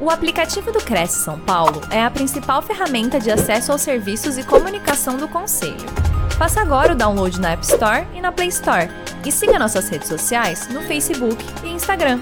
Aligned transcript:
O 0.00 0.10
aplicativo 0.10 0.70
do 0.70 0.78
Cresce 0.78 1.24
São 1.24 1.40
Paulo 1.40 1.80
é 1.90 2.00
a 2.00 2.08
principal 2.08 2.62
ferramenta 2.62 3.18
de 3.18 3.32
acesso 3.32 3.72
aos 3.72 3.82
serviços 3.82 4.38
e 4.38 4.44
comunicação 4.44 5.16
do 5.16 5.26
Conselho. 5.26 5.74
Faça 6.38 6.60
agora 6.60 6.92
o 6.92 6.96
download 6.96 7.40
na 7.40 7.50
App 7.50 7.64
Store 7.64 8.06
e 8.14 8.20
na 8.20 8.30
Play 8.30 8.46
Store. 8.46 8.88
E 9.26 9.32
siga 9.32 9.58
nossas 9.58 9.88
redes 9.88 10.06
sociais 10.06 10.68
no 10.68 10.82
Facebook 10.82 11.44
e 11.64 11.70
Instagram. 11.70 12.20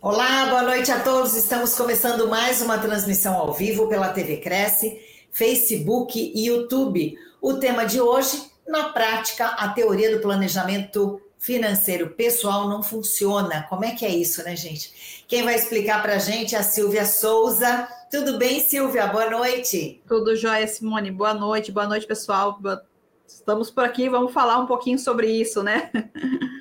Olá, 0.00 0.46
boa 0.46 0.62
noite 0.62 0.92
a 0.92 1.00
todos. 1.00 1.34
Estamos 1.34 1.74
começando 1.74 2.28
mais 2.28 2.62
uma 2.62 2.78
transmissão 2.78 3.34
ao 3.34 3.52
vivo 3.52 3.88
pela 3.88 4.10
TV 4.10 4.36
Cresce, 4.36 5.00
Facebook 5.32 6.16
e 6.16 6.46
YouTube. 6.46 7.18
O 7.42 7.54
tema 7.54 7.84
de 7.84 8.00
hoje, 8.00 8.40
na 8.68 8.90
prática, 8.90 9.46
a 9.46 9.70
teoria 9.70 10.14
do 10.14 10.22
planejamento 10.22 11.20
financeiro 11.44 12.10
pessoal 12.10 12.68
não 12.68 12.82
funciona. 12.82 13.66
Como 13.68 13.84
é 13.84 13.90
que 13.90 14.06
é 14.06 14.08
isso, 14.08 14.42
né, 14.42 14.56
gente? 14.56 15.24
Quem 15.28 15.42
vai 15.42 15.54
explicar 15.54 16.00
para 16.00 16.14
a 16.14 16.18
gente 16.18 16.54
é 16.54 16.58
a 16.58 16.62
Silvia 16.62 17.04
Souza. 17.04 17.86
Tudo 18.10 18.38
bem, 18.38 18.60
Silvia? 18.60 19.06
Boa 19.06 19.28
noite. 19.28 20.02
Tudo 20.08 20.34
jóia, 20.34 20.66
Simone. 20.66 21.10
Boa 21.10 21.34
noite, 21.34 21.70
boa 21.70 21.86
noite, 21.86 22.06
pessoal. 22.06 22.58
Estamos 23.28 23.70
por 23.70 23.84
aqui, 23.84 24.08
vamos 24.08 24.32
falar 24.32 24.58
um 24.58 24.66
pouquinho 24.66 24.98
sobre 24.98 25.26
isso, 25.30 25.62
né? 25.62 25.90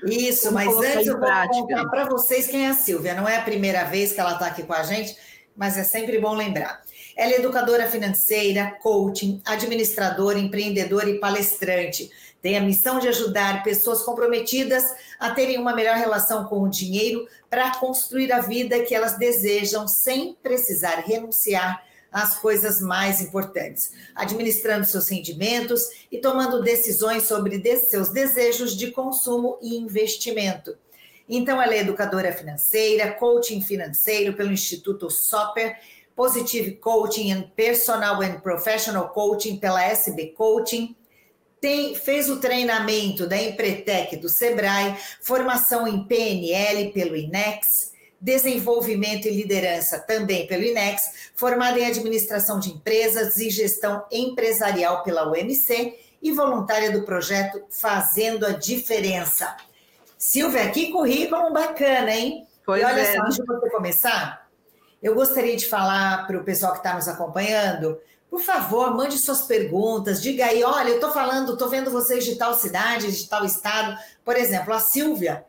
Isso, 0.06 0.52
mas 0.52 0.68
antes 0.76 1.08
eu 1.08 1.18
vou 1.18 1.30
contar 1.30 1.86
para 1.90 2.04
vocês 2.04 2.48
quem 2.48 2.66
é 2.66 2.70
a 2.72 2.74
Silvia. 2.74 3.14
Não 3.14 3.28
é 3.28 3.38
a 3.38 3.42
primeira 3.42 3.86
vez 3.86 4.12
que 4.12 4.20
ela 4.20 4.34
está 4.34 4.48
aqui 4.48 4.64
com 4.64 4.74
a 4.74 4.84
gente, 4.84 5.16
mas 5.56 5.78
é 5.78 5.84
sempre 5.86 6.20
bom 6.20 6.34
lembrar. 6.34 6.82
Ela 7.16 7.32
é 7.32 7.36
educadora 7.38 7.88
financeira, 7.88 8.78
coaching, 8.82 9.42
administradora, 9.46 10.38
empreendedora 10.38 11.10
e 11.10 11.22
palestrante 11.22 12.10
tem 12.44 12.58
a 12.58 12.62
missão 12.62 13.00
de 13.00 13.08
ajudar 13.08 13.64
pessoas 13.64 14.04
comprometidas 14.04 14.84
a 15.18 15.32
terem 15.32 15.58
uma 15.58 15.74
melhor 15.74 15.96
relação 15.96 16.44
com 16.44 16.62
o 16.62 16.70
dinheiro 16.70 17.26
para 17.50 17.80
construir 17.80 18.34
a 18.34 18.42
vida 18.42 18.84
que 18.84 18.94
elas 18.94 19.18
desejam 19.18 19.88
sem 19.88 20.36
precisar 20.44 21.06
renunciar 21.08 21.82
às 22.12 22.38
coisas 22.38 22.82
mais 22.82 23.22
importantes, 23.22 23.94
administrando 24.14 24.86
seus 24.86 25.08
rendimentos 25.08 25.84
e 26.12 26.18
tomando 26.18 26.62
decisões 26.62 27.24
sobre 27.24 27.64
seus 27.78 28.10
desejos 28.10 28.76
de 28.76 28.92
consumo 28.92 29.58
e 29.62 29.78
investimento. 29.78 30.76
Então, 31.30 31.62
ela 31.62 31.74
é 31.74 31.80
educadora 31.80 32.34
financeira, 32.34 33.14
coaching 33.14 33.62
financeiro 33.62 34.34
pelo 34.34 34.52
Instituto 34.52 35.10
Soper, 35.10 35.78
Positive 36.14 36.74
Coaching 36.74 37.32
and 37.32 37.44
Personal 37.56 38.22
and 38.22 38.42
Professional 38.42 39.08
Coaching 39.08 39.56
pela 39.56 39.82
SB 39.82 40.34
Coaching 40.38 40.94
tem, 41.64 41.96
fez 41.96 42.30
o 42.30 42.42
treinamento 42.42 43.26
da 43.26 43.42
Empretec 43.42 44.18
do 44.18 44.28
Sebrae, 44.28 44.98
formação 45.22 45.88
em 45.88 46.04
PNL 46.04 46.92
pelo 46.92 47.16
INEX, 47.16 47.94
desenvolvimento 48.20 49.30
e 49.30 49.32
liderança 49.32 49.98
também 49.98 50.46
pelo 50.46 50.62
INEX, 50.62 51.32
formada 51.34 51.80
em 51.80 51.86
administração 51.86 52.60
de 52.60 52.70
empresas 52.70 53.38
e 53.38 53.50
gestão 53.50 54.04
empresarial 54.12 55.04
pela 55.04 55.32
UMC 55.32 55.98
e 56.22 56.34
voluntária 56.34 56.92
do 56.92 57.04
projeto 57.04 57.64
Fazendo 57.70 58.46
a 58.46 58.52
Diferença. 58.52 59.56
Silvia, 60.18 60.70
que 60.70 60.92
currículo 60.92 61.54
bacana, 61.54 62.12
hein? 62.12 62.46
Pois 62.66 62.82
e 62.82 62.86
olha 62.86 63.00
é. 63.00 63.16
só, 63.16 63.22
antes 63.22 63.38
de 63.38 63.46
você 63.46 63.70
começar, 63.70 64.50
eu 65.02 65.16
gostaria 65.16 65.56
de 65.56 65.66
falar 65.66 66.28
para 66.28 66.38
o 66.38 66.44
pessoal 66.44 66.74
que 66.74 66.80
está 66.80 66.94
nos 66.94 67.08
acompanhando 67.08 67.98
por 68.34 68.42
favor, 68.42 68.96
mande 68.96 69.16
suas 69.20 69.44
perguntas, 69.44 70.20
diga 70.20 70.48
aí, 70.48 70.64
olha, 70.64 70.90
eu 70.90 70.96
estou 70.96 71.12
falando, 71.12 71.54
estou 71.54 71.70
vendo 71.70 71.92
vocês 71.92 72.26
de 72.26 72.36
tal 72.36 72.56
cidade, 72.56 73.16
de 73.16 73.30
tal 73.30 73.46
estado. 73.46 73.96
Por 74.26 74.36
exemplo, 74.36 74.74
a 74.74 74.80
Silvia 74.80 75.46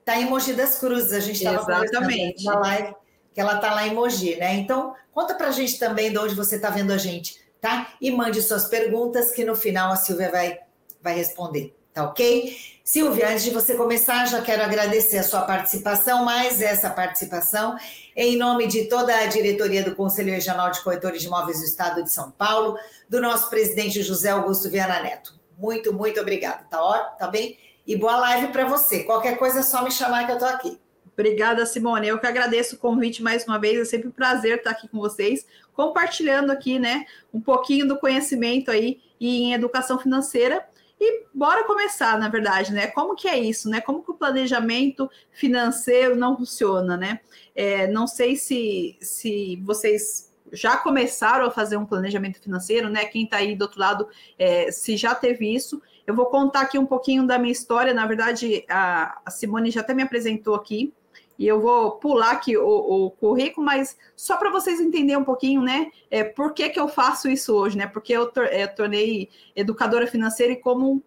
está 0.00 0.20
em 0.20 0.26
Mogi 0.26 0.52
das 0.52 0.78
Cruzes, 0.78 1.14
a 1.14 1.20
gente 1.20 1.36
estava 1.36 1.60
conversando 1.60 2.10
na 2.44 2.58
live 2.58 2.94
que 3.32 3.40
ela 3.40 3.54
está 3.54 3.72
lá 3.72 3.86
em 3.86 3.94
Mogi, 3.94 4.36
né? 4.36 4.52
Então, 4.52 4.94
conta 5.12 5.34
para 5.34 5.48
a 5.48 5.50
gente 5.50 5.78
também 5.78 6.10
de 6.10 6.18
onde 6.18 6.34
você 6.34 6.56
está 6.56 6.68
vendo 6.68 6.92
a 6.92 6.98
gente, 6.98 7.40
tá? 7.58 7.94
E 7.98 8.10
mande 8.10 8.42
suas 8.42 8.68
perguntas 8.68 9.32
que 9.32 9.42
no 9.42 9.56
final 9.56 9.90
a 9.90 9.96
Silvia 9.96 10.30
vai, 10.30 10.58
vai 11.00 11.14
responder. 11.14 11.74
Tá 11.96 12.04
ok? 12.04 12.54
Silvia, 12.84 13.30
antes 13.30 13.42
de 13.42 13.50
você 13.50 13.74
começar, 13.74 14.26
já 14.26 14.42
quero 14.42 14.62
agradecer 14.62 15.16
a 15.16 15.22
sua 15.22 15.40
participação, 15.40 16.26
mais 16.26 16.60
essa 16.60 16.90
participação, 16.90 17.74
em 18.14 18.36
nome 18.36 18.66
de 18.66 18.84
toda 18.84 19.16
a 19.16 19.24
diretoria 19.24 19.82
do 19.82 19.94
Conselho 19.94 20.30
Regional 20.30 20.70
de 20.70 20.82
Corretores 20.82 21.22
de 21.22 21.26
Imóveis 21.26 21.58
do 21.60 21.64
Estado 21.64 22.04
de 22.04 22.12
São 22.12 22.30
Paulo, 22.30 22.78
do 23.08 23.18
nosso 23.18 23.48
presidente 23.48 24.02
José 24.02 24.28
Augusto 24.28 24.68
Viana 24.68 25.00
Neto. 25.00 25.40
Muito, 25.56 25.90
muito 25.90 26.20
obrigada, 26.20 26.66
tá, 26.68 26.84
ó, 26.84 26.98
tá 27.16 27.28
bem? 27.28 27.56
E 27.86 27.96
boa 27.96 28.18
live 28.18 28.48
para 28.48 28.66
você. 28.66 29.02
Qualquer 29.04 29.38
coisa 29.38 29.60
é 29.60 29.62
só 29.62 29.82
me 29.82 29.90
chamar 29.90 30.26
que 30.26 30.32
eu 30.32 30.38
tô 30.38 30.44
aqui. 30.44 30.78
Obrigada, 31.14 31.64
Simone. 31.64 32.08
Eu 32.08 32.18
que 32.18 32.26
agradeço 32.26 32.76
o 32.76 32.78
convite 32.78 33.22
mais 33.22 33.46
uma 33.46 33.58
vez. 33.58 33.80
É 33.80 33.84
sempre 33.86 34.08
um 34.08 34.12
prazer 34.12 34.58
estar 34.58 34.72
aqui 34.72 34.86
com 34.86 34.98
vocês, 34.98 35.46
compartilhando 35.72 36.50
aqui, 36.52 36.78
né, 36.78 37.06
um 37.32 37.40
pouquinho 37.40 37.88
do 37.88 37.98
conhecimento 37.98 38.70
aí 38.70 39.00
em 39.18 39.54
educação 39.54 39.98
financeira 39.98 40.62
e 40.98 41.26
bora 41.34 41.64
começar, 41.64 42.18
na 42.18 42.28
verdade, 42.28 42.72
né? 42.72 42.86
Como 42.86 43.14
que 43.14 43.28
é 43.28 43.38
isso, 43.38 43.68
né? 43.68 43.80
Como 43.80 44.02
que 44.02 44.10
o 44.10 44.14
planejamento 44.14 45.10
financeiro 45.30 46.16
não 46.16 46.36
funciona, 46.36 46.96
né? 46.96 47.20
É, 47.54 47.86
não 47.86 48.06
sei 48.06 48.36
se, 48.36 48.96
se 49.00 49.56
vocês 49.62 50.34
já 50.52 50.76
começaram 50.76 51.46
a 51.46 51.50
fazer 51.50 51.76
um 51.76 51.84
planejamento 51.84 52.40
financeiro, 52.40 52.88
né? 52.88 53.04
Quem 53.04 53.24
está 53.24 53.38
aí 53.38 53.54
do 53.54 53.62
outro 53.62 53.78
lado, 53.80 54.08
é, 54.38 54.70
se 54.70 54.96
já 54.96 55.14
teve 55.14 55.54
isso. 55.54 55.82
Eu 56.06 56.14
vou 56.14 56.26
contar 56.26 56.62
aqui 56.62 56.78
um 56.78 56.86
pouquinho 56.86 57.26
da 57.26 57.38
minha 57.38 57.52
história. 57.52 57.92
Na 57.92 58.06
verdade, 58.06 58.64
a, 58.68 59.20
a 59.24 59.30
Simone 59.30 59.70
já 59.70 59.80
até 59.80 59.92
me 59.92 60.02
apresentou 60.02 60.54
aqui 60.54 60.94
e 61.38 61.46
eu 61.46 61.60
vou 61.60 61.92
pular 61.92 62.32
aqui 62.32 62.56
o, 62.56 62.66
o 62.66 63.10
currículo, 63.10 63.64
mas 63.64 63.96
só 64.14 64.36
para 64.36 64.50
vocês 64.50 64.80
entenderem 64.80 65.20
um 65.20 65.24
pouquinho, 65.24 65.62
né? 65.62 65.90
É, 66.10 66.24
por 66.24 66.54
que, 66.54 66.68
que 66.70 66.80
eu 66.80 66.88
faço 66.88 67.28
isso 67.28 67.54
hoje, 67.54 67.76
né? 67.76 67.86
Porque 67.86 68.12
eu, 68.12 68.26
tor 68.30 68.46
eu 68.46 68.74
tornei 68.74 69.28
educadora 69.54 70.06
financeira 70.06 70.52
e 70.52 70.56
como 70.56 71.02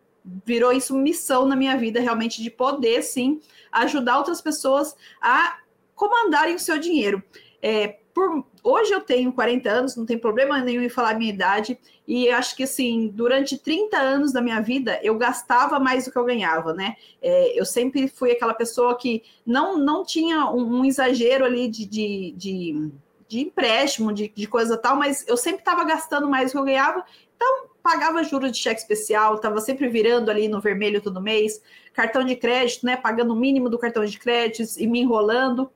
virou 0.45 0.72
isso 0.72 0.95
missão 0.95 1.45
na 1.45 1.56
minha 1.56 1.78
vida, 1.78 2.00
realmente, 2.00 2.44
de 2.44 2.51
poder, 2.51 3.01
sim, 3.01 3.40
ajudar 3.72 4.17
outras 4.17 4.41
pessoas 4.41 4.95
a 5.22 5.57
comandarem 5.95 6.56
o 6.56 6.59
seu 6.59 6.78
dinheiro. 6.78 7.23
É, 7.61 8.00
por, 8.13 8.46
hoje 8.64 8.92
eu 8.92 9.02
tenho 9.02 9.31
40 9.31 9.70
anos, 9.70 9.96
não 9.96 10.06
tem 10.06 10.18
problema 10.18 10.59
nenhum 10.59 10.81
em 10.81 10.90
falar 10.90 11.12
a 11.12 11.18
minha 11.18 11.31
idade, 11.31 11.80
e 12.08 12.30
acho 12.30 12.56
que 12.56 12.64
assim, 12.64 13.08
durante 13.08 13.58
30 13.58 13.97
anos 13.97 14.31
da 14.31 14.42
minha 14.42 14.62
vida, 14.62 15.00
eu 15.03 15.18
gastava 15.18 15.80
mais 15.80 16.06
do 16.06 16.12
que 16.12 16.18
eu 16.18 16.25
ganhava, 16.25 16.74
né? 16.74 16.96
É, 17.22 17.59
eu 17.59 17.66
sempre 17.66 18.08
fui 18.08 18.31
aquela 18.31 18.53
pessoa 18.53 18.97
que 18.97 19.24
não, 19.46 19.78
não 19.78 20.03
tinha 20.03 20.50
um, 20.50 20.80
um 20.80 20.86
exagero 20.86 21.46
ali 21.46 21.68
de, 21.68 21.86
de, 21.86 22.34
de, 22.36 22.92
de 23.28 23.40
empréstimo, 23.42 24.12
de, 24.12 24.28
de 24.28 24.47
coisa 24.47 24.78
tal, 24.78 24.96
mas 24.96 25.28
eu 25.28 25.38
sempre 25.38 25.59
estava 25.59 25.84
gastando 25.84 26.28
mais 26.28 26.50
do 26.50 26.52
que 26.53 26.58
eu 26.58 26.66
ganhava, 26.66 27.06
então 27.36 27.70
pagava 27.81 28.24
juros 28.24 28.52
de 28.52 28.58
cheque 28.58 28.81
especial, 28.81 29.36
estava 29.36 29.59
sempre 29.62 29.88
virando 29.88 30.30
ali 30.30 30.47
no 30.47 30.59
vermelho 30.59 31.02
todo 31.02 31.22
mês, 31.22 31.62
cartão 31.94 32.24
de 32.24 32.36
crédito, 32.36 32.86
né? 32.86 32.96
Pagando 32.96 33.34
o 33.34 33.36
mínimo 33.36 33.70
do 33.70 33.80
cartão 33.80 34.03
de 34.06 34.18
crédito 34.20 34.64
e 34.78 34.88
me 34.88 35.00
enrolando. 35.00 35.72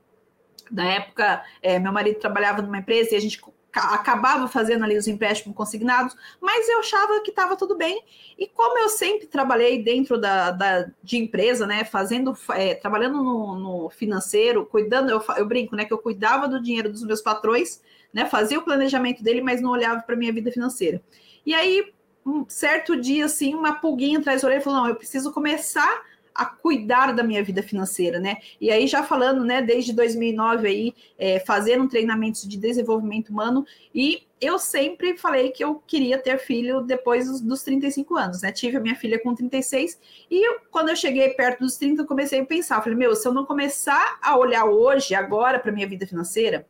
Na 0.74 0.86
época, 0.92 1.44
é, 1.62 1.78
meu 1.78 1.94
marido 1.94 2.20
trabalhava 2.20 2.62
numa 2.64 2.80
empresa 2.80 3.14
e 3.14 3.16
a 3.16 3.22
gente 3.22 3.40
acabava 3.72 4.48
fazendo 4.48 4.84
ali 4.84 4.98
os 4.98 5.08
empréstimos 5.08 5.56
consignados, 5.56 6.16
mas 6.40 6.68
eu 6.70 6.80
achava 6.80 7.22
que 7.22 7.30
estava 7.30 7.56
tudo 7.56 7.76
bem. 7.76 8.04
E 8.38 8.48
como 8.48 8.78
eu 8.80 8.90
sempre 8.90 9.28
trabalhei 9.28 9.84
dentro 9.84 10.20
da, 10.20 10.52
da 10.52 10.90
de 11.04 11.18
empresa, 11.18 11.66
né, 11.66 11.84
fazendo, 11.84 12.38
é, 12.52 12.76
trabalhando 12.76 13.24
no, 13.24 13.56
no, 13.56 13.90
financeiro, 13.90 14.66
cuidando, 14.66 15.10
eu, 15.10 15.24
eu 15.38 15.48
brinco, 15.48 15.76
né, 15.76 15.86
que 15.86 15.94
eu 15.94 15.98
cuidava 15.98 16.48
do 16.48 16.62
dinheiro 16.62 16.92
dos 16.92 17.04
meus 17.04 17.22
patrões, 17.22 17.82
né, 18.12 18.26
fazia 18.26 18.60
o 18.60 18.64
planejamento 18.64 19.24
dele, 19.24 19.42
mas 19.42 19.62
não 19.62 19.72
olhava 19.72 20.02
para 20.02 20.16
minha 20.16 20.34
vida 20.34 20.52
financeira. 20.52 21.02
E 21.46 21.54
aí, 21.54 21.94
um 22.26 22.46
certo 22.48 23.00
dia, 23.00 23.26
assim, 23.26 23.54
uma 23.54 23.74
pulguinha 23.74 24.20
atrás 24.20 24.42
da 24.42 24.48
orelha 24.48 24.62
falou: 24.62 24.82
não, 24.82 24.88
eu 24.88 24.96
preciso 24.96 25.32
começar 25.34 26.04
a 26.36 26.46
cuidar 26.46 27.14
da 27.14 27.24
minha 27.24 27.44
vida 27.44 27.62
financeira, 27.62 28.20
né? 28.20 28.38
E 28.60 28.72
aí 28.72 28.88
já 28.88 29.04
falando, 29.04 29.44
né, 29.44 29.62
desde 29.62 29.94
2009 29.94 30.68
aí, 30.68 30.94
é, 31.18 31.40
fazendo 31.40 31.88
treinamentos 31.88 32.48
de 32.48 32.58
desenvolvimento 32.58 33.30
humano 33.30 33.66
e 33.94 34.24
eu 34.42 34.60
sempre 34.60 35.18
falei 35.18 35.52
que 35.52 35.64
eu 35.64 35.76
queria 35.88 36.18
ter 36.18 36.38
filho 36.38 36.82
depois 36.82 37.28
dos, 37.28 37.40
dos 37.40 37.64
35 37.64 38.18
anos, 38.18 38.42
né? 38.42 38.52
Tive 38.52 38.78
a 38.78 38.80
minha 38.80 38.96
filha 38.96 39.18
com 39.22 39.34
36 39.34 40.00
e 40.30 40.46
eu, 40.46 40.60
quando 40.70 40.90
eu 40.90 40.96
cheguei 40.96 41.30
perto 41.30 41.62
dos 41.62 41.78
30, 41.78 42.02
eu 42.02 42.06
comecei 42.06 42.42
a 42.42 42.46
pensar, 42.46 42.82
falei, 42.82 42.98
meu, 42.98 43.16
se 43.16 43.26
eu 43.28 43.34
não 43.34 43.46
começar 43.46 44.20
a 44.22 44.38
olhar 44.38 44.66
hoje, 44.66 45.16
agora 45.16 45.60
para 45.60 45.72
minha 45.72 45.88
vida 45.88 46.06
financeira, 46.06 46.68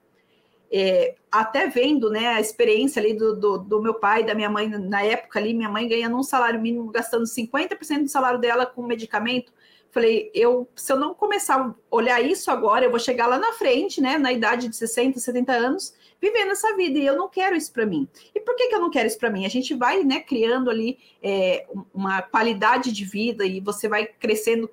é, 0.75 1.13
até 1.31 1.67
vendo 1.67 2.09
né, 2.09 2.29
a 2.29 2.41
experiência 2.41 2.99
ali 2.99 3.13
do, 3.13 3.35
do, 3.35 3.57
do, 3.59 3.79
meu 3.79 3.93
pai, 3.93 4.23
da 4.23 4.33
minha 4.33 4.49
mãe, 4.49 4.67
na 4.67 5.03
época 5.03 5.37
ali, 5.37 5.53
minha 5.53 5.69
mãe 5.69 5.87
ganhando 5.87 6.17
um 6.17 6.23
salário 6.23 6.59
mínimo, 6.59 6.89
gastando 6.91 7.25
50% 7.25 8.01
do 8.01 8.09
salário 8.09 8.39
dela 8.39 8.65
com 8.65 8.81
medicamento. 8.81 9.53
Falei, 9.91 10.31
eu, 10.33 10.67
se 10.75 10.91
eu 10.91 10.97
não 10.97 11.13
começar 11.13 11.61
a 11.61 11.75
olhar 11.91 12.19
isso 12.25 12.49
agora, 12.49 12.83
eu 12.83 12.89
vou 12.89 12.99
chegar 12.99 13.27
lá 13.27 13.37
na 13.37 13.53
frente, 13.53 14.01
né, 14.01 14.17
na 14.17 14.33
idade 14.33 14.67
de 14.67 14.75
60, 14.75 15.19
70 15.19 15.53
anos, 15.53 15.93
vivendo 16.19 16.49
essa 16.49 16.75
vida, 16.75 16.97
e 16.97 17.05
eu 17.05 17.15
não 17.15 17.29
quero 17.29 17.55
isso 17.55 17.71
para 17.71 17.85
mim. 17.85 18.07
E 18.33 18.39
por 18.39 18.55
que, 18.55 18.69
que 18.69 18.73
eu 18.73 18.81
não 18.81 18.89
quero 18.89 19.05
isso 19.05 19.19
para 19.19 19.29
mim? 19.29 19.45
A 19.45 19.49
gente 19.49 19.75
vai, 19.75 20.03
né, 20.03 20.21
criando 20.21 20.71
ali 20.71 20.97
é, 21.21 21.67
uma 21.93 22.23
qualidade 22.23 22.91
de 22.91 23.05
vida 23.05 23.45
e 23.45 23.59
você 23.59 23.87
vai 23.87 24.07
crescendo 24.07 24.67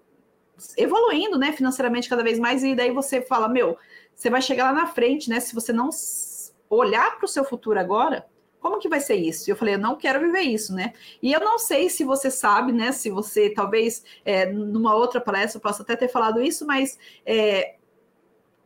evoluindo, 0.78 1.38
né, 1.38 1.52
financeiramente 1.52 2.08
cada 2.08 2.22
vez 2.22 2.38
mais, 2.38 2.64
e 2.64 2.74
daí 2.74 2.90
você 2.90 3.20
fala, 3.20 3.48
meu, 3.48 3.76
você 4.20 4.28
vai 4.28 4.42
chegar 4.42 4.70
lá 4.70 4.82
na 4.82 4.86
frente, 4.86 5.30
né? 5.30 5.40
Se 5.40 5.54
você 5.54 5.72
não 5.72 5.88
olhar 6.68 7.16
para 7.16 7.24
o 7.24 7.28
seu 7.28 7.42
futuro 7.42 7.80
agora, 7.80 8.26
como 8.60 8.78
que 8.78 8.86
vai 8.86 9.00
ser 9.00 9.14
isso? 9.14 9.50
Eu 9.50 9.56
falei, 9.56 9.76
eu 9.76 9.78
não 9.78 9.96
quero 9.96 10.20
viver 10.20 10.42
isso, 10.42 10.74
né? 10.74 10.92
E 11.22 11.32
eu 11.32 11.40
não 11.40 11.58
sei 11.58 11.88
se 11.88 12.04
você 12.04 12.30
sabe, 12.30 12.70
né? 12.70 12.92
Se 12.92 13.08
você, 13.08 13.48
talvez, 13.48 14.04
é, 14.22 14.44
numa 14.44 14.94
outra 14.94 15.22
palestra, 15.22 15.56
eu 15.56 15.62
possa 15.62 15.82
até 15.82 15.96
ter 15.96 16.08
falado 16.08 16.42
isso, 16.42 16.66
mas 16.66 16.98
é, 17.24 17.76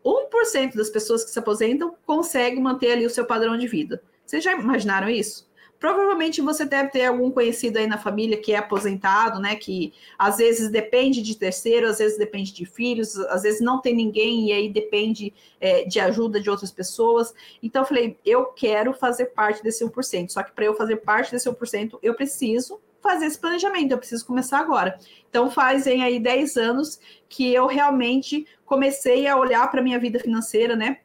1% 0.04 0.74
das 0.74 0.90
pessoas 0.90 1.24
que 1.24 1.30
se 1.30 1.38
aposentam 1.38 1.94
consegue 2.04 2.60
manter 2.60 2.90
ali 2.90 3.06
o 3.06 3.10
seu 3.10 3.24
padrão 3.24 3.56
de 3.56 3.68
vida. 3.68 4.02
Vocês 4.26 4.42
já 4.42 4.54
imaginaram 4.54 5.08
isso? 5.08 5.48
Provavelmente 5.84 6.40
você 6.40 6.64
deve 6.64 6.88
ter 6.88 7.04
algum 7.04 7.30
conhecido 7.30 7.76
aí 7.76 7.86
na 7.86 7.98
família 7.98 8.38
que 8.38 8.54
é 8.54 8.56
aposentado, 8.56 9.38
né? 9.38 9.54
Que 9.54 9.92
às 10.18 10.38
vezes 10.38 10.70
depende 10.70 11.20
de 11.20 11.36
terceiro, 11.36 11.86
às 11.86 11.98
vezes 11.98 12.16
depende 12.16 12.54
de 12.54 12.64
filhos, 12.64 13.18
às 13.18 13.42
vezes 13.42 13.60
não 13.60 13.82
tem 13.82 13.94
ninguém 13.94 14.48
e 14.48 14.52
aí 14.54 14.70
depende 14.70 15.34
é, 15.60 15.84
de 15.84 16.00
ajuda 16.00 16.40
de 16.40 16.48
outras 16.48 16.72
pessoas. 16.72 17.34
Então 17.62 17.82
eu 17.82 17.86
falei, 17.86 18.16
eu 18.24 18.46
quero 18.46 18.94
fazer 18.94 19.26
parte 19.26 19.62
desse 19.62 19.84
1%. 19.84 20.30
Só 20.30 20.42
que 20.42 20.52
para 20.52 20.64
eu 20.64 20.74
fazer 20.74 20.96
parte 20.96 21.30
desse 21.30 21.50
1%, 21.50 21.98
eu 22.02 22.14
preciso 22.14 22.80
fazer 23.02 23.26
esse 23.26 23.38
planejamento, 23.38 23.92
eu 23.92 23.98
preciso 23.98 24.24
começar 24.24 24.60
agora. 24.60 24.98
Então 25.28 25.50
fazem 25.50 26.02
aí 26.02 26.18
10 26.18 26.56
anos 26.56 26.98
que 27.28 27.52
eu 27.52 27.66
realmente 27.66 28.46
comecei 28.64 29.26
a 29.26 29.36
olhar 29.36 29.70
para 29.70 29.82
minha 29.82 29.98
vida 29.98 30.18
financeira, 30.18 30.74
né? 30.74 31.00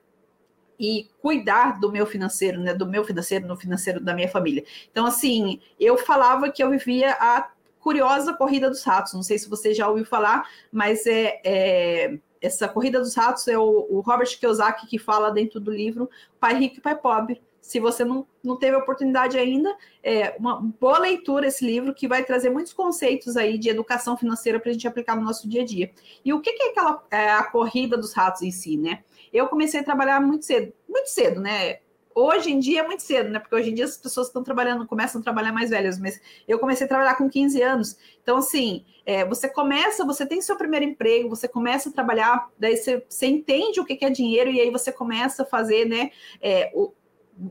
E 0.79 1.09
cuidar 1.21 1.79
do 1.79 1.91
meu 1.91 2.05
financeiro, 2.05 2.59
né? 2.61 2.73
Do 2.73 2.87
meu 2.87 3.03
financeiro, 3.03 3.45
no 3.45 3.57
financeiro 3.57 3.99
da 3.99 4.13
minha 4.13 4.29
família. 4.29 4.63
Então, 4.91 5.05
assim, 5.05 5.59
eu 5.79 5.97
falava 5.97 6.49
que 6.49 6.63
eu 6.63 6.69
vivia 6.69 7.11
a 7.19 7.49
curiosa 7.79 8.33
corrida 8.33 8.69
dos 8.69 8.83
ratos. 8.83 9.13
Não 9.13 9.23
sei 9.23 9.37
se 9.37 9.49
você 9.49 9.73
já 9.73 9.87
ouviu 9.89 10.05
falar, 10.05 10.47
mas 10.71 11.05
é, 11.05 11.41
é 11.43 12.19
essa 12.41 12.67
corrida 12.67 12.99
dos 12.99 13.15
ratos 13.15 13.47
é 13.47 13.57
o, 13.57 13.87
o, 13.89 13.99
Robert 13.99 14.29
Kiyosaki 14.39 14.87
que 14.87 14.97
fala 14.97 15.29
dentro 15.29 15.59
do 15.59 15.71
livro 15.71 16.09
Pai 16.39 16.57
Rico 16.57 16.77
e 16.77 16.81
Pai 16.81 16.95
Pobre. 16.95 17.41
Se 17.61 17.79
você 17.79 18.03
não, 18.03 18.25
não 18.43 18.55
teve 18.55 18.75
oportunidade 18.77 19.37
ainda, 19.37 19.75
é 20.01 20.35
uma 20.39 20.59
boa 20.79 20.97
leitura 20.97 21.47
esse 21.47 21.63
livro 21.63 21.93
que 21.93 22.07
vai 22.07 22.23
trazer 22.23 22.49
muitos 22.49 22.73
conceitos 22.73 23.37
aí 23.37 23.59
de 23.59 23.69
educação 23.69 24.17
financeira 24.17 24.59
para 24.59 24.69
a 24.69 24.73
gente 24.73 24.87
aplicar 24.87 25.15
no 25.15 25.23
nosso 25.23 25.47
dia 25.47 25.61
a 25.61 25.65
dia. 25.65 25.91
E 26.23 26.33
o 26.33 26.41
que, 26.41 26.53
que 26.53 26.63
é 26.63 26.69
aquela 26.71 27.03
é, 27.11 27.29
a 27.29 27.43
corrida 27.43 27.97
dos 27.97 28.13
ratos 28.13 28.41
em 28.41 28.49
si, 28.49 28.77
né? 28.77 29.03
Eu 29.33 29.47
comecei 29.47 29.79
a 29.79 29.83
trabalhar 29.83 30.19
muito 30.21 30.45
cedo, 30.45 30.73
muito 30.87 31.07
cedo, 31.07 31.39
né? 31.39 31.79
Hoje 32.13 32.51
em 32.51 32.59
dia 32.59 32.81
é 32.81 32.83
muito 32.85 33.01
cedo, 33.01 33.29
né? 33.29 33.39
Porque 33.39 33.55
hoje 33.55 33.69
em 33.69 33.73
dia 33.73 33.85
as 33.85 33.95
pessoas 33.95 34.27
estão 34.27 34.43
trabalhando, 34.43 34.85
começam 34.85 35.21
a 35.21 35.23
trabalhar 35.23 35.53
mais 35.53 35.69
velhas, 35.69 35.97
mas 35.97 36.19
eu 36.47 36.59
comecei 36.59 36.85
a 36.85 36.89
trabalhar 36.89 37.15
com 37.15 37.29
15 37.29 37.61
anos. 37.61 37.97
Então, 38.21 38.37
assim, 38.37 38.83
é, 39.05 39.23
você 39.23 39.47
começa, 39.47 40.05
você 40.05 40.25
tem 40.25 40.41
seu 40.41 40.57
primeiro 40.57 40.85
emprego, 40.85 41.29
você 41.29 41.47
começa 41.47 41.89
a 41.89 41.91
trabalhar, 41.91 42.49
daí 42.59 42.75
você, 42.75 43.03
você 43.07 43.27
entende 43.27 43.79
o 43.79 43.85
que 43.85 44.03
é 44.03 44.09
dinheiro, 44.09 44.51
e 44.51 44.59
aí 44.59 44.69
você 44.69 44.91
começa 44.91 45.43
a 45.43 45.45
fazer, 45.45 45.85
né? 45.85 46.11
É, 46.41 46.71
o, 46.73 46.91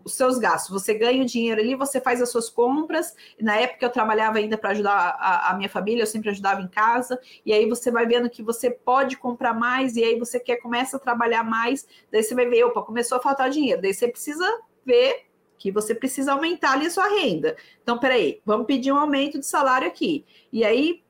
os 0.04 0.14
seus 0.14 0.38
gastos. 0.38 0.70
Você 0.70 0.94
ganha 0.94 1.22
o 1.22 1.26
dinheiro 1.26 1.60
ali, 1.60 1.74
você 1.74 2.00
faz 2.00 2.20
as 2.20 2.30
suas 2.30 2.48
compras. 2.50 3.14
Na 3.40 3.56
época 3.56 3.86
eu 3.86 3.90
trabalhava 3.90 4.38
ainda 4.38 4.58
para 4.58 4.70
ajudar 4.70 4.92
a, 4.92 5.50
a, 5.50 5.56
minha 5.56 5.68
família, 5.68 6.02
eu 6.02 6.06
sempre 6.06 6.30
ajudava 6.30 6.60
em 6.60 6.68
casa. 6.68 7.18
E 7.44 7.52
aí 7.52 7.68
você 7.68 7.90
vai 7.90 8.06
vendo 8.06 8.28
que 8.28 8.42
você 8.42 8.70
pode 8.70 9.16
comprar 9.16 9.54
mais, 9.54 9.96
e 9.96 10.04
aí 10.04 10.18
você 10.18 10.38
quer 10.38 10.56
começa 10.56 10.96
a 10.96 11.00
trabalhar 11.00 11.42
mais. 11.42 11.86
Daí 12.10 12.22
você 12.22 12.34
vai 12.34 12.46
ver, 12.46 12.64
opa, 12.64 12.82
começou 12.82 13.18
a 13.18 13.22
faltar 13.22 13.50
dinheiro. 13.50 13.80
Daí 13.80 13.94
você 13.94 14.08
precisa 14.08 14.46
ver 14.84 15.26
que 15.58 15.72
você 15.72 15.94
precisa 15.94 16.32
aumentar 16.32 16.72
ali 16.72 16.86
a 16.86 16.90
sua 16.90 17.08
renda. 17.08 17.56
Então, 17.82 17.98
peraí, 17.98 18.40
vamos 18.46 18.66
pedir 18.66 18.92
um 18.92 18.96
aumento 18.96 19.38
de 19.38 19.46
salário 19.46 19.88
aqui. 19.88 20.24
E 20.52 20.64
aí 20.64 21.02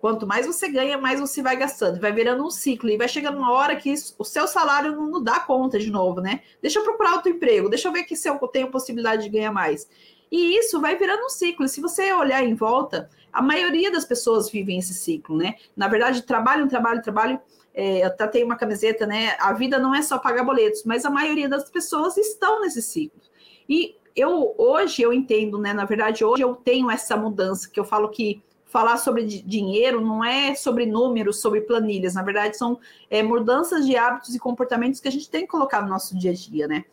Quanto 0.00 0.26
mais 0.26 0.46
você 0.46 0.66
ganha, 0.66 0.96
mais 0.96 1.20
você 1.20 1.42
vai 1.42 1.54
gastando, 1.56 2.00
vai 2.00 2.10
virando 2.10 2.42
um 2.42 2.50
ciclo 2.50 2.88
e 2.88 2.96
vai 2.96 3.06
chegando 3.06 3.36
uma 3.36 3.52
hora 3.52 3.76
que 3.76 3.90
isso, 3.90 4.14
o 4.18 4.24
seu 4.24 4.48
salário 4.48 4.92
não, 4.96 5.22
dá 5.22 5.40
conta 5.40 5.78
de 5.78 5.90
novo, 5.90 6.22
né? 6.22 6.40
Deixa 6.62 6.78
eu 6.78 6.84
procurar 6.84 7.16
outro 7.16 7.30
emprego, 7.30 7.68
deixa 7.68 7.86
eu 7.86 7.92
ver 7.92 8.04
que 8.04 8.16
se 8.16 8.26
eu 8.26 8.38
tenho 8.48 8.70
possibilidade 8.70 9.24
de 9.24 9.28
ganhar 9.28 9.52
mais. 9.52 9.86
E 10.32 10.56
isso 10.58 10.80
vai 10.80 10.96
virando 10.96 11.26
um 11.26 11.28
ciclo. 11.28 11.66
E 11.66 11.68
se 11.68 11.82
você 11.82 12.12
olhar 12.14 12.42
em 12.42 12.54
volta, 12.54 13.10
a 13.30 13.42
maioria 13.42 13.90
das 13.90 14.06
pessoas 14.06 14.48
vivem 14.48 14.78
esse 14.78 14.94
ciclo, 14.94 15.36
né? 15.36 15.56
Na 15.76 15.86
verdade, 15.86 16.22
trabalho, 16.22 16.66
trabalho, 16.66 17.02
trabalho. 17.02 17.40
É, 17.74 18.06
eu 18.06 18.28
tenho 18.30 18.46
uma 18.46 18.56
camiseta, 18.56 19.06
né? 19.06 19.36
A 19.38 19.52
vida 19.52 19.78
não 19.78 19.94
é 19.94 20.00
só 20.00 20.18
pagar 20.18 20.44
boletos, 20.44 20.82
mas 20.84 21.04
a 21.04 21.10
maioria 21.10 21.48
das 21.48 21.68
pessoas 21.68 22.16
estão 22.16 22.60
nesse 22.60 22.80
ciclo. 22.80 23.20
E 23.68 23.96
eu 24.16 24.54
hoje 24.56 25.02
eu 25.02 25.12
entendo, 25.12 25.58
né? 25.58 25.74
Na 25.74 25.84
verdade, 25.84 26.24
hoje 26.24 26.42
eu 26.42 26.54
tenho 26.54 26.90
essa 26.90 27.16
mudança 27.16 27.68
que 27.68 27.78
eu 27.78 27.84
falo 27.84 28.08
que 28.08 28.42
falar 28.70 28.96
sobre 28.98 29.24
dinheiro 29.24 30.00
não 30.00 30.24
é 30.24 30.54
sobre 30.54 30.86
números, 30.86 31.40
sobre 31.40 31.60
planilhas, 31.60 32.14
na 32.14 32.22
verdade 32.22 32.56
são 32.56 32.78
é, 33.10 33.22
mudanças 33.22 33.84
de 33.84 33.96
hábitos 33.96 34.34
e 34.34 34.38
comportamentos 34.38 35.00
que 35.00 35.08
a 35.08 35.12
gente 35.12 35.28
tem 35.28 35.42
que 35.42 35.48
colocar 35.48 35.82
no 35.82 35.88
nosso 35.88 36.16
dia 36.16 36.30
a 36.30 36.34
dia, 36.34 36.68
né? 36.68 36.84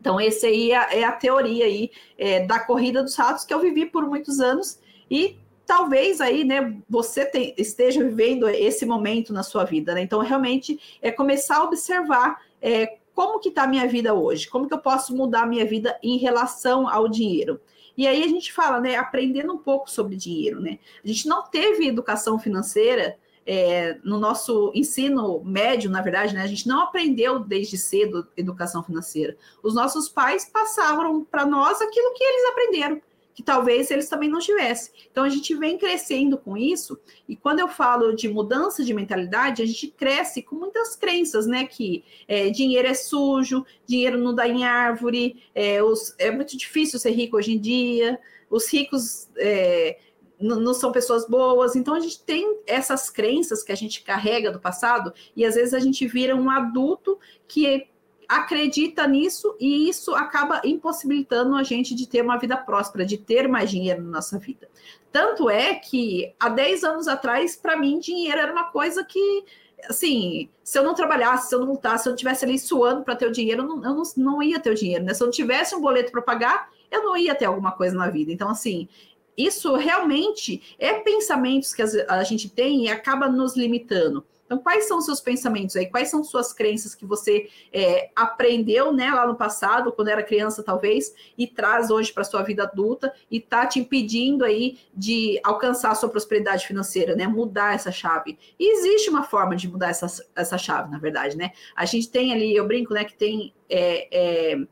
Então, 0.00 0.20
esse 0.20 0.46
aí 0.46 0.72
é, 0.72 1.00
é 1.00 1.04
a 1.04 1.12
teoria 1.12 1.66
aí 1.66 1.90
é, 2.18 2.44
da 2.44 2.58
corrida 2.58 3.02
dos 3.02 3.14
ratos 3.14 3.44
que 3.44 3.54
eu 3.54 3.60
vivi 3.60 3.86
por 3.86 4.06
muitos 4.06 4.40
anos 4.40 4.78
e 5.10 5.38
talvez 5.66 6.20
aí, 6.20 6.44
né, 6.44 6.76
você 6.88 7.24
te, 7.24 7.54
esteja 7.56 8.02
vivendo 8.02 8.48
esse 8.48 8.84
momento 8.84 9.32
na 9.32 9.42
sua 9.42 9.64
vida, 9.64 9.94
né? 9.94 10.02
Então, 10.02 10.20
realmente 10.20 10.78
é 11.00 11.10
começar 11.10 11.58
a 11.58 11.64
observar 11.64 12.42
é, 12.60 12.98
como 13.14 13.38
que 13.38 13.48
está 13.50 13.64
a 13.64 13.66
minha 13.66 13.86
vida 13.86 14.12
hoje, 14.14 14.48
como 14.48 14.66
que 14.66 14.74
eu 14.74 14.78
posso 14.78 15.14
mudar 15.14 15.42
a 15.42 15.46
minha 15.46 15.64
vida 15.64 15.98
em 16.02 16.18
relação 16.18 16.88
ao 16.88 17.08
dinheiro. 17.08 17.60
E 17.96 18.06
aí 18.06 18.22
a 18.22 18.28
gente 18.28 18.52
fala, 18.52 18.80
né, 18.80 18.96
aprendendo 18.96 19.52
um 19.52 19.58
pouco 19.58 19.90
sobre 19.90 20.16
dinheiro, 20.16 20.60
né? 20.60 20.78
A 21.04 21.06
gente 21.06 21.28
não 21.28 21.42
teve 21.42 21.86
educação 21.86 22.38
financeira 22.38 23.16
é, 23.46 23.98
no 24.02 24.18
nosso 24.18 24.72
ensino 24.74 25.42
médio, 25.44 25.90
na 25.90 26.00
verdade, 26.00 26.34
né? 26.34 26.42
A 26.42 26.46
gente 26.46 26.66
não 26.66 26.80
aprendeu 26.80 27.38
desde 27.38 27.76
cedo 27.76 28.26
educação 28.36 28.82
financeira. 28.82 29.36
Os 29.62 29.74
nossos 29.74 30.08
pais 30.08 30.44
passavam 30.46 31.24
para 31.24 31.44
nós 31.44 31.80
aquilo 31.80 32.14
que 32.14 32.24
eles 32.24 32.50
aprenderam 32.50 33.02
que 33.34 33.42
talvez 33.42 33.90
eles 33.90 34.08
também 34.08 34.28
não 34.28 34.38
tivessem. 34.38 34.94
Então 35.10 35.24
a 35.24 35.28
gente 35.28 35.54
vem 35.54 35.76
crescendo 35.76 36.38
com 36.38 36.56
isso, 36.56 36.98
e 37.28 37.34
quando 37.34 37.58
eu 37.58 37.68
falo 37.68 38.14
de 38.14 38.28
mudança 38.28 38.84
de 38.84 38.94
mentalidade, 38.94 39.62
a 39.62 39.66
gente 39.66 39.88
cresce 39.88 40.42
com 40.42 40.54
muitas 40.54 40.94
crenças, 40.94 41.46
né? 41.46 41.66
Que 41.66 42.04
é, 42.28 42.48
dinheiro 42.50 42.86
é 42.86 42.94
sujo, 42.94 43.66
dinheiro 43.86 44.16
não 44.18 44.34
dá 44.34 44.46
em 44.48 44.64
árvore, 44.64 45.42
é, 45.54 45.82
os, 45.82 46.14
é 46.18 46.30
muito 46.30 46.56
difícil 46.56 46.98
ser 46.98 47.10
rico 47.10 47.36
hoje 47.36 47.52
em 47.52 47.58
dia, 47.58 48.18
os 48.48 48.72
ricos. 48.72 49.28
É, 49.36 49.98
não 50.40 50.74
são 50.74 50.92
pessoas 50.92 51.26
boas, 51.26 51.76
então 51.76 51.94
a 51.94 52.00
gente 52.00 52.20
tem 52.22 52.58
essas 52.66 53.08
crenças 53.08 53.62
que 53.62 53.72
a 53.72 53.74
gente 53.74 54.02
carrega 54.02 54.50
do 54.50 54.60
passado 54.60 55.14
e 55.34 55.44
às 55.44 55.54
vezes 55.54 55.72
a 55.72 55.78
gente 55.78 56.06
vira 56.06 56.34
um 56.36 56.50
adulto 56.50 57.18
que 57.46 57.86
acredita 58.36 59.06
nisso 59.06 59.56
e 59.60 59.88
isso 59.88 60.14
acaba 60.14 60.60
impossibilitando 60.64 61.54
a 61.54 61.62
gente 61.62 61.94
de 61.94 62.08
ter 62.08 62.22
uma 62.22 62.36
vida 62.36 62.56
próspera, 62.56 63.04
de 63.04 63.16
ter 63.16 63.48
mais 63.48 63.70
dinheiro 63.70 64.02
na 64.02 64.10
nossa 64.10 64.38
vida. 64.38 64.68
Tanto 65.12 65.48
é 65.48 65.74
que 65.74 66.34
há 66.38 66.48
10 66.48 66.84
anos 66.84 67.08
atrás, 67.08 67.54
para 67.56 67.76
mim, 67.76 67.98
dinheiro 67.98 68.38
era 68.38 68.52
uma 68.52 68.64
coisa 68.64 69.04
que, 69.04 69.44
assim, 69.88 70.48
se 70.62 70.78
eu 70.78 70.82
não 70.82 70.94
trabalhasse, 70.94 71.48
se 71.48 71.54
eu 71.54 71.60
não 71.60 71.68
lutasse, 71.68 72.02
se 72.02 72.08
eu 72.08 72.12
não 72.12 72.16
tivesse 72.16 72.44
ali 72.44 72.58
suando 72.58 73.02
para 73.02 73.14
ter 73.14 73.26
o 73.26 73.32
dinheiro, 73.32 73.62
eu, 73.62 73.66
não, 73.66 73.76
eu 73.76 73.94
não, 73.94 74.02
não 74.16 74.42
ia 74.42 74.58
ter 74.58 74.70
o 74.70 74.74
dinheiro, 74.74 75.04
né? 75.04 75.14
Se 75.14 75.22
eu 75.22 75.26
não 75.26 75.32
tivesse 75.32 75.74
um 75.74 75.80
boleto 75.80 76.10
para 76.10 76.22
pagar, 76.22 76.70
eu 76.90 77.04
não 77.04 77.16
ia 77.16 77.34
ter 77.34 77.44
alguma 77.44 77.72
coisa 77.72 77.96
na 77.96 78.10
vida. 78.10 78.32
Então, 78.32 78.48
assim, 78.48 78.88
isso 79.36 79.74
realmente 79.76 80.76
é 80.78 80.94
pensamentos 80.94 81.72
que 81.72 81.82
a 81.82 82.22
gente 82.24 82.48
tem 82.48 82.84
e 82.84 82.88
acaba 82.88 83.28
nos 83.28 83.56
limitando. 83.56 84.24
Então, 84.44 84.58
quais 84.58 84.86
são 84.86 84.98
os 84.98 85.06
seus 85.06 85.20
pensamentos 85.20 85.74
aí? 85.74 85.86
Quais 85.86 86.10
são 86.10 86.22
suas 86.22 86.52
crenças 86.52 86.94
que 86.94 87.06
você 87.06 87.48
é, 87.72 88.10
aprendeu 88.14 88.92
né, 88.92 89.10
lá 89.10 89.26
no 89.26 89.34
passado, 89.34 89.90
quando 89.92 90.08
era 90.08 90.22
criança, 90.22 90.62
talvez, 90.62 91.14
e 91.36 91.46
traz 91.46 91.90
hoje 91.90 92.12
para 92.12 92.24
sua 92.24 92.42
vida 92.42 92.64
adulta 92.64 93.12
e 93.30 93.38
está 93.38 93.66
te 93.66 93.80
impedindo 93.80 94.44
aí 94.44 94.78
de 94.94 95.40
alcançar 95.42 95.90
a 95.90 95.94
sua 95.94 96.08
prosperidade 96.08 96.66
financeira, 96.66 97.16
né? 97.16 97.26
Mudar 97.26 97.74
essa 97.74 97.90
chave. 97.90 98.38
E 98.58 98.72
existe 98.72 99.08
uma 99.08 99.22
forma 99.22 99.56
de 99.56 99.66
mudar 99.66 99.88
essa, 99.88 100.06
essa 100.36 100.58
chave, 100.58 100.90
na 100.90 100.98
verdade, 100.98 101.36
né? 101.36 101.52
A 101.74 101.86
gente 101.86 102.10
tem 102.10 102.32
ali, 102.32 102.54
eu 102.54 102.66
brinco, 102.66 102.92
né, 102.92 103.04
que 103.04 103.16
tem. 103.16 103.54
É, 103.68 104.52
é, 104.52 104.66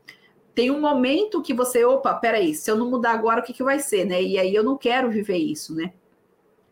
tem 0.53 0.69
um 0.69 0.79
momento 0.79 1.41
que 1.41 1.51
você, 1.51 1.83
opa, 1.83 2.13
peraí, 2.13 2.53
se 2.53 2.69
eu 2.69 2.75
não 2.75 2.87
mudar 2.87 3.13
agora, 3.13 3.41
o 3.41 3.43
que, 3.43 3.53
que 3.53 3.63
vai 3.63 3.79
ser, 3.79 4.05
né? 4.05 4.21
E 4.21 4.37
aí 4.37 4.53
eu 4.53 4.63
não 4.63 4.77
quero 4.77 5.09
viver 5.09 5.37
isso, 5.37 5.73
né? 5.73 5.93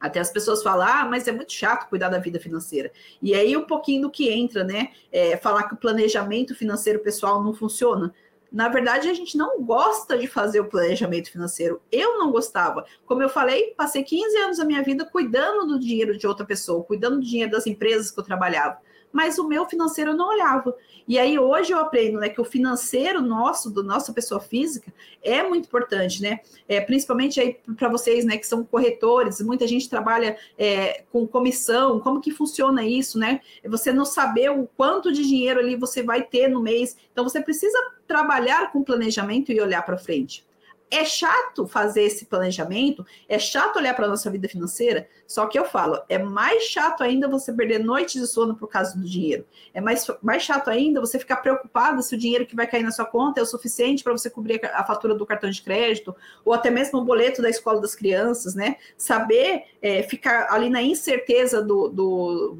Até 0.02 0.20
as 0.20 0.32
pessoas 0.32 0.64
falam, 0.64 0.88
ah, 0.88 1.06
mas 1.06 1.28
é 1.28 1.32
muito 1.32 1.54
chato 1.54 1.88
cuidar 1.88 2.10
da 2.10 2.18
vida 2.18 2.40
financeira. 2.40 2.92
E 3.22 3.36
aí 3.36 3.56
um 3.56 3.66
pouquinho 3.66 4.02
do 4.02 4.10
que 4.10 4.30
entra, 4.30 4.64
né? 4.64 4.90
É, 5.12 5.38
falar 5.38 5.64
que 5.68 5.76
o 5.76 5.78
planejamento 5.78 6.56
financeiro 6.56 7.00
pessoal 7.00 7.44
não 7.44 7.54
funciona. 7.54 8.12
Na 8.52 8.68
verdade, 8.68 9.08
a 9.08 9.14
gente 9.14 9.38
não 9.38 9.64
gosta 9.64 10.18
de 10.18 10.28
fazer 10.28 10.60
o 10.60 10.66
planejamento 10.66 11.32
financeiro. 11.32 11.82
Eu 11.90 12.20
não 12.20 12.32
gostava. 12.32 12.84
Como 13.06 13.24
eu 13.24 13.30
falei, 13.30 13.74
passei 13.78 14.04
15 14.04 14.38
anos 14.38 14.58
da 14.58 14.66
minha 14.66 14.84
vida 14.84 15.06
cuidando 15.06 15.68
do 15.68 15.80
dinheiro 15.80 16.18
de 16.18 16.28
outra 16.28 16.46
pessoa, 16.46 16.84
cuidando 16.84 17.18
do 17.18 17.26
dinheiro 17.26 17.52
das 17.52 17.66
empresas 17.66 18.12
que 18.12 18.20
eu 18.20 18.24
trabalhava. 18.24 18.80
Mas 19.12 19.38
o 19.38 19.48
meu 19.48 19.66
financeiro 19.66 20.12
eu 20.12 20.18
não 20.18 20.30
olhava. 20.30 20.76
E 21.08 21.20
aí 21.20 21.38
hoje 21.38 21.72
eu 21.72 21.80
aprendo 21.80 22.20
né, 22.20 22.30
que 22.30 22.40
o 22.40 22.46
financeiro 22.46 23.22
nosso, 23.22 23.70
do 23.70 23.84
nossa 23.84 24.14
pessoa 24.14 24.40
física, 24.40 24.94
é 25.24 25.44
muito 25.44 25.66
importante, 25.66 26.22
né? 26.22 26.40
É, 26.68 26.80
principalmente 26.80 27.40
aí 27.40 27.58
para 27.78 27.90
vocês, 27.90 28.24
né, 28.24 28.38
que 28.38 28.48
são 28.48 28.64
corretores, 28.64 29.42
muita 29.42 29.68
gente 29.68 29.90
trabalha 29.90 30.38
é, 30.58 31.04
com 31.12 31.28
comissão, 31.28 32.00
como 32.00 32.22
que 32.22 32.32
funciona 32.32 32.86
isso, 32.86 33.20
né? 33.20 33.42
É 33.64 33.70
você 33.70 33.92
não 33.92 34.06
saber 34.06 34.50
o 34.52 34.68
quanto 34.78 35.12
de 35.12 35.24
dinheiro 35.24 35.60
ali 35.60 35.76
você 35.76 36.02
vai 36.04 36.24
ter 36.24 36.48
no 36.48 36.62
mês. 36.62 36.96
Então 37.12 37.24
você 37.24 37.42
precisa 37.42 37.78
trabalhar 38.08 38.72
com 38.72 38.84
planejamento 38.84 39.52
e 39.52 39.60
olhar 39.60 39.82
para 39.84 39.98
frente. 39.98 40.46
É 40.94 41.06
chato 41.06 41.66
fazer 41.66 42.04
esse 42.04 42.26
planejamento, 42.26 43.06
é 43.30 43.40
chato 43.40 43.78
olhar 43.78 43.96
para 43.96 44.06
a 44.06 44.10
nossa 44.10 44.30
vida 44.30 44.50
financeira, 44.50 45.08
só 45.26 45.46
que 45.46 45.58
eu 45.58 45.64
falo, 45.64 45.98
é 46.10 46.20
mais 46.20 46.64
chato 46.64 47.02
ainda 47.02 47.30
você 47.30 47.54
perder 47.54 47.80
noites 47.80 48.22
de 48.22 48.28
sono 48.28 48.58
por 48.58 48.68
causa 48.68 48.98
do 48.98 49.06
dinheiro. 49.06 49.46
É 49.74 49.80
mais, 49.80 50.06
mais 50.22 50.44
chato 50.44 50.70
ainda 50.70 51.00
você 51.00 51.18
ficar 51.18 51.38
preocupado 51.38 52.04
se 52.04 52.14
o 52.14 52.18
dinheiro 52.18 52.46
que 52.46 52.58
vai 52.58 52.68
cair 52.68 52.84
na 52.84 52.92
sua 52.92 53.06
conta 53.06 53.40
é 53.40 53.44
o 53.44 53.46
suficiente 53.46 54.04
para 54.04 54.12
você 54.12 54.30
cobrir 54.30 54.60
a 54.66 54.84
fatura 54.84 55.16
do 55.16 55.26
cartão 55.26 55.50
de 55.50 55.62
crédito, 55.62 56.14
ou 56.44 56.54
até 56.54 56.70
mesmo 56.70 57.00
o 57.00 57.06
boleto 57.06 57.42
da 57.42 57.50
escola 57.50 57.80
das 57.80 57.96
crianças, 57.96 58.54
né? 58.54 58.76
Saber 58.98 59.64
é, 59.82 60.04
ficar 60.04 60.52
ali 60.52 60.70
na 60.70 60.82
incerteza 60.82 61.62
do, 61.62 61.88
do 61.88 62.58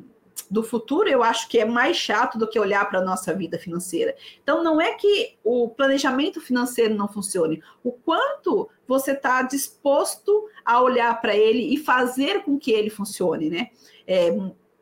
do 0.50 0.64
futuro, 0.64 1.10
eu 1.10 1.24
acho 1.24 1.48
que 1.48 1.60
é 1.60 1.66
mais 1.66 1.98
chato 1.98 2.38
do 2.38 2.48
que 2.48 2.60
olhar 2.60 2.88
para 2.90 3.00
a 3.00 3.04
nossa 3.04 3.34
vida 3.34 3.58
financeira. 3.58 4.16
Então, 4.42 4.64
não 4.64 4.80
é 4.80 4.94
que 4.94 5.38
o 5.44 5.70
planejamento 5.70 6.42
financeiro 6.42 6.96
não 6.96 7.08
funcione, 7.08 7.62
o 7.84 7.92
quanto 7.92 8.70
você 8.88 9.12
está 9.12 9.42
disposto 9.42 10.48
a 10.66 10.82
olhar 10.82 11.20
para 11.22 11.36
ele 11.36 11.74
e 11.74 11.78
fazer 11.78 12.44
com 12.44 12.58
que 12.58 12.72
ele 12.72 12.90
funcione, 12.90 13.50
né? 13.50 13.70
É, 14.06 14.32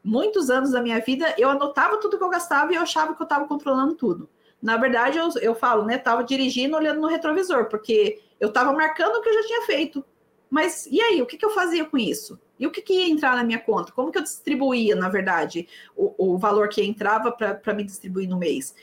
muitos 0.04 0.50
anos 0.50 0.72
da 0.72 0.82
minha 0.82 1.00
vida, 1.00 1.34
eu 1.38 1.50
anotava 1.50 1.98
tudo 1.98 2.18
que 2.18 2.24
eu 2.24 2.30
gastava 2.30 2.72
e 2.72 2.76
eu 2.76 2.82
achava 2.82 3.14
que 3.16 3.22
eu 3.22 3.26
estava 3.26 3.48
controlando 3.48 3.96
tudo. 3.96 4.30
Na 4.62 4.78
verdade, 4.78 5.18
eu, 5.18 5.30
eu 5.42 5.56
falo, 5.56 5.86
né? 5.86 5.96
Estava 5.96 6.24
dirigindo 6.24 6.76
olhando 6.76 7.00
no 7.00 7.08
retrovisor, 7.08 7.70
porque 7.70 8.22
eu 8.40 8.50
estava 8.50 8.74
marcando 8.74 9.16
o 9.16 9.22
que 9.22 9.30
eu 9.30 9.34
já 9.34 9.48
tinha 9.48 9.62
feito. 9.64 10.04
Mas 10.50 10.86
e 10.88 11.00
aí, 11.00 11.22
o 11.22 11.26
que, 11.26 11.38
que 11.38 11.46
eu 11.46 11.52
fazia 11.52 11.86
com 11.86 11.98
isso? 11.98 12.40
E 12.60 12.68
o 12.68 12.72
que, 12.72 12.82
que, 12.82 12.94
ia 12.94 13.10
entrar 13.10 13.36
na 13.36 13.44
minha 13.44 13.60
conta? 13.60 13.92
Como 13.92 14.12
que 14.12 14.18
eu 14.18 14.24
distribuía, 14.24 14.96
na 14.96 15.08
verdade, 15.08 15.68
o, 15.96 16.34
o 16.34 16.38
valor 16.38 16.68
que 16.68 16.84
entrava 16.84 17.32
para 17.32 17.74
me 17.74 17.84
distribuir 17.84 18.28
no 18.28 18.38
mês? 18.38 18.76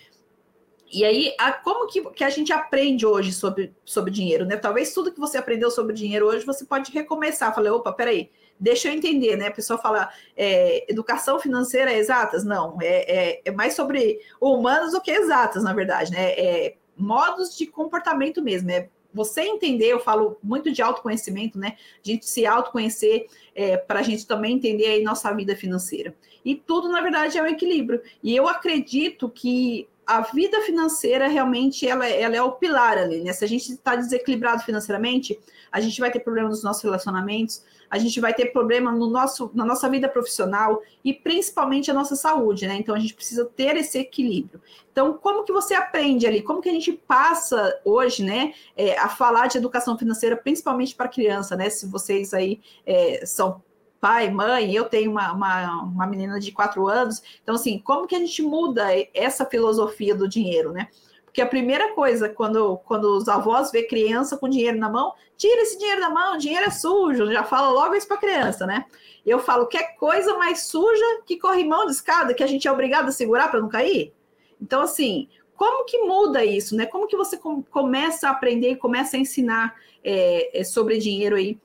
E 0.93 1.05
aí, 1.05 1.35
a, 1.39 1.53
como 1.53 1.87
que, 1.87 2.01
que, 2.11 2.25
a 2.25 2.31
gente 2.31 2.53
aprende 2.53 3.05
hoje 3.05 3.33
sobre, 3.33 3.75
sobre 3.85 4.11
dinheiro, 4.11 4.45
né? 4.45 4.57
Talvez 4.57 4.95
tudo 4.95 5.13
que 5.13 5.21
você 5.21 5.37
aprendeu 5.37 5.71
sobre 5.71 5.95
dinheiro 5.95 6.27
hoje, 6.27 6.47
você 6.47 6.65
pode 6.65 6.93
recomeçar. 6.93 7.55
Falei, 7.55 7.71
opa, 7.71 7.93
peraí, 7.93 8.31
deixa 8.59 8.89
eu 8.89 8.93
entender, 8.93 9.37
né? 9.37 9.49
A 9.49 9.53
pessoa 9.53 9.79
fala, 9.79 10.09
é, 10.37 10.91
educação 10.91 11.39
financeira 11.39 11.93
é 11.93 11.99
exatas? 11.99 12.45
Não, 12.45 12.79
é, 12.81 13.31
é, 13.35 13.43
é, 13.45 13.51
mais 13.51 13.75
sobre 13.75 14.21
humanos 14.41 14.93
do 14.93 15.01
que 15.01 15.11
exatas, 15.11 15.65
na 15.65 15.73
verdade, 15.73 16.13
né? 16.13 16.31
É 16.33 16.77
modos 16.97 17.57
de 17.57 17.67
comportamento 17.67 18.43
mesmo, 18.43 18.71
é 18.71 18.89
você 19.17 19.41
entender, 19.41 19.87
eu 19.87 19.99
falo 19.99 20.37
muito 20.43 20.71
de 20.71 20.83
autoconhecimento, 20.83 21.59
né? 21.59 21.77
A 22.05 22.07
gente 22.07 22.27
se 22.27 22.45
autoconhecer 22.45 23.27
é, 23.55 23.79
para 23.79 24.01
a 24.01 24.03
gente 24.03 24.27
também 24.27 24.57
entender 24.57 24.85
aí 24.85 25.03
nossa 25.03 25.33
vida 25.33 25.57
financeira. 25.57 26.15
E 26.45 26.55
tudo, 26.55 26.91
na 26.91 27.01
verdade, 27.01 27.39
é 27.39 27.43
um 27.43 27.47
equilíbrio. 27.47 28.03
E 28.23 28.37
eu 28.37 28.47
acredito 28.47 29.31
que 29.31 29.89
a 30.07 30.21
vida 30.21 30.61
financeira 30.61 31.27
realmente 31.27 31.87
ela, 31.87 32.07
ela 32.07 32.37
é 32.37 32.43
o 32.43 32.53
pilar 32.53 32.97
ali, 32.97 33.25
né? 33.25 33.33
Se 33.33 33.45
a 33.45 33.49
gente 33.49 33.73
está 33.73 33.97
desequilibrado 33.97 34.63
financeiramente, 34.63 35.39
a 35.73 35.81
gente 35.81 36.01
vai 36.01 36.13
ter 36.13 36.21
problema 36.21 36.49
nos 36.49 36.63
nossos 36.63 36.83
relacionamentos, 36.83 37.65
a 37.91 37.99
gente 37.99 38.21
vai 38.21 38.33
ter 38.33 38.47
problema 38.47 38.93
no 38.93 39.09
nosso, 39.11 39.51
na 39.53 39.65
nossa 39.65 39.89
vida 39.89 40.09
profissional 40.09 40.81
e 41.05 41.13
principalmente 41.13 41.91
a 41.91 41.95
nossa 41.95 42.15
saúde, 42.15 42.67
né? 42.69 42.77
Então 42.77 42.95
a 42.95 42.99
gente 42.99 43.15
precisa 43.15 43.45
ter 43.45 43.77
esse 43.77 43.99
equilíbrio. 43.99 44.61
Então, 44.93 45.15
como 45.15 45.45
que 45.45 45.53
você 45.53 45.75
aprende 45.75 46.27
ali? 46.27 46.41
Como 46.41 46.61
que 46.61 46.69
a 46.69 46.73
gente 46.73 46.93
passa 46.93 47.79
hoje, 47.85 48.23
né, 48.23 48.55
é, 48.77 48.97
a 48.99 49.09
falar 49.09 49.49
de 49.49 49.59
educação 49.59 49.99
financeira, 49.99 50.37
principalmente 50.37 50.95
para 50.95 51.09
criança, 51.09 51.57
né? 51.57 51.69
Se 51.69 51.87
vocês 51.87 52.33
aí 52.33 52.61
é, 52.87 53.27
são 53.27 53.61
pai, 54.01 54.31
mãe, 54.31 54.75
eu 54.75 54.85
tenho 54.85 55.11
uma, 55.11 55.33
uma, 55.33 55.83
uma 55.83 56.07
menina 56.07 56.39
de 56.39 56.53
quatro 56.53 56.87
anos. 56.89 57.23
Então, 57.43 57.55
assim, 57.55 57.79
como 57.79 58.07
que 58.07 58.15
a 58.15 58.19
gente 58.19 58.43
muda 58.43 58.87
essa 59.15 59.45
filosofia 59.45 60.15
do 60.15 60.29
dinheiro, 60.29 60.73
né? 60.73 60.89
Porque 61.25 61.43
a 61.43 61.47
primeira 61.47 61.93
coisa, 61.93 62.29
quando, 62.29 62.79
quando 62.79 63.17
os 63.17 63.29
avós 63.29 63.71
vê 63.71 63.83
criança 63.83 64.39
com 64.39 64.49
dinheiro 64.49 64.79
na 64.79 64.89
mão, 64.89 65.13
tira 65.37 65.61
esse 65.63 65.79
dinheiro 65.79 66.01
da 66.01 66.09
mão, 66.09 66.39
dinheiro 66.39 66.65
é 66.65 66.71
sujo, 66.71 67.31
já 67.31 67.45
fala 67.45 67.69
logo 67.69 67.95
isso 67.95 68.09
para 68.09 68.17
criança, 68.17 68.67
né? 68.67 68.87
Eu 69.25 69.39
falo, 69.39 69.67
quer 69.67 69.97
coisa 69.97 70.39
mais 70.39 70.63
suja 70.63 71.05
que 71.27 71.39
corrimão 71.39 71.85
de 71.85 71.93
escada, 71.93 72.33
que 72.33 72.43
a 72.43 72.47
gente 72.47 72.67
é 72.67 72.73
obrigado 72.73 73.09
a 73.09 73.13
segurar 73.13 73.51
para 73.51 73.61
não 73.61 73.69
cair? 73.69 74.15
Então, 74.61 74.81
assim, 74.81 75.29
como 75.57 75.85
que 75.85 75.99
muda 75.99 76.45
isso, 76.45 76.75
né? 76.75 76.87
Como 76.87 77.07
que 77.07 77.17
você 77.17 77.37
com, 77.37 77.63
começa 77.63 78.29
a 78.29 78.31
aprender 78.31 78.71
e 78.71 78.77
começa 78.77 79.17
a 79.17 79.21
ensinar 79.21 79.75
é, 80.03 80.63
sobre 80.65 80.99
dinheiro 80.99 81.37
aí 81.37 81.59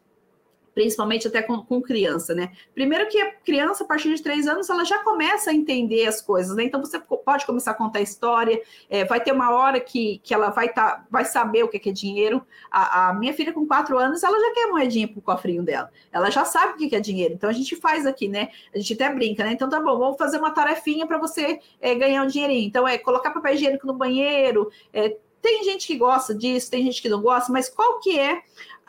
principalmente 0.74 1.28
até 1.28 1.42
com, 1.42 1.64
com, 1.64 1.82
criança, 1.82 2.34
né? 2.34 2.52
Primeiro 2.74 3.08
que 3.10 3.20
a 3.20 3.32
criança, 3.32 3.84
a 3.84 3.88
partir 3.88 4.14
de 4.14 4.22
três 4.22 4.48
anos, 4.48 4.70
ela 4.70 4.86
já 4.86 5.04
começa 5.04 5.52
a 5.52 5.54
entender 5.54 6.08
as 6.08 6.22
coisas, 6.22 6.56
né? 6.56 6.64
Então 6.64 6.80
você 6.80 7.00
pode 7.00 7.46
começar 7.46 7.72
a 7.72 7.74
contar 7.74 8.02
história, 8.02 8.62
é, 8.90 9.04
vai 9.06 9.20
ter 9.20 9.32
uma 9.32 9.52
hora 9.52 9.80
que, 9.80 10.20
que 10.24 10.34
ela 10.34 10.50
vai, 10.50 10.70
tá, 10.70 11.06
vai 11.10 11.26
saber 11.26 11.64
o 11.64 11.68
que 11.68 11.90
é 11.90 11.94
dinheiro. 11.94 12.46
A, 12.70 13.10
a 13.10 13.14
minha 13.14 13.34
filha 13.34 13.52
com 13.52 13.66
quatro 13.66 13.98
anos, 13.98 14.24
ela 14.24 14.40
já 14.40 14.54
quer 14.54 14.68
moedinha 14.68 15.08
pro 15.08 15.22
cofrinho 15.22 15.64
dela, 15.64 15.92
ela 16.12 16.30
já 16.30 16.46
sabe 16.46 16.74
o 16.74 16.90
que 16.90 16.96
é 16.96 17.00
dinheiro. 17.00 17.34
Então 17.34 17.50
a 17.50 17.54
gente 17.54 17.76
faz 17.76 18.06
aqui, 18.06 18.28
né? 18.28 18.50
A 18.74 18.78
gente 18.78 18.94
até 18.94 19.14
brinca, 19.14 19.44
né? 19.44 19.52
Então 19.54 19.70
tá 19.70 19.80
bom, 19.80 19.98
vamos 19.98 20.18
fazer 20.18 20.38
uma 20.38 20.52
tarefinha 20.52 21.06
para 21.06 21.18
você 21.18 21.60
é, 21.80 21.96
ganhar 21.96 22.24
um 22.24 22.28
dinheirinho. 22.28 22.68
Então 22.68 22.88
é 22.88 22.98
colocar 22.98 23.32
papel 23.32 23.54
higiênico 23.54 23.88
no 23.88 23.94
banheiro, 23.94 24.72
é, 24.94 25.18
tem 25.42 25.64
gente 25.64 25.88
que 25.88 25.98
gosta 25.98 26.36
disso, 26.36 26.70
tem 26.70 26.84
gente 26.84 27.02
que 27.02 27.10
não 27.10 27.22
gosta, 27.22 27.52
mas 27.52 27.68
qual 27.68 28.00
que 28.00 28.18
é 28.18 28.44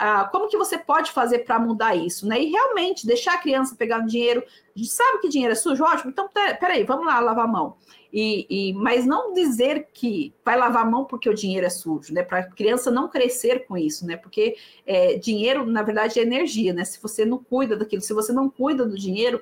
ah, 0.05 0.29
como 0.33 0.49
que 0.49 0.57
você 0.57 0.77
pode 0.77 1.13
fazer 1.13 1.45
para 1.45 1.61
mudar 1.61 1.95
isso, 1.95 2.27
né? 2.27 2.43
E 2.43 2.51
realmente 2.51 3.07
deixar 3.07 3.35
a 3.35 3.39
criança 3.39 3.77
pegar 3.77 4.01
o 4.01 4.07
dinheiro, 4.07 4.43
a 4.75 4.77
gente 4.77 4.91
sabe 4.91 5.21
que 5.21 5.29
dinheiro 5.29 5.53
é 5.53 5.55
sujo, 5.55 5.85
ótimo, 5.85 6.11
então 6.11 6.29
peraí, 6.59 6.83
vamos 6.83 7.07
lá 7.07 7.21
lavar 7.21 7.45
a 7.45 7.49
mão. 7.49 7.77
E, 8.13 8.45
e, 8.51 8.73
mas 8.73 9.07
não 9.07 9.33
dizer 9.33 9.91
que 9.95 10.35
vai 10.45 10.59
lavar 10.59 10.85
a 10.85 10.91
mão 10.91 11.05
porque 11.05 11.31
o 11.31 11.35
dinheiro 11.35 11.65
é 11.65 11.71
sujo, 11.71 12.13
né? 12.13 12.25
Para 12.25 12.41
a 12.41 12.51
criança 12.51 12.91
não 12.91 13.09
crescer 13.09 13.65
com 13.65 13.79
isso, 13.79 14.05
né? 14.05 14.17
Porque 14.17 14.57
é, 14.85 15.19
dinheiro, 15.19 15.65
na 15.65 15.85
verdade, 15.85 16.19
é 16.19 16.23
energia, 16.25 16.73
né? 16.73 16.85
Se 16.85 17.01
você 17.01 17.25
não 17.25 17.39
cuida 17.39 17.77
daquilo, 17.77 18.03
se 18.03 18.13
você 18.13 18.33
não 18.33 18.51
cuida 18.51 18.85
do 18.85 18.99
dinheiro, 18.99 19.41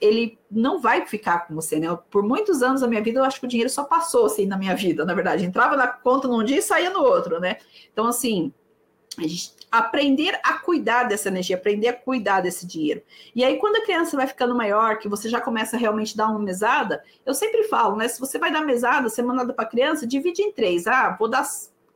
ele 0.00 0.38
não 0.48 0.80
vai 0.80 1.04
ficar 1.04 1.48
com 1.48 1.54
você, 1.56 1.80
né? 1.80 1.98
Por 2.12 2.22
muitos 2.22 2.62
anos 2.62 2.80
da 2.80 2.86
minha 2.86 3.02
vida, 3.02 3.18
eu 3.18 3.24
acho 3.24 3.40
que 3.40 3.46
o 3.46 3.48
dinheiro 3.48 3.68
só 3.68 3.82
passou 3.82 4.26
assim 4.26 4.46
na 4.46 4.56
minha 4.56 4.76
vida, 4.76 5.04
na 5.04 5.14
verdade. 5.14 5.44
Entrava 5.44 5.76
na 5.76 5.88
conta 5.88 6.28
num 6.28 6.44
dia 6.44 6.58
e 6.58 6.62
saía 6.62 6.90
no 6.90 7.02
outro, 7.02 7.40
né? 7.40 7.56
Então, 7.92 8.06
assim, 8.06 8.52
a 9.24 9.28
gente 9.28 9.56
aprender 9.70 10.38
a 10.42 10.54
cuidar 10.54 11.04
dessa 11.04 11.28
energia, 11.28 11.56
aprender 11.56 11.88
a 11.88 11.92
cuidar 11.92 12.40
desse 12.40 12.66
dinheiro. 12.66 13.02
E 13.34 13.44
aí, 13.44 13.58
quando 13.58 13.76
a 13.76 13.82
criança 13.82 14.16
vai 14.16 14.26
ficando 14.26 14.54
maior, 14.54 14.98
que 14.98 15.08
você 15.08 15.28
já 15.28 15.40
começa 15.40 15.76
a 15.76 15.78
realmente 15.78 16.16
dar 16.16 16.28
uma 16.28 16.38
mesada, 16.38 17.02
eu 17.24 17.34
sempre 17.34 17.64
falo, 17.64 17.96
né? 17.96 18.08
Se 18.08 18.20
você 18.20 18.38
vai 18.38 18.52
dar 18.52 18.62
mesada, 18.62 19.08
você 19.08 19.22
manda 19.22 19.52
para 19.52 19.64
a 19.64 19.68
criança, 19.68 20.06
divide 20.06 20.42
em 20.42 20.52
três. 20.52 20.86
Ah, 20.86 21.16
vou 21.18 21.28
dar 21.28 21.44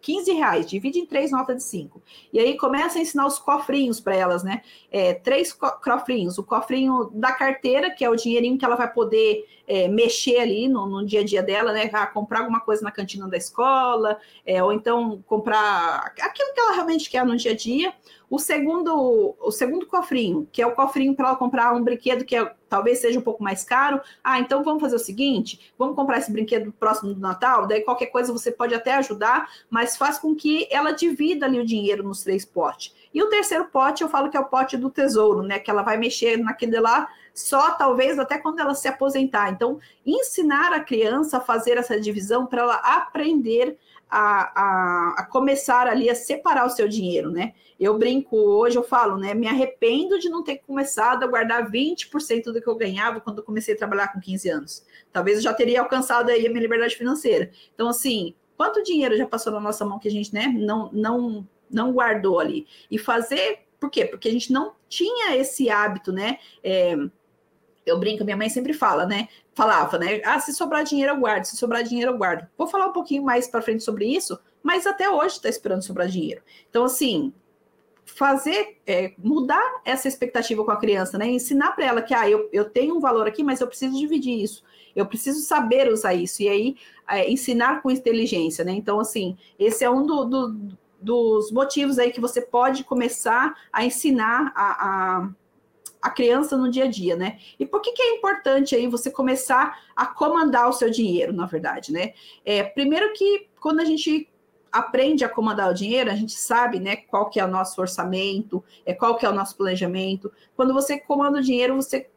15 0.01 0.33
reais, 0.33 0.69
divide 0.69 0.99
em 0.99 1.07
três 1.07 1.31
notas 1.31 1.57
de 1.57 1.63
cinco. 1.63 2.03
E 2.33 2.39
aí 2.39 2.57
começa 2.57 2.99
a 2.99 3.03
ensinar 3.03 3.27
os 3.27 3.39
cofrinhos 3.39 4.01
para 4.01 4.17
elas, 4.17 4.43
né? 4.43 4.63
É, 4.91 5.15
três 5.15 5.53
cofrinhos: 5.53 6.39
o 6.39 6.43
cofrinho 6.43 7.11
da 7.13 7.33
carteira, 7.33 7.91
que 7.91 8.05
é 8.05 8.11
o 8.11 8.17
dinheirinho 8.17 8.59
que 8.59 8.65
ela 8.65 8.77
vai 8.77 8.93
poder 8.93 9.47
é, 9.71 9.87
mexer 9.87 10.39
ali 10.39 10.67
no, 10.67 10.85
no, 10.85 11.07
dia 11.07 11.21
a 11.21 11.25
dia 11.25 11.41
dela, 11.45 11.73
né? 11.73 11.89
Ah, 11.93 12.05
comprar 12.05 12.41
alguma 12.41 12.59
coisa 12.59 12.83
na 12.83 12.91
cantina 12.91 13.29
da 13.29 13.37
escola, 13.37 14.19
é, 14.45 14.61
ou 14.61 14.73
então 14.73 15.23
comprar 15.29 16.13
aquilo 16.21 16.53
que 16.53 16.61
ela 16.61 16.73
realmente 16.73 17.09
quer 17.09 17.25
no 17.25 17.37
dia 17.37 17.53
a 17.53 17.55
dia. 17.55 17.95
O 18.29 18.37
segundo, 18.37 19.37
o 19.41 19.51
segundo 19.53 19.87
cofrinho, 19.87 20.49
que 20.51 20.61
é 20.61 20.67
o 20.67 20.75
cofrinho 20.75 21.15
para 21.15 21.29
ela 21.29 21.37
comprar 21.37 21.73
um 21.73 21.85
brinquedo 21.85 22.25
que 22.25 22.35
é, 22.35 22.53
talvez 22.69 22.99
seja 22.99 23.21
um 23.21 23.23
pouco 23.23 23.45
mais 23.45 23.63
caro. 23.63 24.01
Ah, 24.25 24.41
então 24.41 24.65
vamos 24.65 24.81
fazer 24.81 24.97
o 24.97 24.99
seguinte: 25.01 25.73
vamos 25.79 25.95
comprar 25.95 26.19
esse 26.19 26.33
brinquedo 26.33 26.73
próximo 26.73 27.15
do 27.15 27.21
Natal, 27.21 27.69
daí 27.69 27.83
qualquer 27.83 28.07
coisa 28.07 28.33
você 28.33 28.51
pode 28.51 28.75
até 28.75 28.95
ajudar, 28.95 29.49
mas 29.71 29.97
faz 29.97 30.19
com 30.19 30.35
que 30.35 30.67
ela 30.69 30.91
divida 30.91 31.47
ali 31.47 31.61
o 31.61 31.65
dinheiro 31.65 32.03
nos 32.03 32.25
três 32.25 32.45
potes. 32.45 32.93
E 33.15 33.23
o 33.23 33.29
terceiro 33.29 33.67
pote, 33.67 34.03
eu 34.03 34.09
falo 34.09 34.31
que 34.31 34.37
é 34.37 34.41
o 34.41 34.47
pote 34.47 34.77
do 34.77 34.91
tesouro, 34.91 35.43
né? 35.43 35.61
Que 35.61 35.71
ela 35.71 35.83
vai 35.83 35.97
mexer 35.97 36.37
naquele 36.39 36.81
lá 36.81 37.09
só 37.41 37.73
talvez 37.73 38.19
até 38.19 38.39
quando 38.39 38.61
ela 38.61 38.75
se 38.75 38.89
aposentar. 38.89 39.51
Então, 39.51 39.79
ensinar 40.05 40.73
a 40.73 40.81
criança 40.81 41.39
a 41.39 41.41
fazer 41.41 41.77
essa 41.77 41.99
divisão 41.99 42.47
para 42.47 42.63
ela 42.63 42.75
aprender 42.77 43.79
a, 44.11 44.61
a, 44.61 45.15
a, 45.19 45.27
começar 45.27 45.87
ali 45.87 46.11
a 46.11 46.15
separar 46.15 46.67
o 46.67 46.71
seu 46.71 46.89
dinheiro, 46.89 47.31
né? 47.31 47.55
Eu 47.79 47.97
brinco 47.97 48.37
hoje, 48.37 48.77
eu 48.77 48.83
falo, 48.83 49.17
né? 49.17 49.33
Me 49.35 49.47
arrependo 49.47 50.19
de 50.19 50.29
não 50.29 50.43
ter 50.43 50.59
começado 50.59 51.23
a 51.23 51.27
guardar 51.29 51.71
20% 51.71 52.45
do 52.45 52.61
que 52.61 52.69
eu 52.69 52.75
ganhava 52.75 53.21
quando 53.21 53.39
eu 53.39 53.45
comecei 53.45 53.75
a 53.75 53.79
trabalhar 53.79 54.13
com 54.13 54.21
15 54.21 54.49
anos. 54.51 54.87
Talvez 55.13 55.39
eu 55.39 55.43
já 55.45 55.55
teria 55.55 55.81
alcançado 55.81 56.29
aí 56.31 56.45
a 56.45 56.51
minha 56.51 56.61
liberdade 56.61 56.97
financeira. 56.97 57.51
Então, 57.73 57.89
assim, 57.89 58.35
quanto 58.57 58.83
dinheiro 58.83 59.17
já 59.17 59.27
passou 59.27 59.53
na 59.53 59.61
nossa 59.61 59.85
mão 59.85 59.99
que 59.99 60.09
a 60.09 60.11
gente, 60.11 60.35
né, 60.35 60.49
não, 60.49 60.91
não, 60.93 61.49
não 61.71 61.93
guardou 61.93 62.41
ali? 62.41 62.67
E 62.91 62.99
fazer, 62.99 63.61
por 63.79 63.91
quê? 63.91 64.05
Porque 64.05 64.29
a 64.29 64.33
gente 64.33 64.53
não 64.53 64.73
tinha 64.89 65.37
esse 65.37 65.71
hábito, 65.71 66.13
né? 66.13 66.39
É, 66.65 66.97
eu 67.91 67.99
brinco, 67.99 68.25
minha 68.25 68.37
mãe 68.37 68.49
sempre 68.49 68.73
fala, 68.73 69.07
né? 69.07 69.29
Falava, 69.55 69.99
né? 69.99 70.21
Ah, 70.25 70.39
se 70.41 70.53
sobrar 70.53 70.85
dinheiro, 70.85 71.13
eu 71.13 71.19
guardo, 71.19 71.45
se 71.45 71.57
sobrar 71.57 71.83
dinheiro, 71.83 72.13
eu 72.13 72.19
guardo. 72.19 72.47
Vou 72.57 72.67
falar 72.67 72.87
um 72.87 72.93
pouquinho 72.93 73.23
mais 73.23 73.49
para 73.49 73.63
frente 73.63 73.83
sobre 73.83 74.07
isso, 74.07 74.39
mas 74.63 74.87
até 74.87 75.11
hoje 75.11 75.37
está 75.37 75.49
esperando 75.49 75.83
sobrar 75.83 76.09
dinheiro. 76.09 76.43
Então, 76.69 76.85
assim, 76.85 77.33
fazer, 78.05 78.79
é, 78.87 79.13
mudar 79.19 79.81
essa 79.85 80.09
expectativa 80.09 80.65
com 80.65 80.71
a 80.71 80.77
criança, 80.77 81.19
né? 81.19 81.29
Ensinar 81.29 81.73
para 81.73 81.85
ela 81.85 82.03
que, 82.03 82.15
ah, 82.15 82.29
eu, 82.29 82.49
eu 82.53 82.65
tenho 82.65 82.97
um 82.97 83.01
valor 83.01 83.27
aqui, 83.27 83.43
mas 83.43 83.61
eu 83.61 83.67
preciso 83.67 83.99
dividir 83.99 84.43
isso. 84.43 84.63
Eu 84.95 85.07
preciso 85.07 85.41
saber 85.41 85.91
usar 85.91 86.15
isso. 86.15 86.43
E 86.43 86.49
aí, 86.49 86.77
é, 87.09 87.31
ensinar 87.31 87.83
com 87.83 87.91
inteligência, 87.91 88.65
né? 88.65 88.73
Então, 88.73 89.01
assim, 89.01 89.37
esse 89.59 89.85
é 89.85 89.91
um 89.91 90.05
do, 90.05 90.25
do, 90.25 90.69
dos 91.01 91.51
motivos 91.51 91.99
aí 91.99 92.11
que 92.11 92.21
você 92.21 92.41
pode 92.41 92.85
começar 92.85 93.55
a 93.73 93.85
ensinar 93.85 94.53
a, 94.55 94.87
a 94.87 95.31
a 96.01 96.11
criança 96.11 96.57
no 96.57 96.71
dia 96.71 96.85
a 96.85 96.89
dia, 96.89 97.17
né? 97.17 97.39
E 97.59 97.67
por 97.67 97.81
que, 97.81 97.93
que 97.93 98.03
é 98.03 98.17
importante 98.17 98.75
aí 98.75 98.87
você 98.87 99.11
começar 99.11 99.79
a 99.95 100.07
comandar 100.07 100.69
o 100.69 100.73
seu 100.73 100.91
dinheiro, 100.91 101.33
na 101.33 101.47
verdade, 101.47 101.93
né? 101.93 102.15
É, 102.45 102.63
primeiro 102.63 103.13
que 103.13 103.49
quando 103.61 103.81
a 103.81 103.85
gente 103.85 104.29
aprende 104.73 105.25
a 105.25 105.29
comandar 105.29 105.71
o 105.71 105.75
dinheiro, 105.75 106.11
a 106.11 106.15
gente 106.15 106.33
sabe, 106.33 106.79
né, 106.79 106.95
qual 106.95 107.29
que 107.29 107.41
é 107.41 107.45
o 107.45 107.49
nosso 107.49 107.81
orçamento, 107.81 108.63
é 108.87 108.95
qual 108.95 109.17
que 109.17 109.27
é 109.27 109.29
o 109.29 109.35
nosso 109.35 109.57
planejamento. 109.57 110.33
Quando 110.55 110.73
você 110.73 110.99
comanda 110.99 111.39
o 111.39 111.43
dinheiro, 111.43 111.75
você 111.75 112.09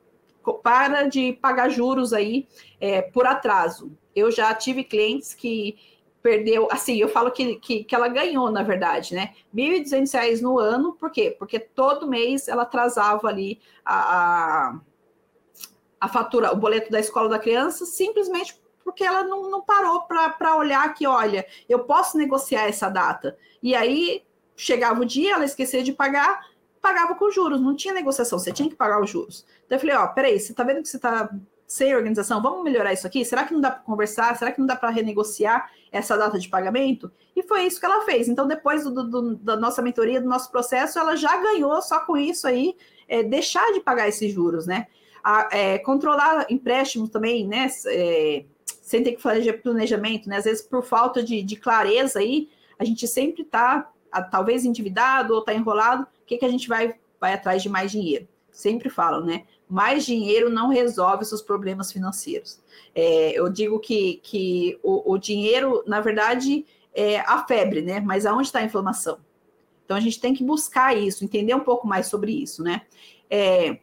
para 0.62 1.08
de 1.08 1.34
pagar 1.34 1.70
juros 1.70 2.12
aí 2.14 2.48
é, 2.80 3.02
por 3.02 3.26
atraso. 3.26 3.92
Eu 4.16 4.30
já 4.30 4.54
tive 4.54 4.84
clientes 4.84 5.34
que 5.34 5.78
perdeu, 6.24 6.70
assim, 6.72 6.96
eu 6.96 7.10
falo 7.10 7.30
que, 7.30 7.58
que, 7.58 7.84
que 7.84 7.94
ela 7.94 8.08
ganhou, 8.08 8.50
na 8.50 8.64
verdade, 8.64 9.14
né? 9.14 9.34
R$ 9.54 9.84
1.200 9.84 10.40
no 10.42 10.58
ano, 10.58 10.94
por 10.94 11.12
quê? 11.12 11.36
Porque 11.38 11.60
todo 11.60 12.08
mês 12.08 12.48
ela 12.48 12.64
atrasava 12.64 13.28
ali 13.28 13.60
a, 13.84 14.70
a, 14.70 14.80
a, 16.00 16.08
fatura, 16.08 16.54
o 16.54 16.56
boleto 16.56 16.90
da 16.90 17.00
escola 17.02 17.28
da 17.28 17.38
criança, 17.38 17.86
simplesmente 17.86 18.58
porque 18.86 19.04
ela 19.04 19.24
não, 19.24 19.50
não 19.50 19.62
parou 19.62 20.04
para 20.04 20.56
olhar 20.56 20.94
que, 20.94 21.06
olha, 21.06 21.46
eu 21.68 21.80
posso 21.80 22.18
negociar 22.18 22.70
essa 22.70 22.90
data. 22.90 23.38
E 23.62 23.76
aí 23.76 24.24
chegava 24.56 25.02
o 25.02 25.06
dia, 25.06 25.34
ela 25.34 25.46
esquecia 25.46 25.84
de 25.84 25.92
pagar, 25.92 26.48
pagava 26.82 27.16
com 27.16 27.32
juros, 27.32 27.60
não 27.60 27.76
tinha 27.76 27.94
negociação, 27.94 28.40
você 28.40 28.54
tinha 28.54 28.70
que 28.70 28.76
pagar 28.76 29.02
os 29.02 29.10
juros. 29.10 29.46
Então 29.66 29.76
eu 29.76 29.80
falei, 29.80 29.96
ó, 29.98 30.08
peraí, 30.08 30.40
você 30.40 30.54
tá 30.54 30.64
vendo 30.64 30.82
que 30.82 30.88
você 30.88 31.00
tá 31.00 31.30
sem 31.74 31.96
organização, 31.96 32.40
vamos 32.40 32.64
melhorar 32.64 32.94
isso 32.94 33.08
aqui? 33.08 33.26
Será 33.26 33.46
que 33.46 33.52
não 33.52 33.60
dá 33.60 33.72
para 33.72 33.80
conversar? 33.80 34.38
Será 34.38 34.52
que 34.52 34.60
não 34.60 34.68
dá 34.68 34.76
para 34.76 34.92
renegociar 34.92 35.72
essa 35.92 36.16
data 36.16 36.38
de 36.38 36.48
pagamento? 36.48 37.12
E 37.36 37.42
foi 37.42 37.64
isso 37.64 37.80
que 37.80 37.86
ela 37.88 38.06
fez. 38.06 38.28
Então, 38.28 38.48
depois 38.48 38.84
do, 38.84 39.04
do, 39.04 39.36
da 39.38 39.58
nossa 39.58 39.82
mentoria, 39.82 40.22
do 40.22 40.30
nosso 40.30 40.52
processo, 40.52 41.00
ela 41.00 41.16
já 41.16 41.36
ganhou 41.36 41.82
só 41.82 42.02
com 42.02 42.16
isso 42.16 42.46
aí, 42.46 42.78
é, 43.08 43.24
deixar 43.24 43.74
de 43.74 43.80
pagar 43.80 44.08
esses 44.08 44.32
juros, 44.32 44.68
né? 44.68 44.86
A, 45.24 45.50
é, 45.52 45.80
controlar 45.80 46.46
empréstimos 46.48 47.10
também, 47.10 47.48
né? 47.48 47.68
É, 47.88 48.46
sem 48.68 49.04
ter 49.04 49.14
que 49.14 49.22
fazer 49.24 49.54
planejamento, 49.54 50.30
né? 50.30 50.38
Às 50.38 50.44
vezes, 50.44 50.62
por 50.62 50.84
falta 50.84 51.24
de, 51.24 51.42
de 51.42 51.56
clareza 51.56 52.20
aí, 52.20 52.52
a 52.78 52.86
gente 52.86 53.08
sempre 53.08 53.42
está, 53.42 53.92
talvez, 54.30 54.64
endividado 54.64 55.34
ou 55.34 55.40
está 55.40 55.56
enrolado. 55.56 56.04
O 56.04 56.26
que, 56.28 56.38
que 56.38 56.46
a 56.46 56.50
gente 56.50 56.68
vai, 56.68 56.94
vai 57.20 57.34
atrás 57.34 57.64
de 57.64 57.70
mais 57.70 57.92
dinheiro? 57.92 58.28
Sempre 58.52 58.92
falam, 58.92 59.26
né? 59.26 59.46
Mais 59.74 60.06
dinheiro 60.06 60.52
não 60.52 60.70
resolve 60.70 61.26
seus 61.26 61.42
problemas 61.42 61.92
financeiros. 61.92 62.60
É, 62.94 63.32
eu 63.32 63.50
digo 63.50 63.80
que, 63.80 64.22
que 64.24 64.80
o, 64.84 65.14
o, 65.14 65.18
dinheiro, 65.18 65.84
na 65.88 66.00
verdade, 66.00 66.64
é 66.94 67.20
a 67.22 67.44
febre, 67.48 67.82
né? 67.82 68.00
Mas 68.00 68.26
aonde 68.28 68.48
está 68.48 68.60
a 68.60 68.64
inflamação? 68.64 69.18
Então 69.84 69.98
a 69.98 70.00
gente 70.00 70.20
tem 70.20 70.34
que 70.34 70.44
buscar 70.44 70.96
isso, 70.96 71.24
entender 71.26 71.56
um 71.56 71.60
pouco 71.60 71.88
mais 71.88 72.06
sobre 72.06 72.32
isso, 72.32 72.62
né? 72.64 72.84
É, 73.28 73.80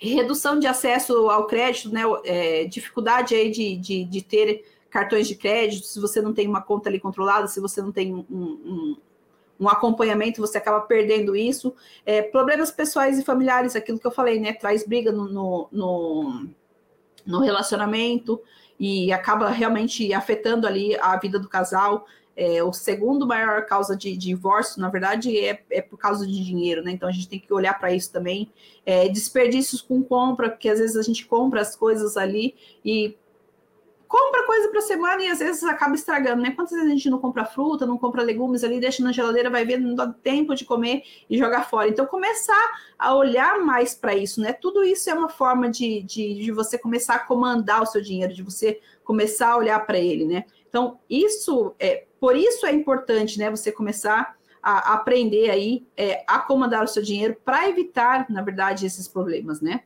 redução 0.00 0.56
de 0.56 0.68
acesso 0.68 1.28
ao 1.28 1.48
crédito, 1.48 1.92
né? 1.92 2.02
É, 2.24 2.64
dificuldade 2.66 3.34
aí 3.34 3.50
de, 3.50 3.76
de, 3.76 4.04
de, 4.04 4.22
ter 4.22 4.64
cartões 4.88 5.26
de 5.26 5.34
crédito, 5.34 5.84
se 5.84 6.00
você 6.00 6.22
não 6.22 6.32
tem 6.32 6.46
uma 6.46 6.62
conta 6.62 6.88
ali 6.88 7.00
controlada, 7.00 7.48
se 7.48 7.60
você 7.60 7.82
não 7.82 7.90
tem 7.90 8.14
um, 8.14 8.24
um, 8.30 8.96
um 9.58 9.68
acompanhamento, 9.68 10.40
você 10.40 10.58
acaba 10.58 10.80
perdendo 10.80 11.34
isso. 11.34 11.74
É, 12.06 12.22
problemas 12.22 12.70
pessoais 12.70 13.18
e 13.18 13.24
familiares, 13.24 13.74
aquilo 13.74 13.98
que 13.98 14.06
eu 14.06 14.10
falei, 14.10 14.38
né? 14.38 14.52
Traz 14.52 14.86
briga 14.86 15.10
no, 15.10 15.28
no, 15.28 15.68
no, 15.72 16.48
no 17.26 17.40
relacionamento 17.40 18.40
e 18.78 19.12
acaba 19.12 19.48
realmente 19.48 20.12
afetando 20.14 20.66
ali 20.66 20.96
a 21.00 21.16
vida 21.16 21.38
do 21.38 21.48
casal. 21.48 22.06
É, 22.36 22.62
o 22.62 22.72
segundo 22.72 23.26
maior 23.26 23.66
causa 23.66 23.96
de, 23.96 24.12
de 24.12 24.28
divórcio, 24.28 24.80
na 24.80 24.88
verdade, 24.88 25.36
é, 25.36 25.60
é, 25.70 25.82
por 25.82 25.98
causa 25.98 26.24
de 26.24 26.44
dinheiro, 26.44 26.84
né? 26.84 26.92
Então 26.92 27.08
a 27.08 27.12
gente 27.12 27.28
tem 27.28 27.40
que 27.40 27.52
olhar 27.52 27.76
para 27.76 27.92
isso 27.92 28.12
também. 28.12 28.52
É, 28.86 29.08
desperdícios 29.08 29.82
com 29.82 30.04
compra, 30.04 30.48
porque 30.48 30.68
às 30.68 30.78
vezes 30.78 30.96
a 30.96 31.02
gente 31.02 31.26
compra 31.26 31.60
as 31.60 31.74
coisas 31.74 32.16
ali 32.16 32.54
e 32.84 33.16
compra 34.08 34.46
coisa 34.46 34.68
para 34.68 34.80
semana 34.80 35.22
e 35.22 35.28
às 35.28 35.38
vezes 35.38 35.62
acaba 35.62 35.94
estragando, 35.94 36.42
né? 36.42 36.50
Quantas 36.52 36.72
vezes 36.72 36.86
a 36.86 36.94
gente 36.94 37.10
não 37.10 37.18
compra 37.18 37.44
fruta, 37.44 37.86
não 37.86 37.98
compra 37.98 38.22
legumes 38.22 38.64
ali, 38.64 38.80
deixa 38.80 39.04
na 39.04 39.12
geladeira, 39.12 39.50
vai 39.50 39.64
ver, 39.66 39.78
não 39.78 39.94
dá 39.94 40.08
tempo 40.08 40.54
de 40.54 40.64
comer 40.64 41.02
e 41.28 41.36
jogar 41.36 41.68
fora. 41.68 41.88
Então, 41.88 42.06
começar 42.06 42.72
a 42.98 43.14
olhar 43.14 43.60
mais 43.60 43.94
para 43.94 44.14
isso, 44.14 44.40
né? 44.40 44.54
Tudo 44.54 44.82
isso 44.82 45.10
é 45.10 45.14
uma 45.14 45.28
forma 45.28 45.70
de, 45.70 46.02
de, 46.02 46.34
de, 46.42 46.50
você 46.50 46.78
começar 46.78 47.16
a 47.16 47.18
comandar 47.18 47.82
o 47.82 47.86
seu 47.86 48.00
dinheiro, 48.00 48.32
de 48.32 48.42
você 48.42 48.80
começar 49.04 49.50
a 49.50 49.56
olhar 49.58 49.78
para 49.86 49.98
ele, 49.98 50.24
né? 50.24 50.44
Então, 50.68 50.98
isso 51.08 51.74
é 51.78 52.06
por 52.18 52.34
isso 52.34 52.66
é 52.66 52.72
importante, 52.72 53.38
né? 53.38 53.50
Você 53.50 53.70
começar 53.70 54.36
a, 54.62 54.94
aprender 54.94 55.50
aí 55.50 55.86
é, 55.96 56.24
a 56.26 56.38
comandar 56.38 56.82
o 56.82 56.88
seu 56.88 57.02
dinheiro 57.02 57.36
para 57.44 57.68
evitar, 57.68 58.26
na 58.30 58.42
verdade, 58.42 58.86
esses 58.86 59.06
problemas, 59.06 59.60
né? 59.60 59.82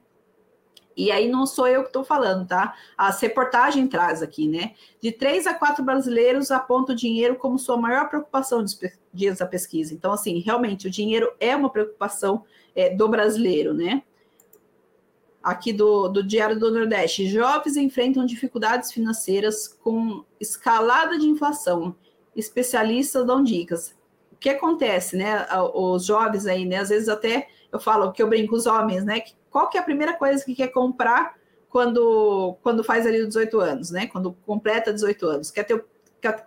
E 0.96 1.10
aí 1.10 1.28
não 1.28 1.46
sou 1.46 1.66
eu 1.66 1.82
que 1.82 1.88
estou 1.88 2.04
falando, 2.04 2.46
tá? 2.46 2.74
A 2.96 3.10
reportagem 3.10 3.86
traz 3.86 4.22
aqui, 4.22 4.46
né? 4.46 4.74
De 5.00 5.10
três 5.10 5.46
a 5.46 5.54
quatro 5.54 5.82
brasileiros 5.84 6.50
apontam 6.50 6.94
o 6.94 6.98
dinheiro 6.98 7.36
como 7.36 7.58
sua 7.58 7.76
maior 7.76 8.08
preocupação, 8.08 8.64
diz 9.12 9.40
a 9.40 9.46
pesquisa. 9.46 9.94
Então, 9.94 10.12
assim, 10.12 10.38
realmente, 10.40 10.86
o 10.86 10.90
dinheiro 10.90 11.32
é 11.40 11.56
uma 11.56 11.70
preocupação 11.70 12.44
é, 12.74 12.94
do 12.94 13.08
brasileiro, 13.08 13.72
né? 13.74 14.02
Aqui 15.42 15.72
do, 15.72 16.08
do 16.08 16.22
Diário 16.22 16.58
do 16.58 16.70
Nordeste. 16.70 17.26
Jovens 17.26 17.76
enfrentam 17.76 18.24
dificuldades 18.24 18.92
financeiras 18.92 19.66
com 19.66 20.24
escalada 20.38 21.18
de 21.18 21.26
inflação. 21.26 21.96
Especialistas 22.36 23.26
dão 23.26 23.42
dicas. 23.42 23.94
O 24.30 24.36
que 24.36 24.50
acontece, 24.50 25.16
né? 25.16 25.46
Os 25.74 26.04
jovens 26.04 26.46
aí, 26.46 26.64
né? 26.64 26.76
Às 26.76 26.90
vezes 26.90 27.08
até 27.08 27.48
eu 27.72 27.80
falo 27.80 28.12
que 28.12 28.22
eu 28.22 28.28
brinco 28.28 28.54
os 28.54 28.66
homens, 28.66 29.04
né? 29.04 29.20
Qual 29.52 29.68
que 29.68 29.76
é 29.76 29.80
a 29.80 29.84
primeira 29.84 30.14
coisa 30.14 30.42
que 30.44 30.54
quer 30.54 30.68
comprar 30.68 31.36
quando, 31.68 32.56
quando 32.62 32.82
faz 32.82 33.06
ali 33.06 33.20
os 33.20 33.28
18 33.28 33.60
anos, 33.60 33.90
né? 33.90 34.06
Quando 34.06 34.32
completa 34.46 34.92
18 34.92 35.26
anos, 35.26 35.50
quer 35.50 35.64
ter, 35.64 35.84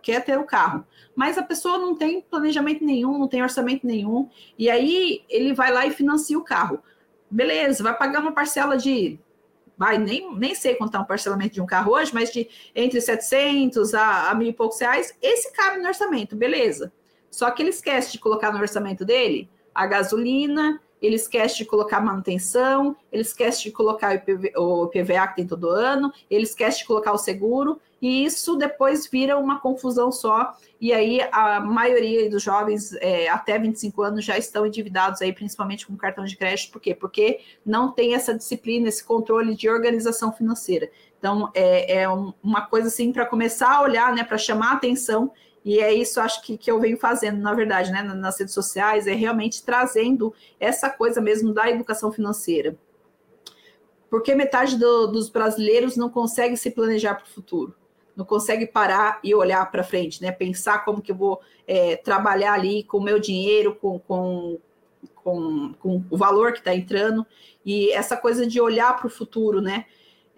quer, 0.02 0.26
ter 0.26 0.38
o 0.38 0.44
carro. 0.44 0.86
Mas 1.16 1.38
a 1.38 1.44
pessoa 1.44 1.78
não 1.78 1.96
tem 1.96 2.22
planejamento 2.22 2.84
nenhum, 2.84 3.18
não 3.18 3.28
tem 3.28 3.42
orçamento 3.42 3.86
nenhum, 3.86 4.28
e 4.58 4.70
aí 4.70 5.24
ele 5.30 5.54
vai 5.54 5.72
lá 5.72 5.86
e 5.86 5.92
financia 5.92 6.38
o 6.38 6.44
carro. 6.44 6.80
Beleza, 7.30 7.84
vai 7.84 7.96
pagar 7.96 8.22
uma 8.22 8.34
parcela 8.34 8.76
de 8.76 9.20
vai, 9.78 9.98
nem, 9.98 10.34
nem 10.36 10.56
sei 10.56 10.76
quanto 10.76 10.96
é 10.96 11.00
um 11.00 11.06
parcelamento 11.06 11.54
de 11.54 11.62
um 11.62 11.66
carro 11.66 11.94
hoje, 11.94 12.14
mas 12.14 12.32
de 12.32 12.48
entre 12.74 13.02
700 13.02 13.94
a, 13.94 14.32
a 14.32 14.36
mil 14.36 14.48
e 14.48 14.54
poucos 14.54 14.80
reais, 14.80 15.14
esse 15.22 15.52
cabe 15.52 15.80
no 15.80 15.88
orçamento, 15.88 16.36
beleza. 16.36 16.92
Só 17.30 17.52
que 17.52 17.62
ele 17.62 17.70
esquece 17.70 18.14
de 18.14 18.20
colocar 18.20 18.52
no 18.52 18.60
orçamento 18.60 19.04
dele 19.04 19.50
a 19.74 19.86
gasolina, 19.86 20.82
ele 21.02 21.16
esquece 21.16 21.58
de 21.58 21.66
colocar 21.66 22.02
manutenção, 22.02 22.96
ele 23.12 23.22
esquece 23.22 23.64
de 23.64 23.72
colocar 23.72 24.12
o, 24.12 24.16
IPV, 24.16 24.54
o 24.56 24.88
PVA 24.88 25.28
que 25.28 25.36
tem 25.38 25.48
todo 25.48 25.70
ano, 25.70 26.12
ele 26.30 26.44
esquece 26.44 26.80
de 26.80 26.86
colocar 26.86 27.12
o 27.12 27.18
seguro, 27.18 27.80
e 28.02 28.26
isso 28.26 28.56
depois 28.56 29.08
vira 29.08 29.38
uma 29.38 29.60
confusão 29.60 30.12
só, 30.12 30.56
e 30.80 30.94
aí 30.94 31.20
a 31.32 31.60
maioria 31.60 32.30
dos 32.30 32.44
jovens 32.44 32.94
é, 33.02 33.28
até 33.30 33.58
25 33.58 34.02
anos 34.02 34.26
já 34.26 34.38
estão 34.38 34.66
endividados 34.66 35.22
aí, 35.22 35.32
principalmente 35.34 35.88
com 35.88 35.96
cartão 35.96 36.26
de 36.26 36.36
crédito, 36.36 36.72
por 36.72 36.82
quê? 36.82 36.94
Porque 36.94 37.40
não 37.66 37.92
tem 37.92 38.14
essa 38.14 38.34
disciplina, 38.34 38.88
esse 38.88 39.04
controle 39.04 39.56
de 39.56 39.70
organização 39.70 40.32
financeira. 40.32 40.90
Então, 41.18 41.50
é, 41.56 42.02
é 42.02 42.10
uma 42.10 42.68
coisa 42.68 42.88
assim 42.88 43.12
para 43.12 43.26
começar 43.26 43.72
a 43.72 43.82
olhar, 43.82 44.14
né, 44.14 44.24
para 44.24 44.38
chamar 44.38 44.72
a 44.72 44.76
atenção 44.76 45.32
e 45.66 45.80
é 45.80 45.92
isso, 45.92 46.22
acho 46.22 46.44
que, 46.44 46.60
que 46.60 46.70
eu 46.70 46.80
venho 46.80 46.96
fazendo, 46.96 47.42
na 47.42 47.52
verdade, 47.52 47.92
né, 47.92 48.04
nas 48.04 48.40
redes 48.40 48.54
sociais, 48.54 49.08
é 49.08 49.16
realmente 49.16 49.64
trazendo 49.64 50.32
essa 50.60 50.92
coisa 50.92 51.20
mesmo 51.20 51.52
da 51.52 51.68
educação 51.68 52.12
financeira. 52.12 52.78
Porque 54.08 54.36
metade 54.36 54.78
do, 54.78 55.08
dos 55.08 55.28
brasileiros 55.28 55.98
não 55.98 56.08
consegue 56.08 56.56
se 56.56 56.70
planejar 56.70 57.16
para 57.16 57.26
o 57.26 57.30
futuro, 57.30 57.74
não 58.16 58.24
consegue 58.24 58.68
parar 58.68 59.20
e 59.24 59.34
olhar 59.34 59.66
para 59.72 59.84
frente, 59.84 60.22
né? 60.22 60.32
Pensar 60.32 60.86
como 60.86 61.02
que 61.02 61.12
eu 61.12 61.16
vou 61.16 61.42
é, 61.68 61.96
trabalhar 61.96 62.54
ali 62.54 62.84
com 62.84 63.00
o 63.00 63.04
meu 63.04 63.20
dinheiro, 63.20 63.74
com, 63.74 63.98
com, 63.98 64.60
com, 65.16 65.74
com 65.80 66.04
o 66.12 66.16
valor 66.16 66.54
que 66.54 66.60
está 66.60 66.76
entrando, 66.76 67.26
e 67.66 67.92
essa 67.92 68.16
coisa 68.16 68.46
de 68.46 68.62
olhar 68.62 68.96
para 68.96 69.08
o 69.08 69.10
futuro, 69.10 69.60
né? 69.60 69.86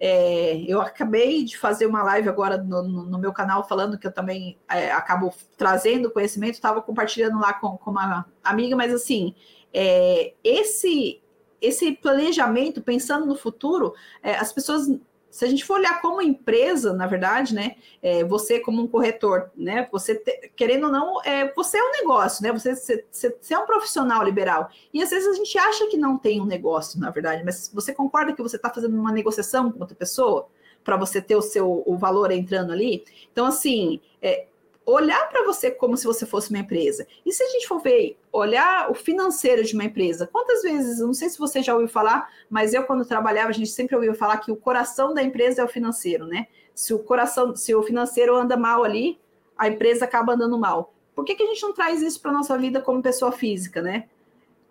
É, 0.00 0.62
eu 0.66 0.80
acabei 0.80 1.44
de 1.44 1.58
fazer 1.58 1.86
uma 1.86 2.02
live 2.04 2.28
agora 2.28 2.56
no, 2.56 2.82
no, 2.82 3.18
meu 3.18 3.32
canal 3.32 3.66
falando 3.66 3.98
que 3.98 4.06
eu 4.06 4.12
também 4.12 4.56
é, 4.70 4.92
acabo 4.92 5.34
trazendo 5.56 6.10
conhecimento, 6.10 6.54
estava 6.54 6.80
compartilhando 6.80 7.40
lá 7.40 7.52
com, 7.52 7.76
com, 7.76 7.90
uma 7.90 8.24
amiga, 8.44 8.76
mas 8.76 8.94
assim, 8.94 9.34
é, 9.72 10.34
esse 10.44 11.20
esse 11.60 11.92
planejamento, 11.92 12.80
pensando 12.80 13.26
no 13.26 13.34
futuro, 13.34 13.92
é, 14.22 14.36
as 14.36 14.52
pessoas 14.52 14.88
se 15.30 15.44
a 15.44 15.48
gente 15.48 15.64
for 15.64 15.78
olhar 15.78 16.00
como 16.00 16.22
empresa, 16.22 16.92
na 16.92 17.06
verdade, 17.06 17.54
né, 17.54 17.76
é, 18.02 18.24
você 18.24 18.58
como 18.60 18.82
um 18.82 18.88
corretor, 18.88 19.50
né, 19.56 19.88
você 19.92 20.14
te, 20.14 20.50
querendo 20.56 20.86
ou 20.86 20.92
não, 20.92 21.22
é, 21.22 21.52
você 21.54 21.78
é 21.78 21.82
um 21.82 21.92
negócio, 21.92 22.42
né, 22.42 22.52
você, 22.52 22.74
você, 22.74 23.04
você, 23.10 23.54
é 23.54 23.58
um 23.58 23.66
profissional 23.66 24.22
liberal. 24.24 24.70
E 24.92 25.02
às 25.02 25.10
vezes 25.10 25.28
a 25.28 25.34
gente 25.34 25.56
acha 25.58 25.86
que 25.86 25.96
não 25.96 26.18
tem 26.18 26.40
um 26.40 26.46
negócio, 26.46 26.98
na 26.98 27.10
verdade, 27.10 27.44
mas 27.44 27.70
você 27.72 27.94
concorda 27.94 28.32
que 28.32 28.42
você 28.42 28.56
está 28.56 28.70
fazendo 28.70 28.98
uma 28.98 29.12
negociação 29.12 29.70
com 29.70 29.80
outra 29.80 29.96
pessoa 29.96 30.48
para 30.82 30.96
você 30.96 31.20
ter 31.20 31.36
o 31.36 31.42
seu 31.42 31.82
o 31.86 31.96
valor 31.96 32.32
entrando 32.32 32.72
ali? 32.72 33.04
Então, 33.30 33.46
assim, 33.46 34.00
é, 34.20 34.47
olhar 34.90 35.28
para 35.28 35.44
você 35.44 35.70
como 35.70 35.98
se 35.98 36.06
você 36.06 36.24
fosse 36.24 36.48
uma 36.48 36.60
empresa. 36.60 37.06
E 37.24 37.30
se 37.30 37.42
a 37.42 37.48
gente 37.48 37.68
for 37.68 37.78
ver, 37.78 38.18
olhar 38.32 38.90
o 38.90 38.94
financeiro 38.94 39.62
de 39.62 39.74
uma 39.74 39.84
empresa, 39.84 40.26
quantas 40.26 40.62
vezes, 40.62 41.00
não 41.00 41.12
sei 41.12 41.28
se 41.28 41.38
você 41.38 41.62
já 41.62 41.74
ouviu 41.74 41.88
falar, 41.88 42.30
mas 42.48 42.72
eu 42.72 42.82
quando 42.84 43.04
trabalhava, 43.04 43.50
a 43.50 43.52
gente 43.52 43.68
sempre 43.68 43.94
ouviu 43.94 44.14
falar 44.14 44.38
que 44.38 44.50
o 44.50 44.56
coração 44.56 45.12
da 45.12 45.22
empresa 45.22 45.60
é 45.60 45.64
o 45.64 45.68
financeiro, 45.68 46.26
né? 46.26 46.46
Se 46.74 46.94
o 46.94 46.98
coração, 47.00 47.54
se 47.54 47.74
o 47.74 47.82
financeiro 47.82 48.34
anda 48.34 48.56
mal 48.56 48.82
ali, 48.82 49.20
a 49.58 49.68
empresa 49.68 50.06
acaba 50.06 50.32
andando 50.32 50.58
mal. 50.58 50.94
Por 51.14 51.24
que, 51.24 51.34
que 51.34 51.42
a 51.42 51.46
gente 51.46 51.62
não 51.62 51.74
traz 51.74 52.00
isso 52.00 52.20
para 52.22 52.30
a 52.30 52.34
nossa 52.34 52.56
vida 52.56 52.80
como 52.80 53.02
pessoa 53.02 53.30
física, 53.30 53.82
né? 53.82 54.08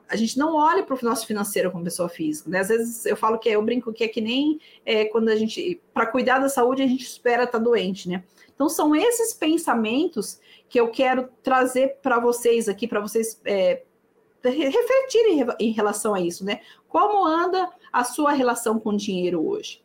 A 0.10 0.15
gente 0.15 0.38
não 0.38 0.56
olha 0.56 0.84
para 0.84 0.96
o 0.96 1.00
nosso 1.04 1.26
financeiro 1.26 1.72
como 1.72 1.84
pessoa 1.84 2.08
física. 2.08 2.50
Né? 2.50 2.60
Às 2.60 2.70
vezes 2.70 3.06
eu 3.06 3.15
falo 3.15 3.38
que 3.38 3.50
eu 3.50 3.62
brinco 3.62 3.91
que 3.93 4.04
é 4.04 4.08
que 4.08 4.22
nem 4.22 4.60
é, 4.86 5.06
quando 5.06 5.30
a 5.30 5.36
gente, 5.36 5.82
para 5.93 6.06
cuidar 6.06 6.39
da 6.39 6.50
saúde, 6.50 6.84
a 6.84 6.88
gente 6.88 7.04
espera 7.04 7.43
estar 7.43 7.58
tá 7.58 7.63
doente, 7.63 8.08
né? 8.08 8.24
Então, 8.54 8.70
são 8.70 8.96
esses 8.96 9.34
pensamentos 9.34 10.39
que 10.67 10.80
eu 10.80 10.89
quero 10.89 11.30
trazer 11.43 11.98
para 12.02 12.20
vocês 12.20 12.67
aqui, 12.67 12.88
para 12.88 13.00
vocês 13.00 13.39
é, 13.46 13.84
refletirem 14.43 15.46
em 15.60 15.72
relação 15.72 16.15
a 16.15 16.20
isso, 16.20 16.43
né? 16.43 16.62
Como 16.88 17.24
anda 17.24 17.70
a 17.93 18.04
sua 18.04 18.32
relação 18.32 18.80
com 18.80 18.89
o 18.89 18.98
dinheiro 18.98 19.48
hoje? 19.48 19.84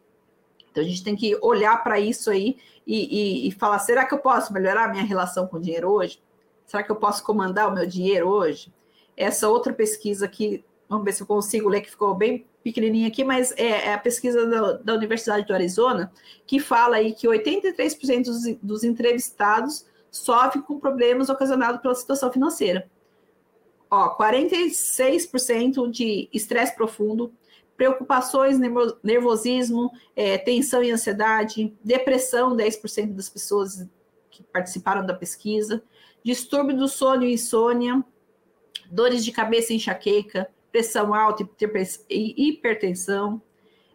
Então, 0.71 0.83
a 0.83 0.87
gente 0.87 1.05
tem 1.05 1.15
que 1.15 1.37
olhar 1.43 1.83
para 1.83 2.01
isso 2.01 2.31
aí 2.31 2.57
e, 2.87 3.45
e, 3.45 3.49
e 3.49 3.51
falar: 3.53 3.79
será 3.79 4.07
que 4.07 4.15
eu 4.15 4.19
posso 4.19 4.53
melhorar 4.55 4.91
minha 4.91 5.05
relação 5.05 5.47
com 5.47 5.59
o 5.59 5.61
dinheiro 5.61 5.91
hoje? 5.91 6.23
Será 6.65 6.83
que 6.83 6.91
eu 6.91 6.97
posso 6.97 7.23
comandar 7.23 7.69
o 7.69 7.75
meu 7.75 7.87
dinheiro 7.87 8.27
hoje? 8.29 8.73
Essa 9.17 9.49
outra 9.49 9.73
pesquisa 9.73 10.25
aqui, 10.25 10.65
vamos 10.89 11.05
ver 11.05 11.13
se 11.13 11.23
eu 11.23 11.27
consigo 11.27 11.69
ler, 11.69 11.81
que 11.81 11.91
ficou 11.91 12.15
bem 12.15 12.47
pequenininha 12.63 13.09
aqui, 13.09 13.25
mas 13.25 13.53
é, 13.57 13.89
é 13.89 13.95
a 13.95 13.99
pesquisa 13.99 14.47
da, 14.47 14.73
da, 14.73 14.95
Universidade 14.95 15.47
do 15.47 15.55
Arizona, 15.55 16.13
que 16.47 16.61
fala 16.61 16.97
aí 16.97 17.13
que 17.13 17.27
83% 17.27 18.25
dos, 18.25 18.57
dos 18.63 18.85
entrevistados 18.85 19.85
sofrem 20.11 20.63
com 20.63 20.79
problemas 20.79 21.29
ocasionados 21.29 21.81
pela 21.81 21.95
situação 21.95 22.31
financeira. 22.31 22.89
Ó, 23.91 24.17
46% 24.17 25.91
de 25.91 26.29
estresse 26.33 26.75
profundo, 26.75 27.33
preocupações, 27.77 28.59
nervosismo, 29.03 29.91
é, 30.15 30.39
tensão 30.39 30.83
e 30.83 30.91
ansiedade, 30.91 31.75
depressão, 31.83 32.57
10% 32.57 33.15
das 33.15 33.29
pessoas 33.29 33.87
que 34.31 34.43
participaram 34.45 35.05
da 35.05 35.15
pesquisa, 35.15 35.83
distúrbio 36.25 36.77
do 36.77 36.89
sono 36.89 37.25
e 37.25 37.35
insônia, 37.35 38.03
dores 38.93 39.25
de 39.25 39.33
cabeça 39.33 39.73
enxaqueca, 39.73 40.47
pressão 40.71 41.15
alta 41.15 41.49
e 42.11 42.49
hipertensão, 42.49 43.41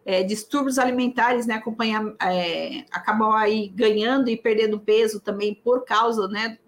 é, 0.04 0.24
distúrbios 0.24 0.78
alimentares, 0.78 1.46
né, 1.46 1.54
acompanham, 1.54 2.16
é, 2.20 2.84
acabam 2.90 3.30
aí 3.32 3.68
ganhando 3.68 4.28
e 4.28 4.36
perdendo 4.36 4.80
peso 4.80 5.20
também 5.20 5.54
por 5.54 5.84
causa, 5.84 6.26
né, 6.26 6.58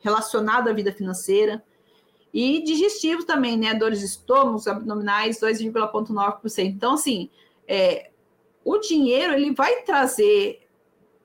relacionado 0.00 0.68
à 0.68 0.72
vida 0.72 0.92
financeira, 0.92 1.62
e 2.34 2.62
digestivo 2.64 3.24
também, 3.24 3.56
né, 3.56 3.72
dores 3.72 4.00
de 4.00 4.06
estômago, 4.06 4.60
abdominais, 4.68 5.38
2,9%. 5.38 6.66
Então, 6.66 6.94
assim, 6.94 7.30
é, 7.68 8.10
o 8.64 8.78
dinheiro, 8.78 9.34
ele 9.34 9.54
vai 9.54 9.82
trazer, 9.82 10.66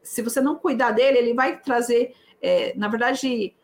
se 0.04 0.22
você 0.22 0.40
não 0.40 0.56
cuidar 0.56 0.92
dele, 0.92 1.18
ele 1.18 1.34
vai 1.34 1.60
trazer, 1.60 2.14
é, 2.40 2.74
na 2.78 2.88
verdade, 2.88 3.56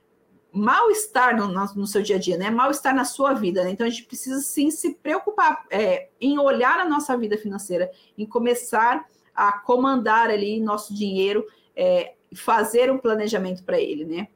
mal-estar 0.51 1.37
no, 1.37 1.47
no, 1.47 1.87
seu 1.87 2.01
dia 2.01 2.15
a 2.15 2.19
dia, 2.19 2.37
né? 2.37 2.49
Mal-estar 2.49 2.95
na 2.95 3.05
sua 3.05 3.33
vida. 3.33 3.63
Né? 3.63 3.71
Então 3.71 3.85
a 3.85 3.89
gente 3.89 4.05
precisa 4.05 4.39
sim 4.41 4.71
se 4.71 4.95
preocupar 4.95 5.65
é, 5.69 6.09
em 6.19 6.39
olhar 6.39 6.79
a 6.79 6.85
nossa 6.85 7.15
vida 7.17 7.37
financeira, 7.37 7.91
em 8.17 8.25
começar 8.25 9.07
a 9.35 9.51
comandar 9.59 10.29
ali 10.29 10.59
nosso 10.59 10.93
dinheiro, 10.95 11.45
é, 11.75 12.13
fazer 12.33 12.91
um 12.91 12.97
planejamento 12.97 13.63
para 13.63 13.79
ele, 13.79 14.03
né? 14.03 14.27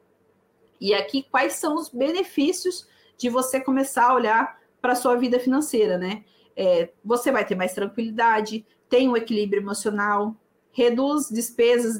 E 0.79 0.93
aqui 0.93 1.25
quais 1.29 1.53
são 1.53 1.75
os 1.75 1.89
benefícios 1.89 2.87
de 3.17 3.29
você 3.29 3.59
começar 3.59 4.09
a 4.09 4.13
olhar 4.13 4.59
para 4.81 4.93
a 4.93 4.95
sua 4.95 5.15
vida 5.15 5.39
financeira, 5.39 5.97
né? 5.97 6.23
É, 6.55 6.89
você 7.03 7.31
vai 7.31 7.45
ter 7.45 7.55
mais 7.55 7.73
tranquilidade, 7.73 8.65
tem 8.89 9.07
um 9.07 9.17
equilíbrio 9.17 9.61
emocional, 9.61 10.35
reduz 10.71 11.29
despesas 11.29 11.99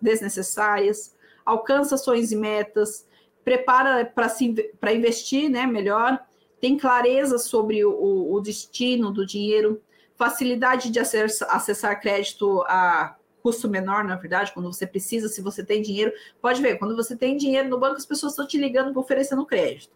desnecessárias, 0.00 1.14
alcança 1.44 1.96
sonhos 1.96 2.32
e 2.32 2.36
metas, 2.36 3.06
prepara 3.44 4.04
para 4.04 4.92
investir 4.92 5.50
né, 5.50 5.66
melhor, 5.66 6.20
tem 6.60 6.78
clareza 6.78 7.38
sobre 7.38 7.84
o, 7.84 8.32
o, 8.32 8.40
destino 8.40 9.10
do 9.10 9.26
dinheiro, 9.26 9.82
facilidade 10.14 10.90
de 10.90 11.00
acessar, 11.00 11.54
acessar 11.54 12.00
crédito 12.00 12.62
a 12.68 13.16
custo 13.42 13.68
menor, 13.68 14.04
na 14.04 14.14
verdade, 14.14 14.52
quando 14.52 14.72
você 14.72 14.86
precisa, 14.86 15.28
se 15.28 15.42
você 15.42 15.64
tem 15.64 15.82
dinheiro. 15.82 16.12
Pode 16.40 16.62
ver, 16.62 16.78
quando 16.78 16.94
você 16.94 17.16
tem 17.16 17.36
dinheiro 17.36 17.68
no 17.68 17.78
banco, 17.78 17.96
as 17.96 18.06
pessoas 18.06 18.32
estão 18.32 18.46
te 18.46 18.56
ligando 18.56 18.96
oferecendo 18.96 19.44
crédito. 19.44 19.92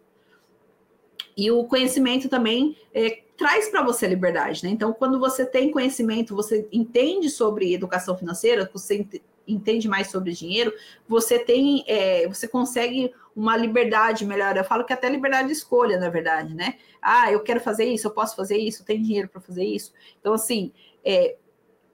E 1.37 1.49
o 1.49 1.63
conhecimento 1.63 2.27
também 2.27 2.75
é, 2.93 3.21
traz 3.37 3.69
para 3.69 3.83
você 3.83 4.05
a 4.05 4.09
liberdade, 4.09 4.63
né? 4.63 4.69
Então, 4.71 4.91
quando 4.91 5.19
você 5.19 5.45
tem 5.45 5.71
conhecimento, 5.71 6.35
você 6.35 6.67
entende 6.71 7.29
sobre 7.29 7.73
educação 7.73 8.17
financeira, 8.17 8.69
você 8.73 9.07
entende 9.47 9.87
mais 9.87 10.09
sobre 10.09 10.33
dinheiro, 10.33 10.73
você 11.07 11.39
tem, 11.39 11.83
é, 11.87 12.27
você 12.27 12.47
consegue 12.47 13.13
uma 13.35 13.55
liberdade 13.55 14.25
melhor. 14.25 14.57
Eu 14.57 14.63
falo 14.63 14.83
que 14.83 14.93
até 14.93 15.07
liberdade 15.09 15.47
de 15.47 15.53
escolha, 15.53 15.99
na 15.99 16.09
verdade, 16.09 16.53
né? 16.53 16.75
Ah, 17.01 17.31
eu 17.31 17.41
quero 17.41 17.59
fazer 17.59 17.85
isso, 17.85 18.07
eu 18.07 18.11
posso 18.11 18.35
fazer 18.35 18.57
isso, 18.57 18.83
tem 18.83 19.01
dinheiro 19.01 19.29
para 19.29 19.39
fazer 19.39 19.63
isso. 19.63 19.93
Então, 20.19 20.33
assim, 20.33 20.71
é, 21.05 21.37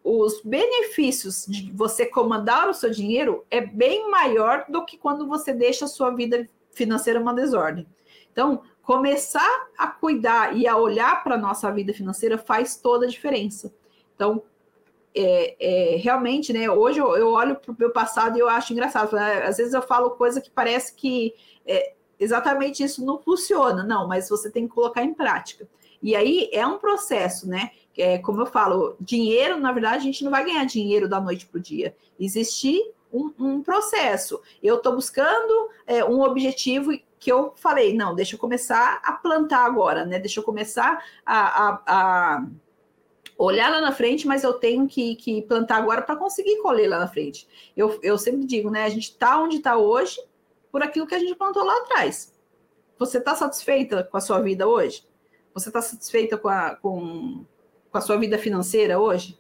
os 0.04 0.42
benefícios 0.42 1.46
de 1.48 1.72
você 1.72 2.06
comandar 2.06 2.70
o 2.70 2.74
seu 2.74 2.90
dinheiro 2.90 3.46
é 3.50 3.62
bem 3.62 4.10
maior 4.10 4.66
do 4.68 4.86
que 4.86 4.98
quando 4.98 5.28
você 5.28 5.54
deixa 5.54 5.86
a 5.86 5.88
sua 5.88 6.12
vida 6.12 6.48
financeira 6.72 7.20
uma 7.20 7.34
desordem. 7.34 7.88
Então, 8.32 8.64
começar 8.82 9.68
a 9.78 9.88
cuidar 9.88 10.58
e 10.58 10.68
a 10.68 10.76
olhar 10.76 11.24
para 11.24 11.36
a 11.36 11.38
nossa 11.38 11.72
vida 11.72 11.94
financeira 11.94 12.38
faz 12.38 12.76
toda 12.76 13.06
a 13.06 13.10
diferença. 13.10 13.74
Então, 14.16 14.44
é, 15.16 15.56
é, 15.60 15.96
realmente, 15.98 16.52
né? 16.52 16.70
Hoje 16.70 17.00
eu, 17.00 17.16
eu 17.16 17.30
olho 17.30 17.56
para 17.56 17.72
o 17.72 17.76
meu 17.78 17.92
passado 17.92 18.38
e 18.38 18.40
eu 18.40 18.50
acho 18.50 18.74
engraçado. 18.74 19.16
Né? 19.16 19.44
Às 19.44 19.58
vezes 19.58 19.74
eu 19.74 19.82
falo 19.82 20.12
coisa 20.12 20.42
que 20.42 20.50
parece 20.50 20.96
que 20.96 21.34
é, 21.66 21.94
exatamente 22.20 22.84
isso 22.84 23.06
não 23.06 23.20
funciona, 23.20 23.84
não, 23.84 24.08
mas 24.08 24.30
você 24.30 24.50
tem 24.50 24.68
que 24.68 24.74
colocar 24.74 25.04
em 25.04 25.14
prática. 25.14 25.68
E 26.02 26.16
aí 26.16 26.50
é 26.52 26.66
um 26.66 26.78
processo, 26.78 27.48
né? 27.48 27.72
É, 27.98 28.18
como 28.18 28.42
eu 28.42 28.46
falo, 28.46 28.96
dinheiro, 29.00 29.58
na 29.58 29.72
verdade, 29.72 29.98
a 29.98 30.00
gente 30.00 30.24
não 30.24 30.32
vai 30.32 30.44
ganhar 30.44 30.66
dinheiro 30.66 31.08
da 31.08 31.22
noite 31.22 31.46
para 31.46 31.60
o 31.60 31.62
dia. 31.62 31.96
Existir 32.20 32.82
um, 33.14 33.32
um 33.40 33.62
processo. 33.62 34.42
Eu 34.62 34.78
estou 34.78 34.96
buscando 34.96 35.70
é, 35.86 36.04
um 36.04 36.22
objetivo 36.22 36.92
que 37.20 37.32
eu 37.32 37.54
falei, 37.56 37.94
não, 37.94 38.14
deixa 38.14 38.36
eu 38.36 38.40
começar 38.40 39.00
a 39.04 39.14
plantar 39.14 39.66
agora, 39.66 40.06
né? 40.06 40.20
Deixa 40.20 40.40
eu 40.40 40.44
começar 40.44 41.02
a, 41.26 41.68
a, 41.68 41.82
a 41.88 42.46
olhar 43.38 43.72
lá 43.72 43.82
na 43.82 43.92
frente, 43.92 44.28
mas 44.28 44.44
eu 44.44 44.54
tenho 44.54 44.88
que, 44.88 45.16
que 45.16 45.42
plantar 45.42 45.78
agora 45.78 46.02
para 46.02 46.16
conseguir 46.16 46.62
colher 46.62 46.90
lá 46.90 47.00
na 47.00 47.08
frente. 47.08 47.48
Eu, 47.76 48.00
eu 48.02 48.18
sempre 48.18 48.46
digo, 48.46 48.70
né? 48.70 48.84
A 48.84 48.90
gente 48.90 49.10
está 49.10 49.40
onde 49.42 49.58
está 49.58 49.78
hoje 49.78 50.20
por 50.72 50.82
aquilo 50.82 51.08
que 51.08 51.16
a 51.16 51.20
gente 51.20 51.36
plantou 51.36 51.64
lá 51.64 51.78
atrás. 51.78 52.34
Você 52.98 53.18
está 53.18 53.36
satisfeita 53.36 54.04
com 54.04 54.18
a 54.18 54.22
sua 54.22 54.40
vida 54.40 54.68
hoje? 54.68 55.06
Você 55.54 55.70
está 55.70 55.82
satisfeita 55.82 56.38
com 56.38 56.50
a, 56.50 56.76
com, 56.76 57.46
com 57.92 57.98
a 57.98 58.02
sua 58.02 58.18
vida 58.18 58.38
financeira 58.38 59.00
hoje? 59.00 59.40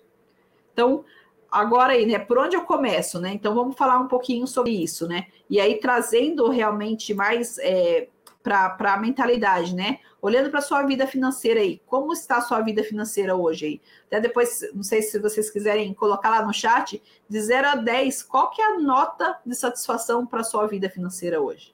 Então, 0.71 1.06
agora 1.51 1.93
aí, 1.93 2.06
né? 2.06 2.19
Por 2.19 2.38
onde 2.38 2.56
eu 2.56 2.63
começo, 2.63 3.19
né? 3.19 3.32
Então, 3.34 3.53
vamos 3.53 3.75
falar 3.75 3.99
um 3.99 4.08
pouquinho 4.08 4.45
sobre 4.45 4.71
isso, 4.71 5.08
né? 5.08 5.27
E 5.49 5.60
aí, 5.60 5.79
trazendo 5.79 6.49
realmente 6.49 7.13
mais 7.13 7.58
é, 7.60 8.10
para 8.43 8.93
a 8.93 8.97
mentalidade, 8.97 9.73
né? 9.73 9.99
Olhando 10.21 10.51
para 10.51 10.60
sua 10.60 10.84
vida 10.84 11.08
financeira 11.08 11.62
aí, 11.62 11.82
como 11.86 12.12
está 12.12 12.38
a 12.38 12.41
sua 12.41 12.60
vida 12.60 12.84
financeira 12.84 13.36
hoje 13.36 13.65
aí? 13.65 13.82
Até 14.08 14.19
depois, 14.19 14.60
não 14.73 14.84
sei 14.84 15.01
se 15.01 15.17
vocês 15.17 15.49
quiserem 15.49 15.93
colocar 15.93 16.29
lá 16.29 16.45
no 16.45 16.53
chat, 16.53 17.01
de 17.27 17.41
0 17.41 17.67
a 17.69 17.75
10, 17.75 18.23
qual 18.23 18.51
que 18.51 18.62
é 18.62 18.65
a 18.65 18.79
nota 18.79 19.39
de 19.45 19.56
satisfação 19.56 20.25
para 20.25 20.43
sua 20.43 20.67
vida 20.67 20.89
financeira 20.89 21.41
hoje? 21.41 21.73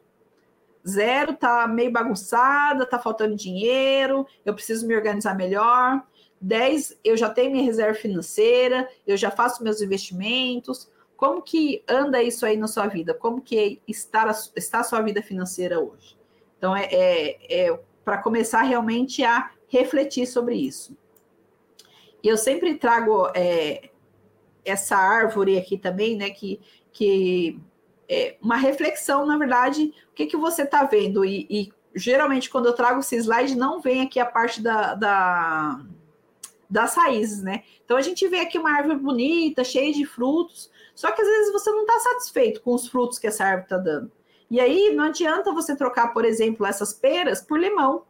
Zero, 0.87 1.35
tá 1.35 1.67
meio 1.67 1.91
bagunçada, 1.91 2.85
tá 2.85 2.97
faltando 2.99 3.35
dinheiro, 3.35 4.25
eu 4.45 4.53
preciso 4.53 4.87
me 4.87 4.95
organizar 4.95 5.35
melhor. 5.35 6.03
10, 6.39 6.99
eu 7.03 7.17
já 7.17 7.29
tenho 7.29 7.51
minha 7.51 7.65
reserva 7.65 7.95
financeira, 7.95 8.87
eu 9.05 9.17
já 9.17 9.29
faço 9.29 9.63
meus 9.63 9.81
investimentos. 9.81 10.89
Como 11.17 11.41
que 11.41 11.83
anda 11.87 12.23
isso 12.23 12.45
aí 12.45 12.55
na 12.55 12.67
sua 12.67 12.87
vida? 12.87 13.13
Como 13.13 13.41
que 13.41 13.81
está, 13.87 14.29
está 14.55 14.79
a 14.79 14.83
sua 14.83 15.01
vida 15.01 15.21
financeira 15.21 15.79
hoje? 15.79 16.18
Então, 16.59 16.75
é, 16.75 16.87
é, 16.91 17.67
é 17.69 17.79
para 18.05 18.19
começar 18.19 18.61
realmente 18.61 19.23
a 19.23 19.49
refletir 19.67 20.27
sobre 20.27 20.55
isso. 20.55 20.95
E 22.21 22.27
eu 22.27 22.37
sempre 22.37 22.75
trago 22.75 23.31
é, 23.33 23.89
essa 24.63 24.95
árvore 24.95 25.57
aqui 25.57 25.77
também, 25.77 26.17
né? 26.17 26.29
Que, 26.29 26.59
que 26.91 27.59
é 28.07 28.35
uma 28.41 28.57
reflexão, 28.57 29.25
na 29.25 29.37
verdade, 29.37 29.93
o 30.11 30.13
que, 30.13 30.25
que 30.25 30.37
você 30.37 30.63
está 30.63 30.83
vendo? 30.83 31.23
E, 31.23 31.47
e, 31.49 31.73
geralmente, 31.95 32.49
quando 32.49 32.65
eu 32.65 32.73
trago 32.73 32.99
esse 32.99 33.15
slide, 33.15 33.55
não 33.55 33.79
vem 33.79 34.01
aqui 34.01 34.19
a 34.19 34.25
parte 34.25 34.61
da, 34.61 34.95
da, 34.95 35.81
das 36.69 36.95
raízes, 36.95 37.41
né? 37.41 37.63
Então 37.85 37.97
a 37.97 38.01
gente 38.01 38.27
vê 38.27 38.41
aqui 38.41 38.59
uma 38.59 38.71
árvore 38.71 38.97
bonita, 38.97 39.63
cheia 39.63 39.91
de 39.91 40.05
frutos, 40.05 40.69
só 40.93 41.11
que 41.11 41.21
às 41.21 41.27
vezes 41.27 41.51
você 41.51 41.71
não 41.71 41.81
está 41.81 41.99
satisfeito 41.99 42.61
com 42.61 42.73
os 42.73 42.87
frutos 42.87 43.17
que 43.17 43.27
essa 43.27 43.43
árvore 43.43 43.63
está 43.63 43.77
dando. 43.77 44.11
E 44.49 44.59
aí 44.59 44.93
não 44.95 45.05
adianta 45.05 45.53
você 45.53 45.75
trocar, 45.75 46.13
por 46.13 46.25
exemplo, 46.25 46.65
essas 46.65 46.93
peras 46.93 47.41
por 47.41 47.59
limão. 47.59 48.03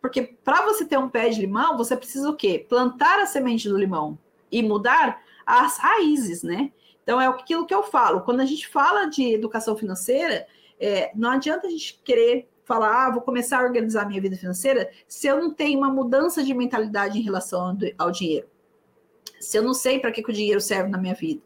Porque 0.00 0.22
para 0.22 0.62
você 0.62 0.84
ter 0.84 0.98
um 0.98 1.08
pé 1.08 1.28
de 1.28 1.40
limão, 1.40 1.76
você 1.76 1.96
precisa 1.96 2.28
o 2.28 2.36
quê? 2.36 2.64
Plantar 2.68 3.20
a 3.20 3.26
semente 3.26 3.68
do 3.68 3.78
limão 3.78 4.18
e 4.50 4.62
mudar 4.62 5.22
as 5.46 5.78
raízes, 5.78 6.42
né? 6.42 6.72
Então, 7.02 7.20
é 7.20 7.26
aquilo 7.26 7.66
que 7.66 7.74
eu 7.74 7.82
falo. 7.82 8.20
Quando 8.20 8.40
a 8.40 8.44
gente 8.44 8.68
fala 8.68 9.06
de 9.06 9.34
educação 9.34 9.76
financeira, 9.76 10.46
é, 10.78 11.10
não 11.14 11.30
adianta 11.30 11.66
a 11.66 11.70
gente 11.70 12.00
querer 12.04 12.48
falar, 12.64 13.06
ah, 13.06 13.10
vou 13.10 13.22
começar 13.22 13.60
a 13.60 13.64
organizar 13.64 14.06
minha 14.06 14.20
vida 14.20 14.36
financeira, 14.36 14.90
se 15.06 15.26
eu 15.26 15.36
não 15.36 15.52
tenho 15.52 15.78
uma 15.78 15.90
mudança 15.90 16.42
de 16.42 16.54
mentalidade 16.54 17.18
em 17.18 17.22
relação 17.22 17.76
ao 17.98 18.10
dinheiro. 18.10 18.46
Se 19.40 19.58
eu 19.58 19.62
não 19.62 19.74
sei 19.74 19.98
para 19.98 20.12
que, 20.12 20.22
que 20.22 20.30
o 20.30 20.34
dinheiro 20.34 20.60
serve 20.60 20.88
na 20.88 20.98
minha 20.98 21.14
vida. 21.14 21.42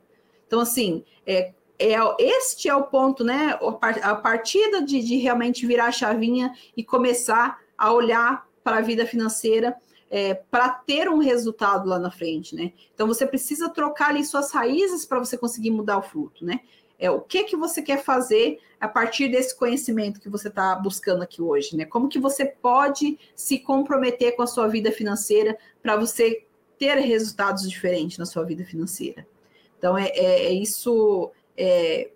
Então, 0.47 0.61
assim, 0.61 1.05
é, 1.27 1.53
é, 1.79 1.95
este 2.19 2.69
é 2.69 2.75
o 2.75 2.85
ponto, 2.85 3.23
né? 3.23 3.59
A 4.03 4.15
partida 4.15 4.83
de, 4.83 5.01
de 5.03 5.17
realmente 5.17 5.67
virar 5.67 5.87
a 5.87 5.93
chavinha 5.93 6.55
e 6.77 6.83
começar 6.83 7.61
a 7.77 7.93
olhar 7.93 8.47
para 8.65 8.79
a 8.79 8.83
vida 8.83 9.07
financeira 9.07 9.77
é, 10.11 10.35
para 10.35 10.69
ter 10.69 11.09
um 11.09 11.19
resultado 11.19 11.89
lá 11.89 11.99
na 11.99 12.11
frente, 12.11 12.55
né? 12.55 12.73
Então 12.95 13.07
você 13.07 13.27
precisa 13.27 13.69
trocar 13.69 14.11
ali 14.11 14.25
suas 14.25 14.51
raízes 14.53 15.05
para 15.05 15.19
você 15.19 15.37
conseguir 15.37 15.71
mudar 15.71 15.99
o 15.99 16.03
fruto, 16.03 16.45
né? 16.45 16.61
É 16.99 17.11
o 17.11 17.21
que 17.21 17.45
que 17.45 17.57
você 17.57 17.83
quer 17.83 18.03
fazer 18.03 18.59
a 18.81 18.89
partir 18.89 19.29
desse 19.29 19.55
conhecimento 19.55 20.21
que 20.21 20.31
você 20.31 20.49
está 20.49 20.75
buscando 20.77 21.23
aqui 21.23 21.43
hoje, 21.43 21.77
né? 21.77 21.85
Como 21.85 22.09
que 22.09 22.19
você 22.19 22.47
pode 22.47 23.19
se 23.35 23.59
comprometer 23.59 24.35
com 24.35 24.43
a 24.43 24.47
sua 24.47 24.67
vida 24.67 24.91
financeira 24.91 25.59
para 25.83 25.97
você 25.97 26.45
ter 26.79 26.97
resultados 26.97 27.69
diferentes 27.69 28.17
na 28.17 28.25
sua 28.25 28.45
vida 28.45 28.65
financeira? 28.65 29.27
Então 29.79 29.97
é, 29.97 30.09
é, 30.09 30.47
é 30.47 30.53
isso. 30.53 31.31
É, 31.57 32.11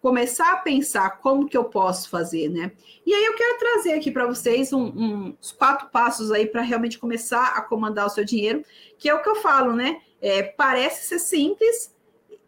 começar 0.00 0.52
a 0.52 0.56
pensar 0.58 1.18
como 1.18 1.48
que 1.48 1.56
eu 1.56 1.64
posso 1.64 2.08
fazer, 2.08 2.48
né? 2.48 2.70
E 3.04 3.12
aí 3.12 3.24
eu 3.24 3.34
quero 3.34 3.58
trazer 3.58 3.92
aqui 3.92 4.10
para 4.10 4.26
vocês 4.26 4.72
um, 4.72 4.84
um, 4.84 5.36
uns 5.40 5.52
quatro 5.52 5.88
passos 5.88 6.30
aí 6.30 6.46
para 6.46 6.62
realmente 6.62 6.98
começar 6.98 7.56
a 7.56 7.62
comandar 7.62 8.06
o 8.06 8.10
seu 8.10 8.24
dinheiro, 8.24 8.64
que 8.98 9.08
é 9.08 9.14
o 9.14 9.20
que 9.20 9.28
eu 9.28 9.36
falo, 9.36 9.72
né? 9.72 10.00
É, 10.20 10.42
parece 10.42 11.08
ser 11.08 11.18
simples 11.18 11.94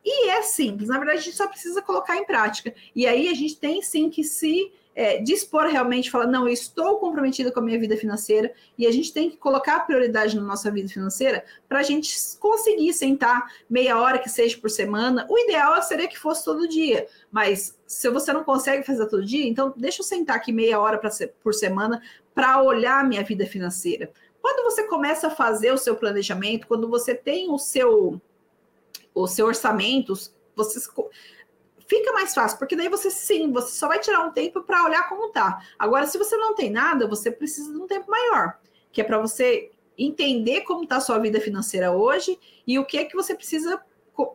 e 0.04 0.28
é 0.30 0.42
simples. 0.42 0.88
Na 0.88 0.98
verdade, 0.98 1.18
a 1.18 1.22
gente 1.22 1.36
só 1.36 1.48
precisa 1.48 1.82
colocar 1.82 2.16
em 2.16 2.24
prática. 2.24 2.72
E 2.94 3.06
aí 3.06 3.28
a 3.28 3.34
gente 3.34 3.58
tem 3.58 3.82
sim 3.82 4.08
que 4.08 4.22
se 4.22 4.72
é, 4.98 5.18
dispor 5.18 5.62
realmente, 5.68 6.10
falar, 6.10 6.26
não, 6.26 6.48
eu 6.48 6.52
estou 6.52 6.98
comprometida 6.98 7.52
com 7.52 7.60
a 7.60 7.62
minha 7.62 7.78
vida 7.78 7.96
financeira 7.96 8.52
e 8.76 8.84
a 8.84 8.90
gente 8.90 9.12
tem 9.12 9.30
que 9.30 9.36
colocar 9.36 9.76
a 9.76 9.80
prioridade 9.80 10.34
na 10.34 10.42
nossa 10.42 10.72
vida 10.72 10.88
financeira 10.88 11.44
para 11.68 11.78
a 11.78 11.82
gente 11.84 12.12
conseguir 12.40 12.92
sentar 12.92 13.46
meia 13.70 13.96
hora 13.96 14.18
que 14.18 14.28
seja 14.28 14.58
por 14.58 14.68
semana. 14.68 15.24
O 15.30 15.38
ideal 15.38 15.80
seria 15.84 16.08
que 16.08 16.18
fosse 16.18 16.44
todo 16.44 16.66
dia, 16.66 17.06
mas 17.30 17.78
se 17.86 18.10
você 18.10 18.32
não 18.32 18.42
consegue 18.42 18.84
fazer 18.84 19.06
todo 19.06 19.24
dia, 19.24 19.46
então 19.46 19.72
deixa 19.76 20.00
eu 20.00 20.04
sentar 20.04 20.34
aqui 20.34 20.50
meia 20.50 20.80
hora 20.80 20.98
pra, 20.98 21.10
por 21.44 21.54
semana 21.54 22.02
para 22.34 22.60
olhar 22.60 22.98
a 22.98 23.04
minha 23.04 23.22
vida 23.22 23.46
financeira. 23.46 24.10
Quando 24.42 24.64
você 24.64 24.82
começa 24.88 25.28
a 25.28 25.30
fazer 25.30 25.72
o 25.72 25.78
seu 25.78 25.94
planejamento, 25.94 26.66
quando 26.66 26.88
você 26.88 27.14
tem 27.14 27.48
o 27.52 27.56
seu, 27.56 28.20
o 29.14 29.28
seu 29.28 29.46
orçamento, 29.46 30.12
você 30.56 30.80
fica 31.88 32.12
mais 32.12 32.34
fácil, 32.34 32.58
porque 32.58 32.76
daí 32.76 32.88
você 32.88 33.10
sim, 33.10 33.50
você 33.50 33.74
só 33.74 33.88
vai 33.88 33.98
tirar 33.98 34.24
um 34.24 34.30
tempo 34.30 34.62
para 34.62 34.84
olhar 34.84 35.08
como 35.08 35.30
tá. 35.30 35.60
Agora, 35.78 36.06
se 36.06 36.18
você 36.18 36.36
não 36.36 36.54
tem 36.54 36.70
nada, 36.70 37.08
você 37.08 37.30
precisa 37.30 37.72
de 37.72 37.78
um 37.78 37.86
tempo 37.86 38.10
maior, 38.10 38.58
que 38.92 39.00
é 39.00 39.04
para 39.04 39.18
você 39.18 39.70
entender 39.96 40.60
como 40.60 40.84
está 40.84 40.98
a 40.98 41.00
sua 41.00 41.18
vida 41.18 41.40
financeira 41.40 41.90
hoje 41.90 42.38
e 42.66 42.78
o 42.78 42.84
que 42.84 42.98
é 42.98 43.04
que 43.04 43.16
você 43.16 43.34
precisa 43.34 43.82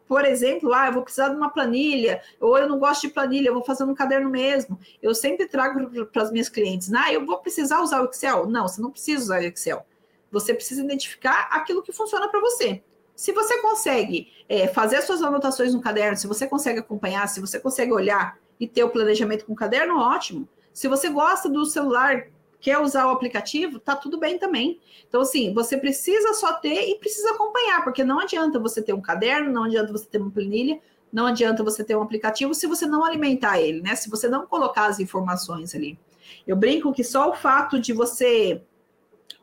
por 0.08 0.24
exemplo, 0.24 0.74
ah, 0.74 0.88
eu 0.88 0.94
vou 0.94 1.04
precisar 1.04 1.28
de 1.28 1.36
uma 1.36 1.50
planilha, 1.50 2.22
ou 2.40 2.58
eu 2.58 2.70
não 2.70 2.80
gosto 2.80 3.02
de 3.02 3.14
planilha, 3.14 3.50
eu 3.50 3.54
vou 3.54 3.66
fazer 3.66 3.84
um 3.84 3.94
caderno 3.94 4.30
mesmo. 4.30 4.80
Eu 5.02 5.14
sempre 5.14 5.46
trago 5.46 6.06
para 6.06 6.22
as 6.22 6.32
minhas 6.32 6.48
clientes, 6.48 6.94
ah, 6.94 7.12
eu 7.12 7.26
vou 7.26 7.38
precisar 7.40 7.82
usar 7.82 8.02
o 8.02 8.06
Excel. 8.06 8.48
Não, 8.48 8.66
você 8.66 8.82
não 8.82 8.92
precisa 8.92 9.24
usar 9.24 9.42
o 9.42 9.44
Excel. 9.44 9.86
Você 10.32 10.54
precisa 10.54 10.82
identificar 10.82 11.50
aquilo 11.52 11.84
que 11.84 11.92
funciona 11.92 12.30
para 12.30 12.40
você. 12.40 12.82
Se 13.16 13.32
você 13.32 13.62
consegue 13.62 14.32
é, 14.50 14.68
fazer 14.68 14.98
as 14.98 15.06
suas 15.06 15.22
anotações 15.22 15.74
no 15.74 15.82
caderno, 15.82 16.18
se 16.18 16.28
você 16.28 16.48
consegue 16.48 16.80
acompanhar, 16.80 17.28
se 17.28 17.40
você 17.40 17.60
consegue 17.60 17.92
olhar 17.92 18.38
e 18.60 18.68
ter 18.68 18.84
o 18.84 18.90
planejamento 18.90 19.46
com 19.46 19.54
o 19.54 19.56
caderno, 19.56 19.98
ótimo. 19.98 20.48
Se 20.74 20.88
você 20.88 21.10
gosta 21.10 21.48
do 21.48 21.66
celular, 21.66 22.28
quer 22.60 22.80
usar 22.80 23.08
o 23.08 23.12
aplicativo, 23.12 23.80
tá 23.80 23.96
tudo 23.96 24.18
bem 24.18 24.40
também. 24.40 24.80
Então, 25.08 25.22
assim, 25.22 25.54
você 25.54 25.78
precisa 25.78 26.34
só 26.34 26.54
ter 26.54 26.90
e 26.90 26.96
precisa 26.96 27.32
acompanhar, 27.32 27.84
porque 27.84 28.04
não 28.04 28.20
adianta 28.20 28.58
você 28.58 28.82
ter 28.82 28.94
um 28.94 29.02
caderno, 29.02 29.52
não 29.52 29.66
adianta 29.66 29.92
você 29.92 30.06
ter 30.06 30.18
uma 30.18 30.32
planilha, 30.32 30.80
não 31.12 31.28
adianta 31.28 31.64
você 31.64 31.84
ter 31.84 31.96
um 31.96 32.02
aplicativo 32.02 32.56
se 32.56 32.66
você 32.66 32.88
não 32.88 33.04
alimentar 33.04 33.60
ele, 33.60 33.82
né? 33.82 33.96
Se 33.96 34.10
você 34.10 34.28
não 34.28 34.48
colocar 34.48 34.88
as 34.88 35.00
informações 35.00 35.76
ali. 35.76 36.00
Eu 36.48 36.56
brinco 36.56 36.92
que 36.92 37.04
só 37.04 37.30
o 37.30 37.36
fato 37.36 37.80
de 37.80 37.94
você 37.94 38.64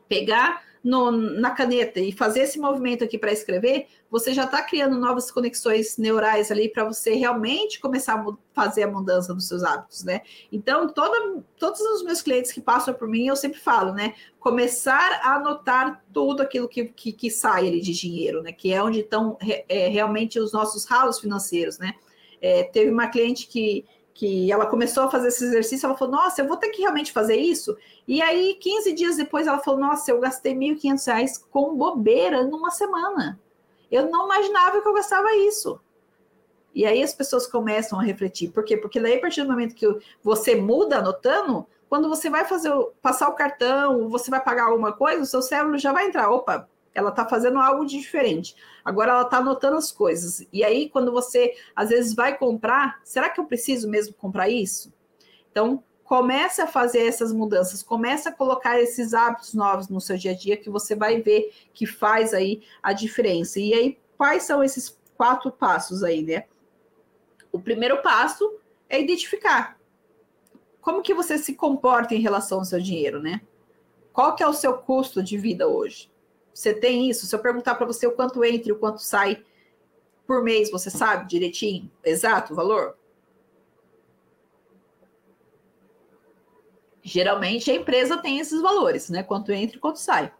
pegar 0.09 0.61
no, 0.83 1.11
na 1.11 1.51
caneta 1.51 1.99
e 1.99 2.11
fazer 2.11 2.41
esse 2.41 2.59
movimento 2.59 3.03
aqui 3.03 3.17
para 3.17 3.31
escrever, 3.31 3.87
você 4.09 4.33
já 4.33 4.45
está 4.45 4.61
criando 4.63 4.97
novas 4.97 5.29
conexões 5.29 5.97
neurais 5.97 6.51
ali 6.51 6.69
para 6.69 6.83
você 6.83 7.13
realmente 7.13 7.79
começar 7.79 8.15
a 8.15 8.25
fazer 8.53 8.83
a 8.83 8.87
mudança 8.87 9.33
dos 9.33 9.47
seus 9.47 9.63
hábitos, 9.63 10.03
né? 10.03 10.21
Então, 10.51 10.89
toda, 10.89 11.43
todos 11.57 11.79
os 11.79 12.03
meus 12.03 12.21
clientes 12.21 12.51
que 12.51 12.59
passam 12.59 12.93
por 12.93 13.07
mim, 13.07 13.27
eu 13.27 13.35
sempre 13.35 13.59
falo, 13.59 13.93
né? 13.93 14.15
Começar 14.39 15.21
a 15.23 15.35
anotar 15.35 16.03
tudo 16.11 16.41
aquilo 16.41 16.67
que, 16.67 16.85
que, 16.85 17.11
que 17.11 17.29
sai 17.29 17.67
ali 17.67 17.81
de 17.81 17.93
dinheiro, 17.93 18.41
né? 18.41 18.51
Que 18.51 18.73
é 18.73 18.83
onde 18.83 19.01
estão 19.01 19.37
é, 19.69 19.87
realmente 19.87 20.39
os 20.39 20.51
nossos 20.51 20.85
ralos 20.85 21.19
financeiros, 21.19 21.77
né? 21.77 21.93
É, 22.41 22.63
teve 22.63 22.89
uma 22.89 23.07
cliente 23.07 23.47
que 23.47 23.85
que 24.13 24.51
ela 24.51 24.65
começou 24.65 25.03
a 25.03 25.09
fazer 25.11 25.29
esse 25.29 25.43
exercício, 25.43 25.85
ela 25.85 25.97
falou, 25.97 26.15
nossa, 26.15 26.41
eu 26.41 26.47
vou 26.47 26.57
ter 26.57 26.69
que 26.69 26.81
realmente 26.81 27.11
fazer 27.11 27.35
isso? 27.35 27.77
E 28.07 28.21
aí, 28.21 28.55
15 28.55 28.93
dias 28.93 29.17
depois, 29.17 29.47
ela 29.47 29.59
falou, 29.59 29.79
nossa, 29.79 30.11
eu 30.11 30.19
gastei 30.19 30.53
R$ 30.53 30.75
1.500 30.75 31.43
com 31.49 31.75
bobeira 31.75 32.43
numa 32.43 32.71
semana. 32.71 33.39
Eu 33.89 34.09
não 34.09 34.25
imaginava 34.25 34.81
que 34.81 34.87
eu 34.87 34.93
gastava 34.93 35.35
isso. 35.35 35.79
E 36.73 36.85
aí 36.85 37.03
as 37.03 37.13
pessoas 37.13 37.45
começam 37.45 37.99
a 37.99 38.03
refletir. 38.03 38.51
Por 38.51 38.63
quê? 38.63 38.77
Porque 38.77 38.99
daí, 38.99 39.15
a 39.15 39.21
partir 39.21 39.43
do 39.43 39.49
momento 39.49 39.75
que 39.75 39.87
você 40.23 40.55
muda 40.55 40.99
anotando, 40.99 41.65
quando 41.89 42.07
você 42.07 42.29
vai 42.29 42.45
fazer 42.45 42.71
passar 43.01 43.27
o 43.27 43.35
cartão, 43.35 44.07
você 44.07 44.31
vai 44.31 44.41
pagar 44.41 44.67
alguma 44.67 44.93
coisa, 44.93 45.23
o 45.23 45.25
seu 45.25 45.41
cérebro 45.41 45.77
já 45.77 45.91
vai 45.91 46.07
entrar, 46.07 46.29
opa, 46.29 46.69
ela 46.93 47.09
está 47.09 47.27
fazendo 47.27 47.59
algo 47.59 47.85
diferente. 47.85 48.55
Agora 48.83 49.11
ela 49.11 49.21
está 49.23 49.37
anotando 49.37 49.77
as 49.77 49.91
coisas. 49.91 50.45
E 50.51 50.63
aí, 50.63 50.89
quando 50.89 51.11
você 51.11 51.55
às 51.75 51.89
vezes 51.89 52.13
vai 52.13 52.37
comprar, 52.37 52.99
será 53.03 53.29
que 53.29 53.39
eu 53.39 53.45
preciso 53.45 53.89
mesmo 53.89 54.13
comprar 54.13 54.49
isso? 54.49 54.93
Então, 55.51 55.83
comece 56.03 56.61
a 56.61 56.67
fazer 56.67 57.05
essas 57.05 57.31
mudanças, 57.31 57.81
comece 57.81 58.27
a 58.27 58.31
colocar 58.31 58.79
esses 58.81 59.13
hábitos 59.13 59.53
novos 59.53 59.87
no 59.87 60.01
seu 60.01 60.17
dia 60.17 60.31
a 60.31 60.35
dia 60.35 60.57
que 60.57 60.69
você 60.69 60.95
vai 60.95 61.21
ver 61.21 61.53
que 61.73 61.85
faz 61.85 62.33
aí 62.33 62.61
a 62.83 62.93
diferença. 62.93 63.59
E 63.59 63.73
aí, 63.73 63.99
quais 64.17 64.43
são 64.43 64.63
esses 64.63 64.97
quatro 65.15 65.51
passos 65.51 66.03
aí, 66.03 66.21
né? 66.21 66.45
O 67.51 67.59
primeiro 67.59 68.01
passo 68.01 68.57
é 68.89 68.99
identificar 68.99 69.79
como 70.81 71.01
que 71.01 71.13
você 71.13 71.37
se 71.37 71.53
comporta 71.53 72.15
em 72.15 72.19
relação 72.19 72.59
ao 72.59 72.65
seu 72.65 72.81
dinheiro, 72.81 73.21
né? 73.21 73.41
Qual 74.11 74.35
que 74.35 74.43
é 74.43 74.47
o 74.47 74.53
seu 74.53 74.73
custo 74.73 75.23
de 75.23 75.37
vida 75.37 75.67
hoje? 75.67 76.10
Você 76.53 76.73
tem 76.73 77.09
isso? 77.09 77.25
Se 77.25 77.35
eu 77.35 77.39
perguntar 77.39 77.75
para 77.75 77.85
você 77.85 78.05
o 78.05 78.11
quanto 78.11 78.43
entra 78.43 78.69
e 78.69 78.71
o 78.71 78.77
quanto 78.79 79.01
sai 79.01 79.43
por 80.27 80.43
mês, 80.43 80.71
você 80.71 80.89
sabe 80.89 81.27
direitinho, 81.27 81.91
exato 82.03 82.53
o 82.53 82.55
valor? 82.55 82.97
Geralmente 87.03 87.71
a 87.71 87.75
empresa 87.75 88.17
tem 88.17 88.39
esses 88.39 88.61
valores, 88.61 89.09
né? 89.09 89.23
Quanto 89.23 89.51
entra 89.51 89.77
e 89.77 89.79
quanto 89.79 89.97
sai. 89.97 90.31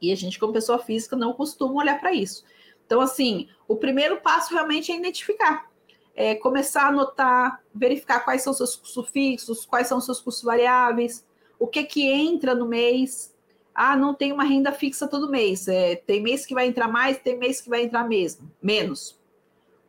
E 0.00 0.12
a 0.12 0.16
gente, 0.16 0.38
como 0.38 0.52
pessoa 0.52 0.78
física, 0.78 1.16
não 1.16 1.32
costuma 1.32 1.80
olhar 1.80 1.98
para 2.00 2.12
isso. 2.12 2.44
Então, 2.84 3.00
assim, 3.00 3.48
o 3.66 3.76
primeiro 3.76 4.20
passo 4.20 4.54
realmente 4.54 4.92
é 4.92 4.96
identificar. 4.96 5.70
É 6.14 6.34
começar 6.34 6.82
a 6.82 6.88
anotar, 6.88 7.62
verificar 7.74 8.20
quais 8.20 8.42
são 8.42 8.52
seus 8.52 8.74
custos 8.74 9.08
fixos, 9.10 9.66
quais 9.66 9.86
são 9.86 10.00
seus 10.00 10.20
custos 10.20 10.44
variáveis, 10.44 11.26
o 11.58 11.66
que 11.66 11.84
que 11.84 12.08
entra 12.08 12.54
no 12.54 12.66
mês, 12.66 13.35
ah, 13.76 13.94
não 13.94 14.14
tem 14.14 14.32
uma 14.32 14.42
renda 14.42 14.72
fixa 14.72 15.06
todo 15.06 15.30
mês. 15.30 15.68
É, 15.68 15.96
tem 15.96 16.22
mês 16.22 16.46
que 16.46 16.54
vai 16.54 16.66
entrar 16.66 16.88
mais, 16.88 17.18
tem 17.18 17.36
mês 17.36 17.60
que 17.60 17.68
vai 17.68 17.82
entrar 17.82 18.08
mesmo, 18.08 18.50
menos. 18.60 19.20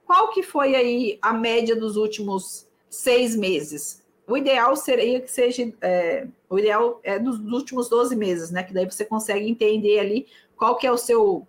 Qual 0.06 0.30
que 0.32 0.44
foi 0.44 0.76
aí 0.76 1.18
a 1.22 1.32
média 1.32 1.74
dos 1.74 1.96
últimos 1.96 2.68
seis 2.90 3.34
meses? 3.34 4.04
O 4.28 4.36
ideal 4.36 4.76
seria 4.76 5.22
que 5.22 5.32
seja, 5.32 5.74
é, 5.80 6.28
o 6.50 6.60
ideal 6.60 7.00
é 7.02 7.18
dos, 7.18 7.40
últimos 7.40 7.88
12 7.88 8.14
meses, 8.14 8.52
né? 8.52 8.62
Que 8.62 8.74
daí 8.74 8.86
você 8.86 9.06
consegue 9.06 9.50
entender 9.50 10.00
ali 10.00 10.28
qual 10.58 10.76
que 10.76 10.86
é 10.86 10.92
o 10.92 10.98
seu 10.98 11.48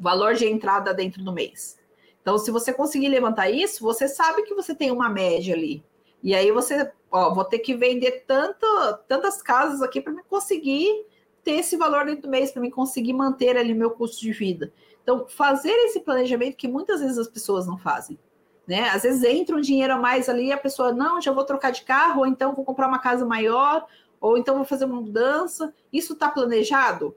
valor 0.00 0.34
de 0.34 0.46
entrada 0.46 0.92
dentro 0.92 1.22
do 1.22 1.32
mês. 1.32 1.78
Então, 2.20 2.38
se 2.38 2.50
você 2.50 2.72
conseguir 2.72 3.08
levantar 3.08 3.50
isso, 3.50 3.84
você 3.84 4.08
sabe 4.08 4.42
que 4.42 4.54
você 4.54 4.74
tem 4.74 4.90
uma 4.90 5.08
média 5.08 5.54
ali. 5.54 5.84
E 6.24 6.34
aí 6.34 6.50
você, 6.50 6.90
ó, 7.08 7.32
vou 7.32 7.44
ter 7.44 7.60
que 7.60 7.76
vender 7.76 8.24
tanto, 8.26 8.66
tantas 9.06 9.40
casas 9.40 9.80
aqui 9.80 10.00
para 10.00 10.12
conseguir 10.24 11.06
ter 11.46 11.60
esse 11.60 11.76
valor 11.76 12.04
dentro 12.04 12.22
do 12.22 12.28
mês, 12.28 12.50
para 12.50 12.60
me 12.60 12.72
conseguir 12.72 13.12
manter 13.12 13.56
ali 13.56 13.72
meu 13.72 13.92
custo 13.92 14.20
de 14.20 14.32
vida. 14.32 14.72
Então, 15.00 15.28
fazer 15.28 15.70
esse 15.70 16.00
planejamento 16.00 16.56
que 16.56 16.66
muitas 16.66 17.00
vezes 17.00 17.16
as 17.16 17.28
pessoas 17.28 17.68
não 17.68 17.78
fazem. 17.78 18.18
Né? 18.66 18.88
Às 18.88 19.04
vezes 19.04 19.22
entra 19.22 19.54
um 19.54 19.60
dinheiro 19.60 19.92
a 19.92 19.96
mais 19.96 20.28
ali, 20.28 20.50
a 20.50 20.58
pessoa, 20.58 20.92
não, 20.92 21.20
já 21.20 21.30
vou 21.30 21.44
trocar 21.44 21.70
de 21.70 21.82
carro, 21.82 22.22
ou 22.22 22.26
então 22.26 22.52
vou 22.52 22.64
comprar 22.64 22.88
uma 22.88 22.98
casa 22.98 23.24
maior, 23.24 23.86
ou 24.20 24.36
então 24.36 24.56
vou 24.56 24.64
fazer 24.64 24.86
uma 24.86 25.00
mudança. 25.00 25.72
Isso 25.92 26.14
está 26.14 26.28
planejado? 26.28 27.14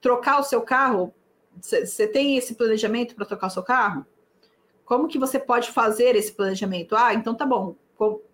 Trocar 0.00 0.38
o 0.38 0.44
seu 0.44 0.60
carro? 0.60 1.12
Você 1.60 2.06
tem 2.06 2.36
esse 2.36 2.54
planejamento 2.54 3.16
para 3.16 3.26
trocar 3.26 3.48
o 3.48 3.50
seu 3.50 3.64
carro? 3.64 4.06
Como 4.84 5.08
que 5.08 5.18
você 5.18 5.40
pode 5.40 5.72
fazer 5.72 6.14
esse 6.14 6.30
planejamento? 6.30 6.94
Ah, 6.94 7.12
então 7.12 7.34
tá 7.34 7.44
bom, 7.44 7.74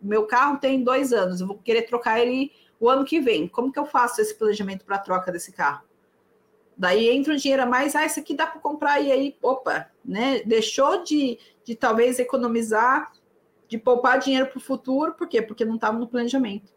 meu 0.02 0.26
carro 0.26 0.58
tem 0.58 0.84
dois 0.84 1.14
anos, 1.14 1.40
eu 1.40 1.46
vou 1.46 1.56
querer 1.56 1.82
trocar 1.82 2.20
ele 2.20 2.52
o 2.78 2.88
ano 2.88 3.04
que 3.04 3.20
vem. 3.20 3.48
Como 3.48 3.72
que 3.72 3.78
eu 3.78 3.87
faço 3.87 4.20
esse 4.20 4.34
planejamento 4.34 4.84
para 4.84 4.96
a 4.96 5.00
troca 5.00 5.32
desse 5.32 5.52
carro? 5.52 5.82
Daí 6.76 7.08
entra 7.08 7.32
um 7.32 7.37
dinheiro 7.37 7.62
a 7.62 7.66
mais, 7.66 7.94
ah, 7.94 8.04
isso 8.04 8.18
aqui 8.18 8.34
dá 8.34 8.46
para 8.46 8.60
comprar, 8.60 9.00
e 9.00 9.12
aí, 9.12 9.37
opa, 9.40 9.88
né? 10.04 10.42
Deixou 10.44 11.04
de, 11.04 11.38
de 11.64 11.74
talvez 11.74 12.18
economizar, 12.18 13.12
de 13.68 13.78
poupar 13.78 14.18
dinheiro 14.18 14.46
para 14.46 14.58
o 14.58 14.60
futuro, 14.60 15.12
por 15.14 15.28
quê? 15.28 15.40
Porque 15.40 15.64
não 15.64 15.76
estava 15.76 15.98
no 15.98 16.08
planejamento. 16.08 16.72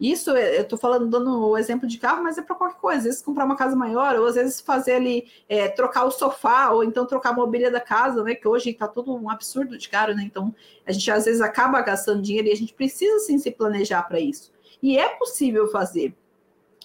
Isso, 0.00 0.30
eu 0.30 0.62
estou 0.62 0.78
falando, 0.78 1.10
dando 1.10 1.48
o 1.48 1.58
exemplo 1.58 1.86
de 1.86 1.98
carro, 1.98 2.22
mas 2.22 2.38
é 2.38 2.42
para 2.42 2.54
qualquer 2.54 2.78
coisa. 2.78 2.98
Às 3.00 3.04
vezes 3.04 3.22
comprar 3.22 3.44
uma 3.44 3.56
casa 3.56 3.76
maior, 3.76 4.16
ou 4.16 4.26
às 4.26 4.34
vezes 4.34 4.58
fazer 4.58 4.92
ali, 4.92 5.30
é, 5.46 5.68
trocar 5.68 6.04
o 6.04 6.10
sofá, 6.10 6.70
ou 6.70 6.82
então 6.82 7.04
trocar 7.04 7.30
a 7.30 7.34
mobília 7.34 7.70
da 7.70 7.80
casa, 7.80 8.24
né? 8.24 8.34
Que 8.34 8.48
hoje 8.48 8.70
está 8.70 8.88
tudo 8.88 9.14
um 9.14 9.28
absurdo 9.28 9.76
de 9.76 9.90
caro, 9.90 10.14
né? 10.14 10.22
Então, 10.24 10.54
a 10.86 10.92
gente 10.92 11.10
às 11.10 11.26
vezes 11.26 11.42
acaba 11.42 11.82
gastando 11.82 12.22
dinheiro 12.22 12.48
e 12.48 12.52
a 12.52 12.56
gente 12.56 12.72
precisa 12.72 13.18
sim 13.18 13.38
se 13.38 13.50
planejar 13.50 14.02
para 14.04 14.18
isso. 14.18 14.50
E 14.82 14.98
é 14.98 15.08
possível 15.08 15.68
fazer. 15.68 16.14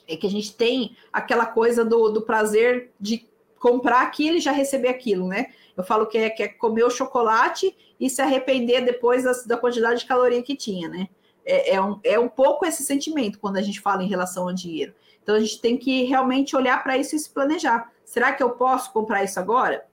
É 0.08 0.16
que 0.16 0.28
a 0.28 0.30
gente 0.30 0.56
tem 0.56 0.96
aquela 1.12 1.46
coisa 1.46 1.84
do, 1.84 2.10
do 2.10 2.22
prazer 2.22 2.92
de 3.00 3.28
comprar 3.60 4.02
aquilo 4.02 4.38
e 4.38 4.42
já 4.42 4.52
receber 4.52 4.90
aquilo, 4.90 5.28
né? 5.28 5.48
Eu 5.76 5.84
falo 5.84 6.06
que 6.06 6.18
é, 6.18 6.30
que 6.30 6.44
é 6.44 6.48
comer 6.48 6.84
o 6.84 6.90
chocolate 6.90 7.76
e 8.00 8.10
se 8.10 8.22
arrepender 8.22 8.82
depois 8.82 9.24
da, 9.24 9.32
da 9.46 9.58
quantidade 9.58 10.02
de 10.02 10.06
caloria 10.06 10.44
que 10.44 10.56
tinha, 10.56 10.88
né? 10.88 11.08
É, 11.46 11.76
é, 11.76 11.82
um, 11.82 12.00
é 12.04 12.20
um 12.20 12.30
pouco 12.30 12.66
esse 12.66 12.84
sentimento 12.84 13.40
quando 13.40 13.58
a 13.58 13.62
gente 13.62 13.80
fala 13.80 14.04
em 14.04 14.08
relação 14.08 14.48
ao 14.48 14.54
dinheiro. 14.54 14.94
Então 15.22 15.36
a 15.36 15.40
gente 15.40 15.60
tem 15.60 15.78
que 15.78 16.04
realmente 16.04 16.56
olhar 16.56 16.84
para 16.84 16.98
isso 16.98 17.16
e 17.16 17.20
se 17.20 17.30
planejar. 17.30 17.92
Será 18.04 18.34
que 18.34 18.44
eu 18.44 18.52
posso 18.52 18.92
comprar 18.94 19.24
isso 19.24 19.40
agora? 19.40 19.86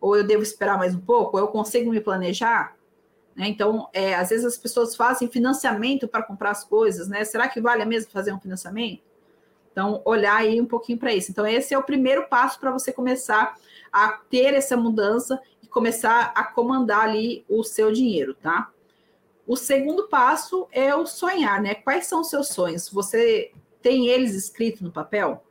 Ou 0.00 0.16
eu 0.16 0.24
devo 0.24 0.42
esperar 0.42 0.76
mais 0.76 0.94
um 0.94 1.00
pouco? 1.00 1.36
Ou 1.36 1.42
eu 1.44 1.48
consigo 1.48 1.90
me 1.90 2.00
planejar? 2.00 2.76
Né? 3.34 3.48
Então, 3.48 3.88
é, 3.92 4.14
às 4.14 4.28
vezes 4.30 4.44
as 4.44 4.58
pessoas 4.58 4.94
fazem 4.94 5.28
financiamento 5.28 6.06
para 6.06 6.22
comprar 6.22 6.50
as 6.50 6.64
coisas, 6.64 7.08
né? 7.08 7.24
Será 7.24 7.48
que 7.48 7.60
vale 7.60 7.82
a 7.82 7.86
mesmo 7.86 8.10
fazer 8.10 8.32
um 8.32 8.40
financiamento? 8.40 9.02
Então, 9.70 10.02
olhar 10.04 10.36
aí 10.36 10.60
um 10.60 10.66
pouquinho 10.66 10.98
para 10.98 11.14
isso. 11.14 11.30
Então, 11.30 11.46
esse 11.46 11.72
é 11.72 11.78
o 11.78 11.82
primeiro 11.82 12.28
passo 12.28 12.60
para 12.60 12.70
você 12.70 12.92
começar 12.92 13.56
a 13.90 14.08
ter 14.30 14.52
essa 14.52 14.76
mudança 14.76 15.40
e 15.62 15.66
começar 15.66 16.30
a 16.34 16.44
comandar 16.44 17.04
ali 17.04 17.44
o 17.48 17.64
seu 17.64 17.90
dinheiro, 17.90 18.34
tá? 18.34 18.70
O 19.46 19.56
segundo 19.56 20.08
passo 20.08 20.68
é 20.70 20.94
o 20.94 21.06
sonhar, 21.06 21.60
né? 21.60 21.74
Quais 21.74 22.06
são 22.06 22.20
os 22.20 22.28
seus 22.28 22.48
sonhos? 22.48 22.88
Você 22.90 23.50
tem 23.80 24.08
eles 24.08 24.34
escritos 24.34 24.82
no 24.82 24.92
papel? 24.92 25.42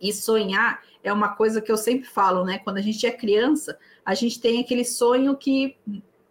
E 0.00 0.12
sonhar 0.12 0.82
é 1.02 1.12
uma 1.12 1.34
coisa 1.34 1.60
que 1.60 1.72
eu 1.72 1.76
sempre 1.76 2.08
falo, 2.08 2.44
né? 2.44 2.58
Quando 2.58 2.76
a 2.76 2.82
gente 2.82 3.06
é 3.06 3.10
criança, 3.10 3.78
a 4.04 4.14
gente 4.14 4.40
tem 4.40 4.60
aquele 4.60 4.84
sonho 4.84 5.36
que 5.36 5.76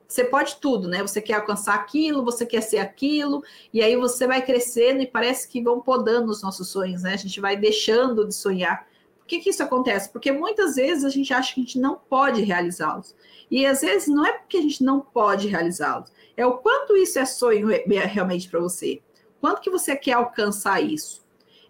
você 0.09 0.23
pode 0.23 0.55
tudo, 0.55 0.87
né? 0.87 1.03
Você 1.03 1.21
quer 1.21 1.35
alcançar 1.35 1.75
aquilo, 1.75 2.25
você 2.25 2.43
quer 2.43 2.61
ser 2.61 2.79
aquilo, 2.79 3.43
e 3.71 3.79
aí 3.79 3.95
você 3.95 4.25
vai 4.25 4.41
crescendo 4.41 5.03
e 5.03 5.07
parece 5.07 5.47
que 5.47 5.61
vão 5.61 5.79
podando 5.79 6.31
os 6.31 6.41
nossos 6.41 6.67
sonhos, 6.69 7.03
né? 7.03 7.13
A 7.13 7.17
gente 7.17 7.39
vai 7.39 7.55
deixando 7.55 8.27
de 8.27 8.33
sonhar. 8.33 8.87
Por 9.19 9.27
que, 9.27 9.39
que 9.39 9.51
isso 9.51 9.61
acontece? 9.61 10.09
Porque 10.11 10.31
muitas 10.31 10.77
vezes 10.77 11.05
a 11.05 11.09
gente 11.09 11.31
acha 11.31 11.53
que 11.53 11.61
a 11.61 11.63
gente 11.63 11.77
não 11.77 11.95
pode 11.95 12.41
realizá-los. 12.41 13.15
E 13.51 13.67
às 13.67 13.81
vezes 13.81 14.07
não 14.07 14.25
é 14.25 14.33
porque 14.33 14.57
a 14.57 14.61
gente 14.61 14.83
não 14.83 14.99
pode 14.99 15.47
realizá-los, 15.47 16.11
é 16.35 16.43
o 16.43 16.57
quanto 16.57 16.97
isso 16.97 17.19
é 17.19 17.25
sonho 17.25 17.67
realmente 17.67 18.49
para 18.49 18.59
você. 18.59 19.03
Quanto 19.39 19.61
que 19.61 19.69
você 19.69 19.95
quer 19.95 20.13
alcançar 20.13 20.81
isso? 20.81 21.23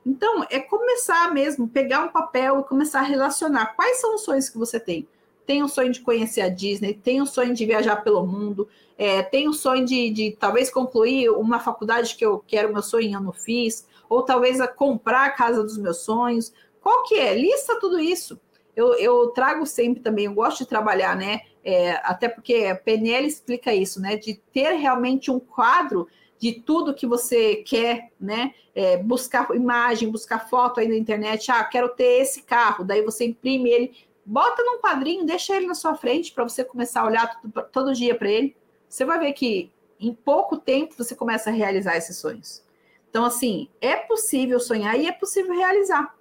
Então, 0.06 0.46
é 0.50 0.62
começar 0.62 1.34
mesmo, 1.34 1.68
pegar 1.68 2.06
um 2.06 2.10
papel 2.10 2.62
e 2.62 2.64
começar 2.64 3.02
a 3.02 3.04
relacionar 3.04 3.76
quais 3.76 4.00
são 4.00 4.16
os 4.16 4.22
sonhos 4.22 4.48
que 4.48 4.58
você 4.58 4.80
tem 4.80 5.06
tem 5.50 5.64
o 5.64 5.68
sonho 5.68 5.92
de 5.92 6.02
conhecer 6.02 6.42
a 6.42 6.48
Disney, 6.48 6.94
tem 6.94 7.24
o 7.24 7.26
sonho 7.26 7.56
de 7.56 7.66
viajar 7.66 8.04
pelo 8.04 8.24
mundo, 8.24 8.70
é, 8.96 9.24
tem 9.24 9.48
o 9.48 9.54
sonho 9.54 9.84
de, 9.84 10.12
de, 10.12 10.38
talvez 10.40 10.70
concluir 10.70 11.32
uma 11.32 11.60
faculdade 11.60 12.16
que 12.16 12.24
eu 12.24 12.44
quero, 12.46 12.72
meu 12.72 12.84
sonho 12.84 13.12
eu 13.12 13.20
não 13.20 13.34
fiz, 13.34 13.88
ou 14.08 14.22
talvez 14.22 14.62
a 14.62 14.68
comprar 14.68 15.26
a 15.26 15.32
casa 15.32 15.64
dos 15.64 15.76
meus 15.76 16.04
sonhos. 16.04 16.54
Qual 16.80 17.02
que 17.02 17.16
é? 17.16 17.34
Lista 17.34 17.80
tudo 17.80 18.00
isso. 18.00 18.40
Eu, 18.76 18.94
eu 19.00 19.30
trago 19.30 19.66
sempre 19.66 20.04
também, 20.04 20.26
eu 20.26 20.36
gosto 20.36 20.60
de 20.60 20.68
trabalhar, 20.68 21.16
né? 21.16 21.42
É, 21.64 21.94
até 22.04 22.30
porque 22.30 22.68
a 22.72 22.76
PNL 22.76 23.26
explica 23.26 23.74
isso, 23.74 24.00
né? 24.00 24.18
De 24.18 24.36
ter 24.54 24.74
realmente 24.74 25.32
um 25.32 25.40
quadro 25.40 26.08
de 26.38 26.54
tudo 26.54 26.94
que 26.94 27.08
você 27.08 27.56
quer, 27.56 28.12
né? 28.20 28.54
É, 28.76 28.98
buscar 28.98 29.50
imagem, 29.56 30.12
buscar 30.12 30.48
foto 30.48 30.80
aí 30.80 30.88
na 30.88 30.96
internet. 30.96 31.52
Ah, 31.52 31.64
quero 31.64 31.90
ter 31.90 32.22
esse 32.22 32.44
carro. 32.44 32.84
Daí 32.84 33.02
você 33.02 33.26
imprime 33.26 33.72
ele 33.72 34.09
Bota 34.30 34.64
num 34.64 34.78
quadrinho, 34.78 35.26
deixa 35.26 35.56
ele 35.56 35.66
na 35.66 35.74
sua 35.74 35.96
frente 35.96 36.32
para 36.32 36.44
você 36.44 36.64
começar 36.64 37.02
a 37.02 37.08
olhar 37.08 37.42
tudo, 37.42 37.64
todo 37.72 37.96
dia 37.96 38.14
para 38.14 38.30
ele. 38.30 38.56
Você 38.88 39.04
vai 39.04 39.18
ver 39.18 39.34
que 39.34 39.72
em 40.00 40.14
pouco 40.14 40.56
tempo 40.56 40.94
você 40.96 41.16
começa 41.16 41.50
a 41.50 41.54
realizar 41.54 41.98
esses 41.98 42.18
sonhos. 42.18 42.64
Então, 43.10 43.26
assim, 43.26 43.68
é 43.82 43.96
possível 43.96 44.60
sonhar 44.60 45.00
e 45.00 45.08
é 45.08 45.12
possível 45.12 45.56
realizar. 45.56 46.16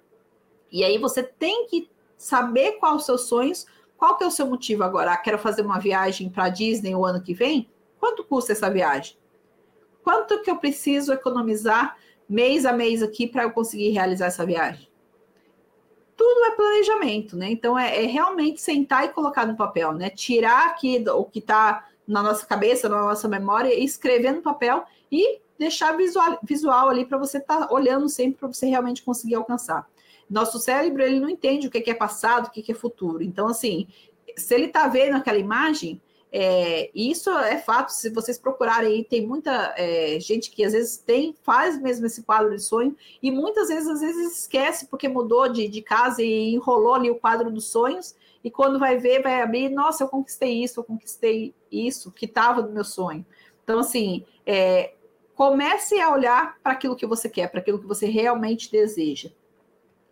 E 0.71 0.83
aí 0.83 0.97
você 0.97 1.21
tem 1.21 1.67
que 1.67 1.87
saber 2.17 2.79
quais 2.79 2.95
os 2.95 3.05
seus 3.05 3.21
sonhos, 3.25 3.67
qual 3.95 4.17
que 4.17 4.23
é 4.23 4.27
o 4.27 4.31
seu 4.31 4.47
motivo 4.47 4.83
agora. 4.83 5.13
Ah, 5.13 5.17
quero 5.17 5.37
fazer 5.37 5.61
uma 5.61 5.77
viagem 5.77 6.31
para 6.31 6.49
Disney 6.49 6.95
o 6.95 7.05
ano 7.05 7.21
que 7.21 7.35
vem? 7.35 7.69
Quanto 7.99 8.23
custa 8.23 8.53
essa 8.53 8.71
viagem? 8.71 9.17
Quanto 10.03 10.41
que 10.41 10.49
eu 10.49 10.57
preciso 10.57 11.13
economizar 11.13 11.95
mês 12.27 12.65
a 12.65 12.73
mês 12.73 13.03
aqui 13.03 13.27
para 13.27 13.43
eu 13.43 13.51
conseguir 13.51 13.89
realizar 13.89 14.25
essa 14.25 14.47
viagem? 14.47 14.88
Tudo 16.19 16.43
é 16.43 16.51
planejamento, 16.51 17.37
né? 17.37 17.49
Então 17.49 17.79
é, 17.79 18.03
é, 18.03 18.05
realmente 18.05 18.59
sentar 18.59 19.05
e 19.05 19.09
colocar 19.09 19.45
no 19.45 19.55
papel, 19.55 19.93
né? 19.93 20.09
Tirar 20.09 20.67
aqui 20.67 21.01
o 21.09 21.23
que 21.23 21.39
está 21.39 21.87
na 22.05 22.21
nossa 22.21 22.45
cabeça, 22.45 22.89
na 22.89 22.99
nossa 22.99 23.25
memória, 23.29 23.73
escrever 23.73 24.33
no 24.33 24.41
papel 24.41 24.83
e 25.09 25.39
deixar 25.57 25.95
visual, 25.95 26.37
visual 26.43 26.89
ali 26.89 27.05
para 27.05 27.17
você 27.17 27.37
estar 27.37 27.67
tá 27.67 27.73
olhando 27.73 28.09
sempre 28.09 28.37
para 28.37 28.49
você 28.49 28.67
realmente 28.67 29.01
conseguir 29.01 29.35
alcançar. 29.35 29.87
Nosso 30.29 30.59
cérebro 30.59 31.01
ele 31.01 31.21
não 31.21 31.29
entende 31.29 31.67
o 31.67 31.71
que 31.71 31.89
é 31.89 31.93
passado, 31.93 32.47
o 32.47 32.51
que 32.51 32.69
é 32.69 32.75
futuro. 32.75 33.23
Então, 33.23 33.47
assim, 33.47 33.87
se 34.35 34.53
ele 34.53 34.65
está 34.65 34.89
vendo 34.89 35.15
aquela 35.15 35.37
imagem, 35.37 36.01
é, 36.31 36.91
isso 36.93 37.29
é 37.31 37.57
fato, 37.57 37.89
se 37.89 38.09
vocês 38.11 38.37
procurarem 38.37 38.91
aí, 38.91 39.03
tem 39.03 39.25
muita 39.25 39.73
é, 39.75 40.19
gente 40.19 40.51
que 40.51 40.63
às 40.63 40.73
vezes 40.73 40.97
tem, 40.97 41.35
faz 41.41 41.81
mesmo 41.81 42.05
esse 42.05 42.21
quadro 42.21 42.55
de 42.55 42.61
sonho, 42.61 42.95
e 43.21 43.31
muitas 43.31 43.69
vezes, 43.69 43.87
às 43.87 44.01
vezes 44.01 44.39
esquece 44.39 44.87
porque 44.87 45.07
mudou 45.07 45.49
de, 45.49 45.67
de 45.67 45.81
casa 45.81 46.21
e 46.21 46.53
enrolou 46.53 46.93
ali 46.93 47.09
o 47.09 47.15
quadro 47.15 47.49
dos 47.49 47.65
sonhos, 47.65 48.15
e 48.43 48.51
quando 48.51 48.79
vai 48.79 48.97
ver, 48.97 49.23
vai 49.23 49.41
abrir, 49.41 49.69
nossa, 49.69 50.03
eu 50.03 50.07
conquistei 50.07 50.63
isso, 50.63 50.79
eu 50.79 50.83
conquistei 50.83 51.53
isso, 51.71 52.11
que 52.11 52.25
estava 52.25 52.61
no 52.61 52.71
meu 52.71 52.83
sonho. 52.83 53.25
Então, 53.63 53.79
assim, 53.79 54.23
é, 54.45 54.93
comece 55.35 55.99
a 55.99 56.11
olhar 56.11 56.57
para 56.61 56.73
aquilo 56.73 56.95
que 56.95 57.05
você 57.05 57.27
quer, 57.27 57.49
para 57.49 57.59
aquilo 57.59 57.79
que 57.79 57.87
você 57.87 58.05
realmente 58.05 58.71
deseja. 58.71 59.31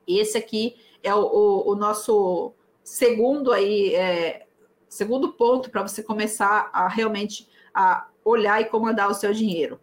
Esse 0.07 0.37
aqui 0.37 0.75
é 1.03 1.13
o, 1.13 1.19
o, 1.19 1.71
o 1.71 1.75
nosso 1.75 2.53
segundo 2.83 3.51
aí, 3.51 3.93
é, 3.93 4.46
segundo 4.87 5.33
ponto 5.33 5.69
para 5.69 5.81
você 5.81 6.01
começar 6.01 6.69
a 6.73 6.87
realmente 6.87 7.47
a 7.73 8.07
olhar 8.23 8.61
e 8.61 8.65
comandar 8.65 9.09
o 9.09 9.13
seu 9.13 9.33
dinheiro. 9.33 9.79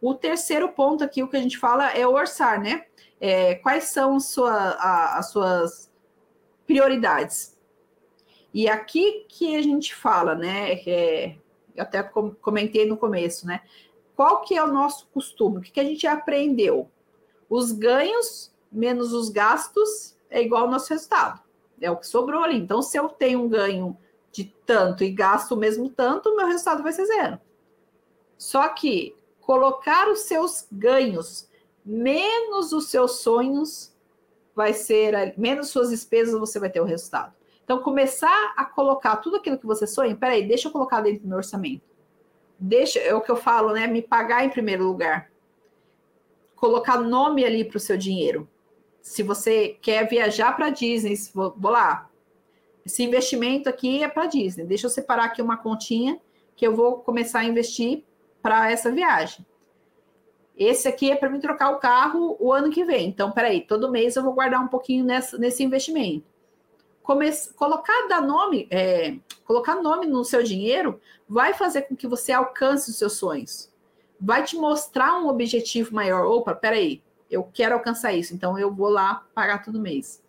O 0.00 0.14
terceiro 0.14 0.68
ponto 0.68 1.04
aqui, 1.04 1.22
o 1.22 1.28
que 1.28 1.36
a 1.36 1.40
gente 1.40 1.58
fala 1.58 1.90
é 1.90 2.06
orçar, 2.06 2.60
né? 2.60 2.86
É, 3.20 3.54
quais 3.56 3.84
são 3.84 4.18
sua, 4.18 4.52
a, 4.52 5.18
as 5.18 5.30
suas 5.30 5.90
prioridades? 6.66 7.56
E 8.52 8.68
aqui 8.68 9.24
que 9.28 9.56
a 9.56 9.62
gente 9.62 9.94
fala, 9.94 10.34
né? 10.34 10.72
É, 10.86 11.36
até 11.78 12.02
comentei 12.02 12.86
no 12.86 12.96
começo, 12.96 13.46
né? 13.46 13.62
Qual 14.14 14.42
que 14.42 14.56
é 14.56 14.62
o 14.62 14.72
nosso 14.72 15.08
costume? 15.08 15.58
O 15.58 15.60
que, 15.60 15.70
que 15.70 15.80
a 15.80 15.84
gente 15.84 16.06
aprendeu? 16.06 16.90
Os 17.48 17.72
ganhos 17.72 18.52
menos 18.70 19.12
os 19.12 19.28
gastos 19.28 20.16
é 20.30 20.42
igual 20.42 20.62
ao 20.62 20.70
nosso 20.70 20.92
resultado. 20.92 21.40
É 21.80 21.90
o 21.90 21.96
que 21.96 22.06
sobrou 22.06 22.42
ali. 22.42 22.56
Então, 22.56 22.80
se 22.80 22.96
eu 22.96 23.08
tenho 23.08 23.42
um 23.42 23.48
ganho 23.48 23.96
de 24.32 24.44
tanto 24.66 25.04
e 25.04 25.10
gasto 25.10 25.52
o 25.52 25.56
mesmo 25.56 25.90
tanto, 25.90 26.30
o 26.30 26.36
meu 26.36 26.46
resultado 26.46 26.82
vai 26.82 26.92
ser 26.92 27.06
zero. 27.06 27.38
Só 28.36 28.68
que 28.68 29.14
colocar 29.40 30.08
os 30.08 30.20
seus 30.20 30.66
ganhos 30.72 31.48
menos 31.84 32.72
os 32.72 32.88
seus 32.88 33.20
sonhos 33.20 33.92
vai 34.54 34.72
ser 34.72 35.34
menos 35.36 35.68
suas 35.68 35.90
despesas, 35.90 36.38
você 36.38 36.58
vai 36.58 36.70
ter 36.70 36.80
o 36.80 36.84
resultado. 36.84 37.34
Então, 37.64 37.78
começar 37.78 38.52
a 38.56 38.64
colocar 38.64 39.16
tudo 39.16 39.36
aquilo 39.36 39.58
que 39.58 39.66
você 39.66 39.86
sonha, 39.86 40.14
peraí, 40.14 40.46
deixa 40.46 40.68
eu 40.68 40.72
colocar 40.72 41.00
dentro 41.00 41.22
do 41.22 41.28
meu 41.28 41.38
orçamento. 41.38 41.82
Deixa, 42.58 42.98
é 42.98 43.14
o 43.14 43.20
que 43.20 43.30
eu 43.30 43.36
falo, 43.36 43.72
né? 43.72 43.86
Me 43.86 44.02
pagar 44.02 44.44
em 44.44 44.50
primeiro 44.50 44.84
lugar. 44.84 45.30
Colocar 46.54 46.98
nome 46.98 47.44
ali 47.44 47.64
para 47.64 47.76
o 47.76 47.80
seu 47.80 47.96
dinheiro. 47.96 48.48
Se 49.00 49.22
você 49.22 49.76
quer 49.80 50.08
viajar 50.08 50.54
para 50.54 50.70
Disney, 50.70 51.14
vou, 51.34 51.54
vou 51.56 51.72
lá. 51.72 52.08
Esse 52.84 53.02
investimento 53.02 53.68
aqui 53.68 54.02
é 54.02 54.08
para 54.08 54.26
Disney. 54.26 54.64
Deixa 54.64 54.86
eu 54.86 54.90
separar 54.90 55.24
aqui 55.24 55.40
uma 55.40 55.56
continha 55.56 56.20
que 56.56 56.66
eu 56.66 56.74
vou 56.74 56.98
começar 56.98 57.40
a 57.40 57.44
investir 57.44 58.04
para 58.42 58.70
essa 58.70 58.90
viagem. 58.90 59.46
Esse 60.56 60.86
aqui 60.86 61.10
é 61.10 61.16
para 61.16 61.30
me 61.30 61.40
trocar 61.40 61.70
o 61.70 61.78
carro 61.78 62.36
o 62.38 62.52
ano 62.52 62.70
que 62.70 62.84
vem. 62.84 63.08
Então, 63.08 63.32
peraí, 63.32 63.62
todo 63.62 63.90
mês 63.90 64.16
eu 64.16 64.22
vou 64.22 64.34
guardar 64.34 64.62
um 64.62 64.68
pouquinho 64.68 65.04
nessa, 65.04 65.38
nesse 65.38 65.62
investimento. 65.62 66.26
Comece, 67.02 67.52
colocar 67.54 68.06
nome, 68.20 68.68
é, 68.70 69.16
colocar 69.44 69.76
nome 69.76 70.06
no 70.06 70.24
seu 70.24 70.42
dinheiro 70.42 71.00
vai 71.28 71.52
fazer 71.54 71.82
com 71.82 71.96
que 71.96 72.06
você 72.06 72.32
alcance 72.32 72.90
os 72.90 72.96
seus 72.96 73.14
sonhos. 73.14 73.72
Vai 74.20 74.44
te 74.44 74.56
mostrar 74.56 75.18
um 75.18 75.28
objetivo 75.28 75.94
maior. 75.94 76.26
Opa, 76.26 76.54
peraí, 76.54 77.02
eu 77.30 77.42
quero 77.52 77.74
alcançar 77.74 78.12
isso, 78.12 78.34
então 78.34 78.58
eu 78.58 78.72
vou 78.72 78.88
lá 78.88 79.26
pagar 79.34 79.64
todo 79.64 79.80
mês. 79.80 80.22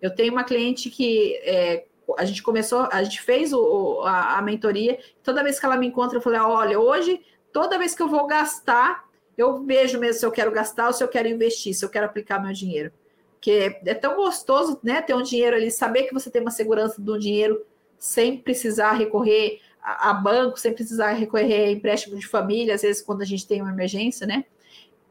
Eu 0.00 0.14
tenho 0.14 0.32
uma 0.32 0.44
cliente 0.44 0.88
que 0.88 1.34
é, 1.42 1.86
a 2.18 2.24
gente 2.24 2.42
começou, 2.42 2.88
a 2.90 3.02
gente 3.02 3.20
fez 3.22 3.52
o, 3.52 4.02
a, 4.04 4.38
a 4.38 4.42
mentoria. 4.42 4.98
Toda 5.22 5.42
vez 5.42 5.58
que 5.58 5.66
ela 5.66 5.76
me 5.76 5.86
encontra, 5.86 6.18
eu 6.18 6.22
falei: 6.22 6.40
olha, 6.40 6.78
hoje, 6.78 7.20
toda 7.52 7.78
vez 7.78 7.94
que 7.94 8.02
eu 8.02 8.08
vou 8.08 8.26
gastar, 8.26 9.08
eu 9.36 9.62
vejo 9.64 9.98
mesmo 9.98 10.20
se 10.20 10.26
eu 10.26 10.32
quero 10.32 10.50
gastar 10.50 10.88
ou 10.88 10.92
se 10.92 11.02
eu 11.02 11.08
quero 11.08 11.28
investir, 11.28 11.74
se 11.74 11.84
eu 11.84 11.88
quero 11.88 12.06
aplicar 12.06 12.42
meu 12.42 12.52
dinheiro. 12.52 12.92
Porque 13.34 13.80
é 13.86 13.94
tão 13.94 14.16
gostoso, 14.16 14.78
né, 14.82 15.00
ter 15.00 15.14
um 15.14 15.22
dinheiro 15.22 15.56
ali, 15.56 15.70
saber 15.70 16.02
que 16.02 16.12
você 16.12 16.30
tem 16.30 16.42
uma 16.42 16.50
segurança 16.50 17.00
do 17.00 17.18
dinheiro 17.18 17.64
sem 17.98 18.36
precisar 18.36 18.92
recorrer 18.92 19.60
a, 19.82 20.10
a 20.10 20.14
banco, 20.14 20.58
sem 20.58 20.74
precisar 20.74 21.12
recorrer 21.12 21.64
a 21.64 21.70
empréstimo 21.70 22.18
de 22.18 22.26
família, 22.26 22.74
às 22.74 22.82
vezes 22.82 23.00
quando 23.00 23.22
a 23.22 23.24
gente 23.24 23.46
tem 23.46 23.62
uma 23.62 23.70
emergência, 23.70 24.26
né? 24.26 24.44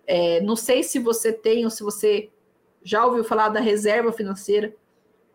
É, 0.06 0.42
não 0.42 0.56
sei 0.56 0.84
se 0.84 1.00
você 1.00 1.34
tem 1.34 1.66
ou 1.66 1.72
se 1.72 1.84
você 1.84 2.30
já 2.84 3.06
ouviu 3.06 3.24
falar 3.24 3.50
da 3.50 3.60
reserva 3.60 4.12
financeira, 4.12 4.76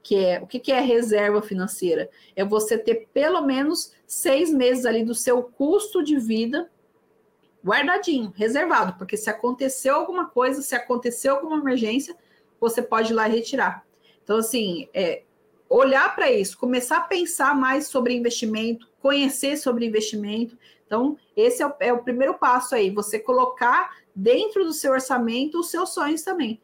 que 0.04 0.16
é 0.16 0.38
o 0.40 0.46
que, 0.46 0.60
que 0.60 0.70
é 0.70 0.80
reserva 0.80 1.40
financeira? 1.40 2.10
É 2.36 2.44
você 2.44 2.76
ter 2.76 3.08
pelo 3.12 3.40
menos 3.40 3.92
seis 4.06 4.52
meses 4.52 4.84
ali 4.84 5.02
do 5.02 5.14
seu 5.14 5.42
custo 5.42 6.04
de 6.04 6.18
vida 6.18 6.70
guardadinho, 7.64 8.30
reservado, 8.36 8.98
porque 8.98 9.16
se 9.16 9.30
aconteceu 9.30 9.94
alguma 9.94 10.26
coisa, 10.26 10.60
se 10.60 10.74
aconteceu 10.74 11.34
alguma 11.34 11.56
emergência, 11.56 12.14
você 12.60 12.82
pode 12.82 13.12
ir 13.12 13.14
lá 13.14 13.24
retirar. 13.24 13.82
Então, 14.22 14.36
assim, 14.36 14.86
é, 14.92 15.22
olhar 15.70 16.14
para 16.14 16.30
isso, 16.30 16.58
começar 16.58 16.98
a 16.98 17.04
pensar 17.04 17.54
mais 17.54 17.86
sobre 17.86 18.12
investimento, 18.12 18.86
conhecer 19.00 19.56
sobre 19.56 19.86
investimento. 19.86 20.58
Então, 20.86 21.16
esse 21.34 21.62
é 21.62 21.66
o, 21.66 21.72
é 21.80 21.92
o 21.94 22.02
primeiro 22.02 22.34
passo 22.34 22.74
aí, 22.74 22.90
você 22.90 23.18
colocar 23.18 23.96
dentro 24.14 24.64
do 24.64 24.72
seu 24.74 24.92
orçamento 24.92 25.58
os 25.58 25.70
seus 25.70 25.94
sonhos 25.94 26.20
também. 26.20 26.60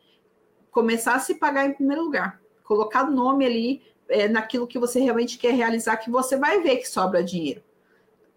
Começar 0.71 1.15
a 1.15 1.19
se 1.19 1.37
pagar 1.37 1.65
em 1.65 1.73
primeiro 1.73 2.03
lugar. 2.05 2.40
Colocar 2.71 3.11
nome 3.11 3.45
ali 3.45 3.83
é, 4.09 4.29
naquilo 4.29 4.65
que 4.65 4.79
você 4.79 5.01
realmente 5.01 5.37
quer 5.37 5.53
realizar, 5.53 5.97
que 5.97 6.09
você 6.09 6.37
vai 6.37 6.61
ver 6.63 6.77
que 6.77 6.89
sobra 6.89 7.21
dinheiro. 7.21 7.65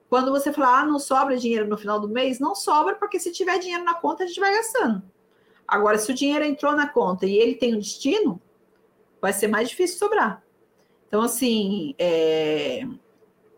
Quando 0.09 0.31
você 0.31 0.51
falar, 0.51 0.79
ah, 0.79 0.85
não 0.87 0.97
sobra 0.97 1.37
dinheiro 1.37 1.67
no 1.67 1.77
final 1.77 1.99
do 1.99 2.09
mês, 2.09 2.39
não 2.39 2.55
sobra, 2.55 2.95
porque 2.95 3.19
se 3.19 3.31
tiver 3.31 3.59
dinheiro 3.59 3.83
na 3.83 3.93
conta, 3.93 4.23
a 4.23 4.25
gente 4.25 4.39
vai 4.39 4.51
gastando. 4.51 5.03
Agora, 5.67 5.99
se 5.99 6.11
o 6.11 6.15
dinheiro 6.15 6.43
entrou 6.43 6.71
na 6.71 6.87
conta 6.87 7.27
e 7.27 7.37
ele 7.37 7.53
tem 7.53 7.75
um 7.75 7.79
destino, 7.79 8.41
vai 9.21 9.31
ser 9.31 9.47
mais 9.49 9.69
difícil 9.69 9.99
sobrar. 9.99 10.43
Então, 11.07 11.21
assim, 11.21 11.93
é, 11.99 12.87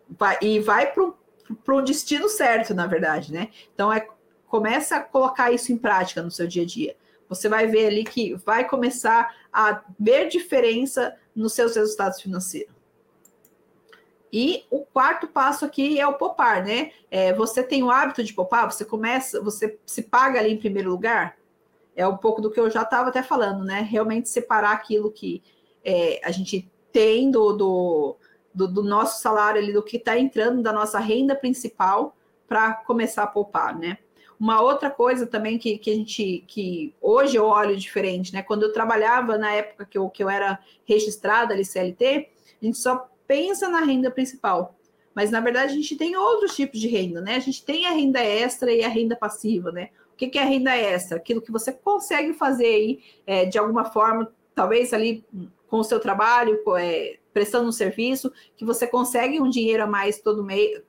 vai, 0.10 0.38
e 0.42 0.60
vai 0.60 0.92
para 0.92 1.74
um 1.74 1.84
destino 1.86 2.28
certo, 2.28 2.74
na 2.74 2.86
verdade, 2.86 3.32
né? 3.32 3.48
Então, 3.74 3.94
é, 3.94 4.06
começa 4.46 4.98
a 4.98 5.00
colocar 5.00 5.54
isso 5.54 5.72
em 5.72 5.78
prática 5.78 6.22
no 6.22 6.30
seu 6.30 6.46
dia 6.46 6.64
a 6.64 6.66
dia. 6.66 6.98
Você 7.28 7.50
vai 7.50 7.68
ver 7.68 7.88
ali 7.88 8.04
que 8.04 8.36
vai 8.36 8.68
começar 8.68 9.36
a 9.52 9.82
ver 10.00 10.28
diferença 10.28 11.16
nos 11.36 11.54
seus 11.54 11.76
resultados 11.76 12.22
financeiros. 12.22 12.74
E 14.32 14.66
o 14.70 14.82
quarto 14.82 15.28
passo 15.28 15.64
aqui 15.64 16.00
é 16.00 16.06
o 16.06 16.14
poupar, 16.14 16.64
né? 16.64 16.92
É, 17.10 17.34
você 17.34 17.64
tem 17.64 17.84
o 17.84 17.90
hábito 17.90 18.24
de 18.24 18.34
poupar, 18.34 18.70
você 18.70 18.84
começa, 18.84 19.42
você 19.42 19.80
se 19.86 20.04
paga 20.04 20.40
ali 20.40 20.52
em 20.52 20.58
primeiro 20.58 20.90
lugar, 20.90 21.38
é 21.96 22.06
um 22.06 22.18
pouco 22.18 22.42
do 22.42 22.52
que 22.52 22.60
eu 22.60 22.70
já 22.70 22.82
estava 22.82 23.10
até 23.10 23.24
falando, 23.24 23.64
né? 23.64 23.82
Realmente 23.82 24.28
separar 24.28 24.74
aquilo 24.74 25.10
que 25.10 25.42
é, 25.84 26.20
a 26.24 26.32
gente 26.32 26.70
tem 26.92 27.32
do, 27.32 27.54
do, 27.54 28.18
do, 28.54 28.68
do, 28.68 28.84
nosso 28.84 29.22
salário 29.22 29.62
ali, 29.62 29.72
do 29.72 29.82
que 29.82 29.98
está 29.98 30.20
entrando 30.20 30.62
da 30.62 30.74
nossa 30.74 31.00
renda 31.00 31.36
principal 31.36 32.16
para 32.48 32.74
começar 32.74 33.24
a 33.24 33.28
poupar, 33.28 33.78
né? 33.78 33.98
Uma 34.40 34.62
outra 34.62 34.90
coisa 34.90 35.26
também 35.26 35.58
que, 35.58 35.78
que 35.78 35.92
a 35.92 35.96
gente, 35.96 36.44
que 36.48 36.94
hoje 37.02 37.38
eu 37.38 37.46
olho 37.46 37.76
diferente, 37.78 38.34
né? 38.34 38.42
Quando 38.42 38.64
eu 38.64 38.74
trabalhava 38.74 39.38
na 39.38 39.52
época 39.52 39.86
que 39.86 39.98
eu, 39.98 40.10
que 40.10 40.24
eu 40.24 40.30
era 40.30 40.60
registrada 40.86 41.54
ali 41.54 41.64
CLT, 41.64 42.30
a 42.62 42.66
gente 42.66 42.78
só 42.78 43.10
pensa 43.28 43.70
na 43.70 43.82
renda 43.82 44.12
principal. 44.12 44.76
Mas 45.14 45.32
na 45.32 45.40
verdade 45.40 45.72
a 45.72 45.76
gente 45.76 45.96
tem 45.96 46.18
outros 46.18 46.56
tipos 46.56 46.80
de 46.80 46.88
renda, 46.90 47.22
né? 47.22 47.36
A 47.36 47.40
gente 47.40 47.64
tem 47.64 47.86
a 47.86 47.92
renda 47.92 48.20
extra 48.20 48.72
e 48.72 48.84
a 48.84 48.90
renda 48.90 49.16
passiva, 49.16 49.72
né? 49.72 49.90
O 50.14 50.18
que, 50.18 50.38
é 50.38 50.44
renda 50.44 50.76
extra? 50.76 51.18
Aquilo 51.18 51.42
que 51.42 51.52
você 51.52 51.72
consegue 51.72 52.34
fazer 52.34 52.66
aí 52.66 53.00
é, 53.28 53.46
de 53.46 53.58
alguma 53.58 53.86
forma, 53.86 54.32
talvez 54.54 54.94
ali 54.94 55.26
com 55.68 55.80
o 55.80 55.84
seu 55.84 56.00
trabalho, 56.00 56.62
é, 56.78 57.18
prestando 57.34 57.68
um 57.68 57.72
serviço, 57.72 58.32
que 58.56 58.64
você 58.64 58.88
consegue 58.88 59.42
um 59.42 59.50
dinheiro 59.50 59.84
a 59.84 59.88
mais 59.88 60.20
todo 60.20 60.44
mês, 60.44 60.82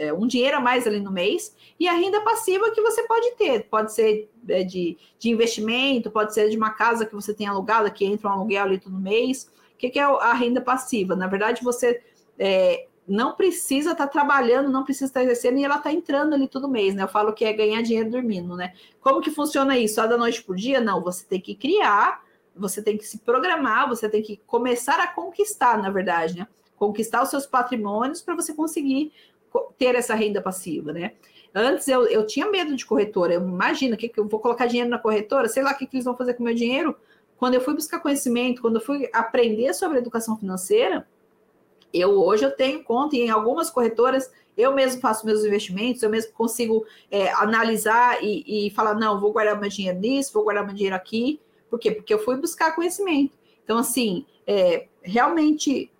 é, 0.00 0.10
um 0.14 0.26
dinheiro 0.26 0.56
a 0.56 0.60
mais 0.60 0.86
ali 0.86 0.98
no 0.98 1.12
mês, 1.12 1.54
e 1.78 1.86
a 1.86 1.92
renda 1.92 2.22
passiva 2.22 2.70
que 2.70 2.80
você 2.80 3.02
pode 3.02 3.32
ter, 3.32 3.64
pode 3.64 3.92
ser 3.92 4.30
é, 4.48 4.64
de, 4.64 4.96
de 5.18 5.28
investimento, 5.28 6.10
pode 6.10 6.32
ser 6.32 6.48
de 6.48 6.56
uma 6.56 6.70
casa 6.70 7.04
que 7.04 7.14
você 7.14 7.34
tem 7.34 7.46
alugada, 7.46 7.90
que 7.90 8.06
entra 8.06 8.30
um 8.30 8.32
aluguel 8.32 8.64
ali 8.64 8.78
todo 8.78 8.98
mês. 8.98 9.50
O 9.74 9.76
que, 9.76 9.90
que 9.90 9.98
é 9.98 10.02
a 10.02 10.32
renda 10.32 10.60
passiva? 10.62 11.14
Na 11.14 11.26
verdade, 11.26 11.62
você 11.62 12.02
é, 12.38 12.86
não 13.06 13.34
precisa 13.34 13.92
estar 13.92 14.06
tá 14.06 14.10
trabalhando, 14.10 14.70
não 14.70 14.84
precisa 14.84 15.04
estar 15.04 15.20
tá 15.20 15.24
exercendo 15.24 15.58
e 15.58 15.64
ela 15.64 15.76
está 15.76 15.92
entrando 15.92 16.32
ali 16.32 16.48
todo 16.48 16.66
mês, 16.66 16.94
né? 16.94 17.02
Eu 17.02 17.08
falo 17.08 17.34
que 17.34 17.44
é 17.44 17.52
ganhar 17.52 17.82
dinheiro 17.82 18.10
dormindo, 18.10 18.56
né? 18.56 18.72
Como 19.02 19.20
que 19.20 19.30
funciona 19.30 19.76
isso? 19.76 19.96
Só 19.96 20.06
da 20.06 20.16
noite 20.16 20.42
por 20.42 20.56
dia? 20.56 20.80
Não, 20.80 21.02
você 21.02 21.26
tem 21.26 21.40
que 21.40 21.54
criar, 21.54 22.22
você 22.56 22.82
tem 22.82 22.96
que 22.96 23.04
se 23.04 23.18
programar, 23.18 23.86
você 23.86 24.08
tem 24.08 24.22
que 24.22 24.40
começar 24.46 24.98
a 24.98 25.08
conquistar, 25.08 25.76
na 25.76 25.90
verdade, 25.90 26.38
né? 26.38 26.46
Conquistar 26.76 27.22
os 27.22 27.28
seus 27.28 27.46
patrimônios 27.46 28.22
para 28.22 28.34
você 28.34 28.54
conseguir 28.54 29.12
ter 29.78 29.94
essa 29.94 30.14
renda 30.14 30.40
passiva, 30.40 30.92
né? 30.92 31.12
Antes 31.54 31.88
eu, 31.88 32.06
eu 32.06 32.26
tinha 32.26 32.48
medo 32.50 32.76
de 32.76 32.86
corretora. 32.86 33.34
Eu 33.34 33.40
imagino 33.40 33.96
que, 33.96 34.08
que 34.08 34.20
eu 34.20 34.28
vou 34.28 34.38
colocar 34.38 34.66
dinheiro 34.66 34.90
na 34.90 34.98
corretora, 34.98 35.48
sei 35.48 35.62
lá 35.62 35.72
o 35.72 35.76
que, 35.76 35.86
que 35.86 35.96
eles 35.96 36.04
vão 36.04 36.16
fazer 36.16 36.34
com 36.34 36.42
o 36.42 36.46
meu 36.46 36.54
dinheiro. 36.54 36.94
Quando 37.36 37.54
eu 37.54 37.60
fui 37.60 37.74
buscar 37.74 37.98
conhecimento, 38.00 38.62
quando 38.62 38.76
eu 38.76 38.80
fui 38.80 39.08
aprender 39.12 39.72
sobre 39.74 39.98
educação 39.98 40.36
financeira, 40.36 41.06
eu 41.92 42.10
hoje 42.10 42.44
eu 42.44 42.54
tenho 42.54 42.84
conta 42.84 43.16
e 43.16 43.20
em 43.20 43.30
algumas 43.30 43.70
corretoras 43.70 44.30
eu 44.56 44.74
mesmo 44.74 45.00
faço 45.00 45.24
meus 45.24 45.44
investimentos, 45.44 46.02
eu 46.02 46.10
mesmo 46.10 46.32
consigo 46.32 46.84
é, 47.10 47.30
analisar 47.32 48.22
e, 48.22 48.66
e, 48.66 48.70
falar, 48.70 48.94
não, 48.94 49.18
vou 49.18 49.32
guardar 49.32 49.58
meu 49.58 49.70
dinheiro 49.70 49.98
nisso, 49.98 50.32
vou 50.34 50.44
guardar 50.44 50.66
meu 50.66 50.74
dinheiro 50.74 50.94
aqui. 50.94 51.40
Por 51.70 51.78
quê? 51.78 51.90
Porque 51.90 52.12
eu 52.12 52.18
fui 52.18 52.36
buscar 52.36 52.74
conhecimento. 52.74 53.38
Então, 53.64 53.78
assim, 53.78 54.26
é, 54.46 54.86
realmente 55.02 55.90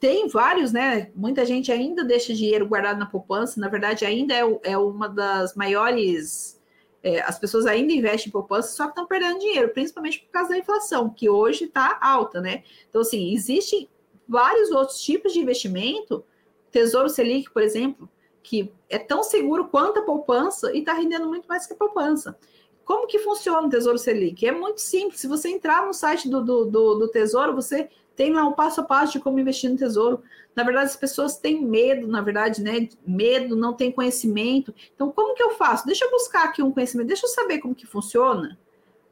tem 0.00 0.28
vários, 0.28 0.72
né? 0.72 1.10
Muita 1.14 1.44
gente 1.44 1.72
ainda 1.72 2.04
deixa 2.04 2.34
dinheiro 2.34 2.66
guardado 2.66 2.98
na 2.98 3.06
poupança, 3.06 3.60
na 3.60 3.68
verdade, 3.68 4.04
ainda 4.04 4.34
é, 4.34 4.60
é 4.62 4.78
uma 4.78 5.08
das 5.08 5.54
maiores. 5.54 6.60
É, 7.02 7.20
as 7.22 7.38
pessoas 7.38 7.66
ainda 7.66 7.92
investem 7.92 8.28
em 8.28 8.32
poupança, 8.32 8.74
só 8.74 8.84
que 8.84 8.90
estão 8.90 9.06
perdendo 9.06 9.38
dinheiro, 9.38 9.68
principalmente 9.70 10.20
por 10.20 10.30
causa 10.30 10.50
da 10.50 10.58
inflação, 10.58 11.08
que 11.10 11.28
hoje 11.28 11.64
está 11.64 11.98
alta, 12.00 12.40
né? 12.40 12.64
Então, 12.88 13.00
assim, 13.00 13.32
existe 13.32 13.88
vários 14.28 14.70
outros 14.70 15.00
tipos 15.00 15.32
de 15.32 15.38
investimento, 15.38 16.24
Tesouro 16.70 17.08
Selic, 17.08 17.50
por 17.50 17.62
exemplo, 17.62 18.08
que 18.42 18.72
é 18.88 18.98
tão 18.98 19.22
seguro 19.22 19.68
quanto 19.68 20.00
a 20.00 20.02
poupança 20.02 20.72
e 20.74 20.80
está 20.80 20.92
rendendo 20.92 21.26
muito 21.26 21.46
mais 21.46 21.66
que 21.66 21.72
a 21.72 21.76
poupança. 21.76 22.36
Como 22.84 23.06
que 23.06 23.18
funciona 23.18 23.66
o 23.66 23.70
Tesouro 23.70 23.98
Selic? 23.98 24.46
É 24.46 24.52
muito 24.52 24.80
simples. 24.80 25.20
Se 25.20 25.26
você 25.26 25.48
entrar 25.50 25.86
no 25.86 25.92
site 25.92 26.28
do, 26.28 26.42
do, 26.42 26.64
do, 26.64 26.94
do 26.94 27.08
Tesouro, 27.08 27.54
você 27.54 27.88
tem 28.18 28.32
lá 28.32 28.44
um 28.44 28.52
passo 28.52 28.80
a 28.80 28.84
passo 28.84 29.12
de 29.12 29.20
como 29.20 29.38
investir 29.38 29.70
no 29.70 29.76
Tesouro. 29.76 30.24
Na 30.52 30.64
verdade, 30.64 30.86
as 30.86 30.96
pessoas 30.96 31.36
têm 31.36 31.64
medo, 31.64 32.08
na 32.08 32.20
verdade, 32.20 32.60
né? 32.60 32.88
Medo, 33.06 33.54
não 33.54 33.74
tem 33.74 33.92
conhecimento. 33.92 34.74
Então, 34.92 35.12
como 35.12 35.36
que 35.36 35.42
eu 35.42 35.52
faço? 35.52 35.86
Deixa 35.86 36.04
eu 36.04 36.10
buscar 36.10 36.46
aqui 36.46 36.60
um 36.60 36.72
conhecimento, 36.72 37.06
deixa 37.06 37.26
eu 37.26 37.30
saber 37.30 37.60
como 37.60 37.76
que 37.76 37.86
funciona. 37.86 38.58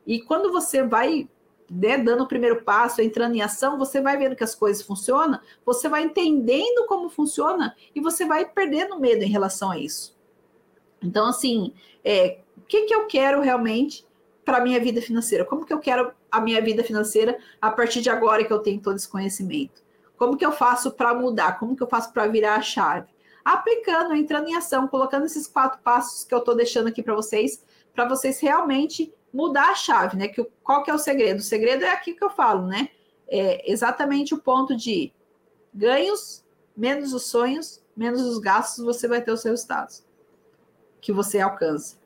E 0.04 0.20
quando 0.20 0.50
você 0.50 0.82
vai 0.82 1.28
né, 1.70 1.98
dando 1.98 2.24
o 2.24 2.26
primeiro 2.26 2.64
passo, 2.64 3.00
entrando 3.00 3.36
em 3.36 3.42
ação, 3.42 3.78
você 3.78 4.00
vai 4.00 4.16
vendo 4.16 4.34
que 4.34 4.42
as 4.42 4.56
coisas 4.56 4.82
funcionam, 4.82 5.38
você 5.64 5.88
vai 5.88 6.02
entendendo 6.02 6.84
como 6.88 7.08
funciona 7.08 7.76
e 7.94 8.00
você 8.00 8.24
vai 8.24 8.44
perdendo 8.44 8.98
medo 8.98 9.22
em 9.22 9.30
relação 9.30 9.70
a 9.70 9.78
isso. 9.78 10.16
Então, 11.00 11.28
assim, 11.28 11.72
é, 12.04 12.40
o 12.56 12.62
que, 12.62 12.86
que 12.86 12.94
eu 12.94 13.06
quero 13.06 13.40
realmente 13.40 14.04
para 14.44 14.58
a 14.58 14.60
minha 14.60 14.80
vida 14.80 15.00
financeira? 15.00 15.44
Como 15.44 15.64
que 15.64 15.72
eu 15.72 15.78
quero 15.78 16.10
a 16.36 16.40
minha 16.40 16.60
vida 16.60 16.84
financeira 16.84 17.38
a 17.60 17.70
partir 17.70 18.00
de 18.00 18.10
agora 18.10 18.44
que 18.44 18.52
eu 18.52 18.58
tenho 18.58 18.80
todo 18.80 18.96
esse 18.96 19.08
conhecimento? 19.08 19.82
Como 20.16 20.36
que 20.36 20.44
eu 20.44 20.52
faço 20.52 20.92
para 20.92 21.14
mudar? 21.14 21.58
Como 21.58 21.76
que 21.76 21.82
eu 21.82 21.86
faço 21.86 22.12
para 22.12 22.26
virar 22.26 22.56
a 22.56 22.62
chave? 22.62 23.08
Aplicando, 23.44 24.14
entrando 24.14 24.48
em 24.48 24.56
ação, 24.56 24.88
colocando 24.88 25.26
esses 25.26 25.46
quatro 25.46 25.80
passos 25.82 26.24
que 26.24 26.34
eu 26.34 26.38
estou 26.38 26.56
deixando 26.56 26.88
aqui 26.88 27.02
para 27.02 27.14
vocês, 27.14 27.64
para 27.94 28.08
vocês 28.08 28.40
realmente 28.40 29.12
mudar 29.32 29.70
a 29.70 29.74
chave, 29.74 30.16
né? 30.16 30.28
Que, 30.28 30.42
qual 30.62 30.82
que 30.82 30.90
é 30.90 30.94
o 30.94 30.98
segredo? 30.98 31.38
O 31.38 31.42
segredo 31.42 31.84
é 31.84 31.90
aqui 31.90 32.14
que 32.14 32.24
eu 32.24 32.30
falo, 32.30 32.66
né? 32.66 32.88
É 33.28 33.70
exatamente 33.70 34.34
o 34.34 34.38
ponto 34.38 34.76
de 34.76 35.12
ganhos, 35.72 36.44
menos 36.76 37.12
os 37.12 37.24
sonhos, 37.24 37.82
menos 37.96 38.22
os 38.22 38.38
gastos, 38.38 38.84
você 38.84 39.06
vai 39.06 39.20
ter 39.20 39.30
os 39.30 39.44
resultados 39.44 40.04
que 41.00 41.12
você 41.12 41.38
alcança. 41.38 41.96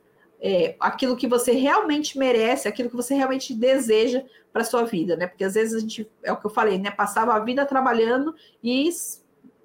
É, 0.43 0.75
aquilo 0.79 1.15
que 1.15 1.27
você 1.27 1.51
realmente 1.51 2.17
merece, 2.17 2.67
aquilo 2.67 2.89
que 2.89 2.95
você 2.95 3.13
realmente 3.13 3.53
deseja 3.53 4.23
para 4.51 4.63
sua 4.63 4.83
vida, 4.83 5.15
né? 5.15 5.27
Porque 5.27 5.43
às 5.43 5.53
vezes 5.53 5.75
a 5.75 5.79
gente, 5.79 6.09
é 6.23 6.31
o 6.31 6.37
que 6.37 6.45
eu 6.45 6.49
falei, 6.49 6.79
né? 6.79 6.89
Passava 6.89 7.33
a 7.33 7.39
vida 7.39 7.65
trabalhando 7.65 8.33
e 8.63 8.89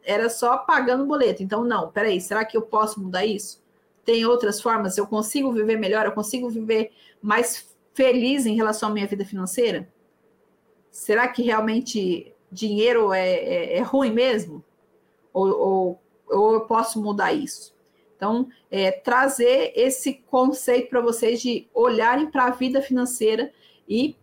era 0.05 0.29
só 0.29 0.59
pagando 0.59 1.07
boleto. 1.07 1.43
Então, 1.43 1.65
não, 1.65 1.91
peraí, 1.91 2.21
será 2.21 2.45
que 2.45 2.57
eu 2.57 2.63
posso 2.63 3.01
mudar 3.01 3.25
isso? 3.25 3.63
Tem 4.05 4.25
outras 4.25 4.61
formas? 4.61 4.97
Eu 4.97 5.07
consigo 5.07 5.53
viver 5.53 5.77
melhor? 5.77 6.07
Eu 6.07 6.13
consigo 6.13 6.49
viver 6.49 6.93
mais 7.21 7.75
feliz 7.93 8.47
em 8.47 8.55
relação 8.55 8.91
à 8.91 8.93
minha 8.93 9.07
vida 9.07 9.25
financeira? 9.25 9.89
Será 10.91 11.27
que 11.27 11.43
realmente 11.43 12.33
dinheiro 12.53 13.13
é, 13.13 13.29
é, 13.29 13.79
é 13.79 13.83
ruim 13.83 14.13
mesmo? 14.13 14.65
Ou, 15.33 15.49
ou, 15.49 16.03
ou 16.29 16.55
eu 16.55 16.61
posso 16.63 17.03
mudar 17.03 17.33
isso? 17.33 17.76
Então, 18.17 18.49
é, 18.71 18.91
trazer 18.91 19.73
esse 19.77 20.15
conceito 20.15 20.89
para 20.89 21.01
vocês 21.01 21.41
de 21.41 21.69
olharem 21.75 22.31
para 22.31 22.47
a 22.47 22.51
vida 22.51 22.81
financeira 22.81 23.53
e 23.89 24.17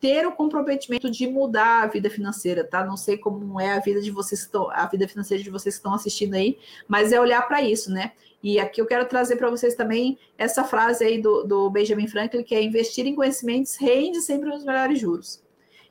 ter 0.00 0.26
o 0.26 0.32
comprometimento 0.32 1.10
de 1.10 1.28
mudar 1.28 1.82
a 1.82 1.86
vida 1.86 2.10
financeira, 2.10 2.64
tá? 2.64 2.84
Não 2.84 2.96
sei 2.96 3.16
como 3.16 3.60
é 3.60 3.72
a 3.72 3.78
vida 3.78 4.00
de 4.00 4.10
vocês 4.10 4.50
a 4.70 4.86
vida 4.86 5.06
financeira 5.06 5.42
de 5.42 5.50
vocês 5.50 5.76
que 5.76 5.78
estão 5.78 5.94
assistindo 5.94 6.34
aí, 6.34 6.58
mas 6.88 7.12
é 7.12 7.20
olhar 7.20 7.42
para 7.46 7.62
isso, 7.62 7.90
né? 7.90 8.12
E 8.42 8.58
aqui 8.58 8.80
eu 8.80 8.86
quero 8.86 9.06
trazer 9.06 9.36
para 9.36 9.48
vocês 9.48 9.76
também 9.76 10.18
essa 10.36 10.64
frase 10.64 11.04
aí 11.04 11.22
do, 11.22 11.44
do 11.44 11.70
Benjamin 11.70 12.08
Franklin, 12.08 12.42
que 12.42 12.54
é 12.54 12.60
investir 12.60 13.06
em 13.06 13.14
conhecimentos 13.14 13.76
rende 13.76 14.20
sempre 14.20 14.50
os 14.50 14.64
melhores 14.64 14.98
juros. 14.98 15.40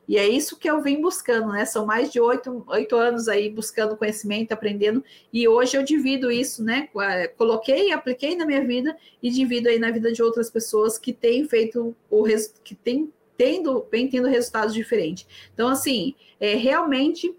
E 0.07 0.17
é 0.17 0.27
isso 0.27 0.57
que 0.57 0.69
eu 0.69 0.81
vim 0.81 0.99
buscando, 0.99 1.51
né? 1.51 1.63
São 1.65 1.85
mais 1.85 2.11
de 2.11 2.19
oito, 2.19 2.63
oito 2.67 2.95
anos 2.95 3.27
aí 3.27 3.49
buscando 3.49 3.95
conhecimento, 3.95 4.51
aprendendo, 4.51 5.03
e 5.31 5.47
hoje 5.47 5.77
eu 5.77 5.83
divido 5.83 6.31
isso, 6.31 6.63
né? 6.63 6.89
Coloquei, 7.37 7.91
apliquei 7.91 8.35
na 8.35 8.45
minha 8.45 8.65
vida 8.65 8.97
e 9.21 9.29
divido 9.29 9.69
aí 9.69 9.79
na 9.79 9.91
vida 9.91 10.11
de 10.11 10.21
outras 10.21 10.49
pessoas 10.49 10.97
que 10.97 11.13
têm 11.13 11.47
feito 11.47 11.95
o 12.09 12.23
que 12.63 12.75
têm 12.75 13.11
tendo, 13.37 13.87
vem 13.91 14.07
tendo 14.07 14.27
resultados 14.27 14.73
diferentes. 14.73 15.25
Então, 15.53 15.69
assim, 15.69 16.13
é 16.39 16.55
realmente 16.55 17.33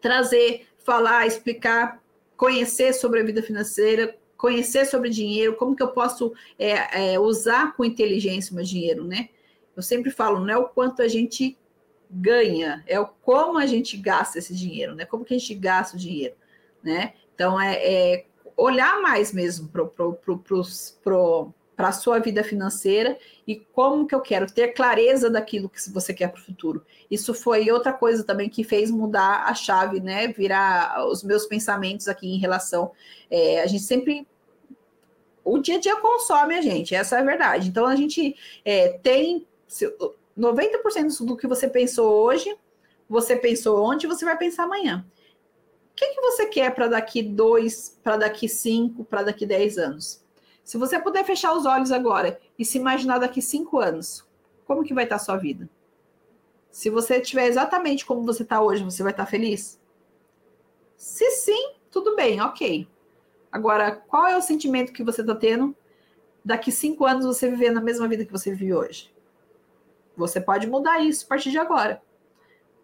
trazer, 0.00 0.66
falar, 0.78 1.26
explicar, 1.26 2.02
conhecer 2.36 2.92
sobre 2.92 3.20
a 3.20 3.24
vida 3.24 3.42
financeira, 3.42 4.16
conhecer 4.36 4.86
sobre 4.86 5.10
dinheiro, 5.10 5.56
como 5.56 5.74
que 5.74 5.82
eu 5.82 5.88
posso 5.88 6.32
é, 6.56 7.14
é, 7.14 7.18
usar 7.18 7.76
com 7.76 7.84
inteligência 7.84 8.52
o 8.52 8.54
meu 8.54 8.64
dinheiro, 8.64 9.02
né? 9.04 9.28
Eu 9.76 9.82
sempre 9.82 10.10
falo, 10.10 10.38
não 10.38 10.54
é 10.54 10.56
o 10.56 10.68
quanto 10.68 11.02
a 11.02 11.08
gente 11.08 11.58
ganha, 12.10 12.82
é 12.86 12.98
o 12.98 13.06
como 13.06 13.58
a 13.58 13.66
gente 13.66 13.96
gasta 13.96 14.38
esse 14.38 14.54
dinheiro, 14.54 14.94
né? 14.94 15.04
Como 15.04 15.24
que 15.24 15.34
a 15.34 15.38
gente 15.38 15.54
gasta 15.54 15.96
o 15.96 16.00
dinheiro, 16.00 16.34
né? 16.82 17.14
Então 17.34 17.60
é, 17.60 17.76
é 17.76 18.26
olhar 18.56 19.00
mais 19.00 19.32
mesmo 19.32 19.68
para 19.68 21.88
a 21.88 21.92
sua 21.92 22.18
vida 22.18 22.42
financeira 22.42 23.16
e 23.46 23.56
como 23.56 24.06
que 24.06 24.14
eu 24.14 24.20
quero 24.20 24.46
ter 24.46 24.68
clareza 24.68 25.30
daquilo 25.30 25.68
que 25.68 25.78
você 25.90 26.12
quer 26.12 26.28
para 26.28 26.40
o 26.40 26.44
futuro. 26.44 26.84
Isso 27.10 27.32
foi 27.32 27.70
outra 27.70 27.92
coisa 27.92 28.24
também 28.24 28.48
que 28.48 28.64
fez 28.64 28.90
mudar 28.90 29.44
a 29.44 29.54
chave, 29.54 30.00
né? 30.00 30.28
Virar 30.28 31.06
os 31.06 31.22
meus 31.22 31.46
pensamentos 31.46 32.08
aqui 32.08 32.26
em 32.26 32.38
relação. 32.38 32.90
É, 33.30 33.62
a 33.62 33.66
gente 33.66 33.84
sempre 33.84 34.26
o 35.44 35.58
dia 35.58 35.76
a 35.76 35.80
dia 35.80 35.96
consome 35.96 36.54
a 36.54 36.60
gente, 36.60 36.94
essa 36.94 37.16
é 37.16 37.20
a 37.20 37.24
verdade. 37.24 37.68
Então 37.68 37.86
a 37.86 37.96
gente 37.96 38.36
é, 38.64 38.98
tem 39.02 39.46
90% 40.38 41.24
do 41.24 41.36
que 41.36 41.46
você 41.46 41.68
pensou 41.68 42.10
hoje, 42.10 42.56
você 43.08 43.36
pensou 43.36 43.82
ontem, 43.82 44.06
você 44.06 44.24
vai 44.24 44.36
pensar 44.38 44.64
amanhã. 44.64 45.04
O 45.90 45.94
que, 45.96 46.14
que 46.14 46.20
você 46.20 46.46
quer 46.46 46.72
para 46.74 46.86
daqui 46.86 47.22
dois, 47.22 47.98
para 48.04 48.18
daqui 48.18 48.48
cinco, 48.48 49.04
para 49.04 49.24
daqui 49.24 49.44
dez 49.44 49.76
anos? 49.78 50.22
Se 50.62 50.78
você 50.78 51.00
puder 51.00 51.24
fechar 51.24 51.54
os 51.54 51.66
olhos 51.66 51.90
agora 51.90 52.38
e 52.58 52.64
se 52.64 52.78
imaginar 52.78 53.18
daqui 53.18 53.42
cinco 53.42 53.78
anos, 53.78 54.24
como 54.64 54.84
que 54.84 54.94
vai 54.94 55.04
estar 55.04 55.16
tá 55.16 55.22
a 55.22 55.24
sua 55.24 55.36
vida? 55.36 55.68
Se 56.70 56.90
você 56.90 57.16
estiver 57.16 57.46
exatamente 57.46 58.06
como 58.06 58.22
você 58.22 58.42
está 58.42 58.60
hoje, 58.60 58.84
você 58.84 59.02
vai 59.02 59.12
estar 59.12 59.24
tá 59.24 59.30
feliz? 59.30 59.80
Se 60.96 61.28
sim, 61.32 61.72
tudo 61.90 62.14
bem, 62.14 62.40
ok. 62.40 62.86
Agora, 63.50 63.92
qual 63.92 64.26
é 64.26 64.36
o 64.36 64.42
sentimento 64.42 64.92
que 64.92 65.02
você 65.02 65.22
está 65.22 65.34
tendo 65.34 65.74
daqui 66.44 66.70
cinco 66.70 67.04
anos 67.06 67.24
você 67.24 67.50
viver 67.50 67.70
na 67.70 67.80
mesma 67.80 68.06
vida 68.06 68.24
que 68.24 68.30
você 68.30 68.50
vive 68.50 68.74
hoje? 68.74 69.10
Você 70.18 70.40
pode 70.40 70.66
mudar 70.66 71.00
isso 71.00 71.24
a 71.24 71.28
partir 71.28 71.50
de 71.50 71.58
agora. 71.58 72.02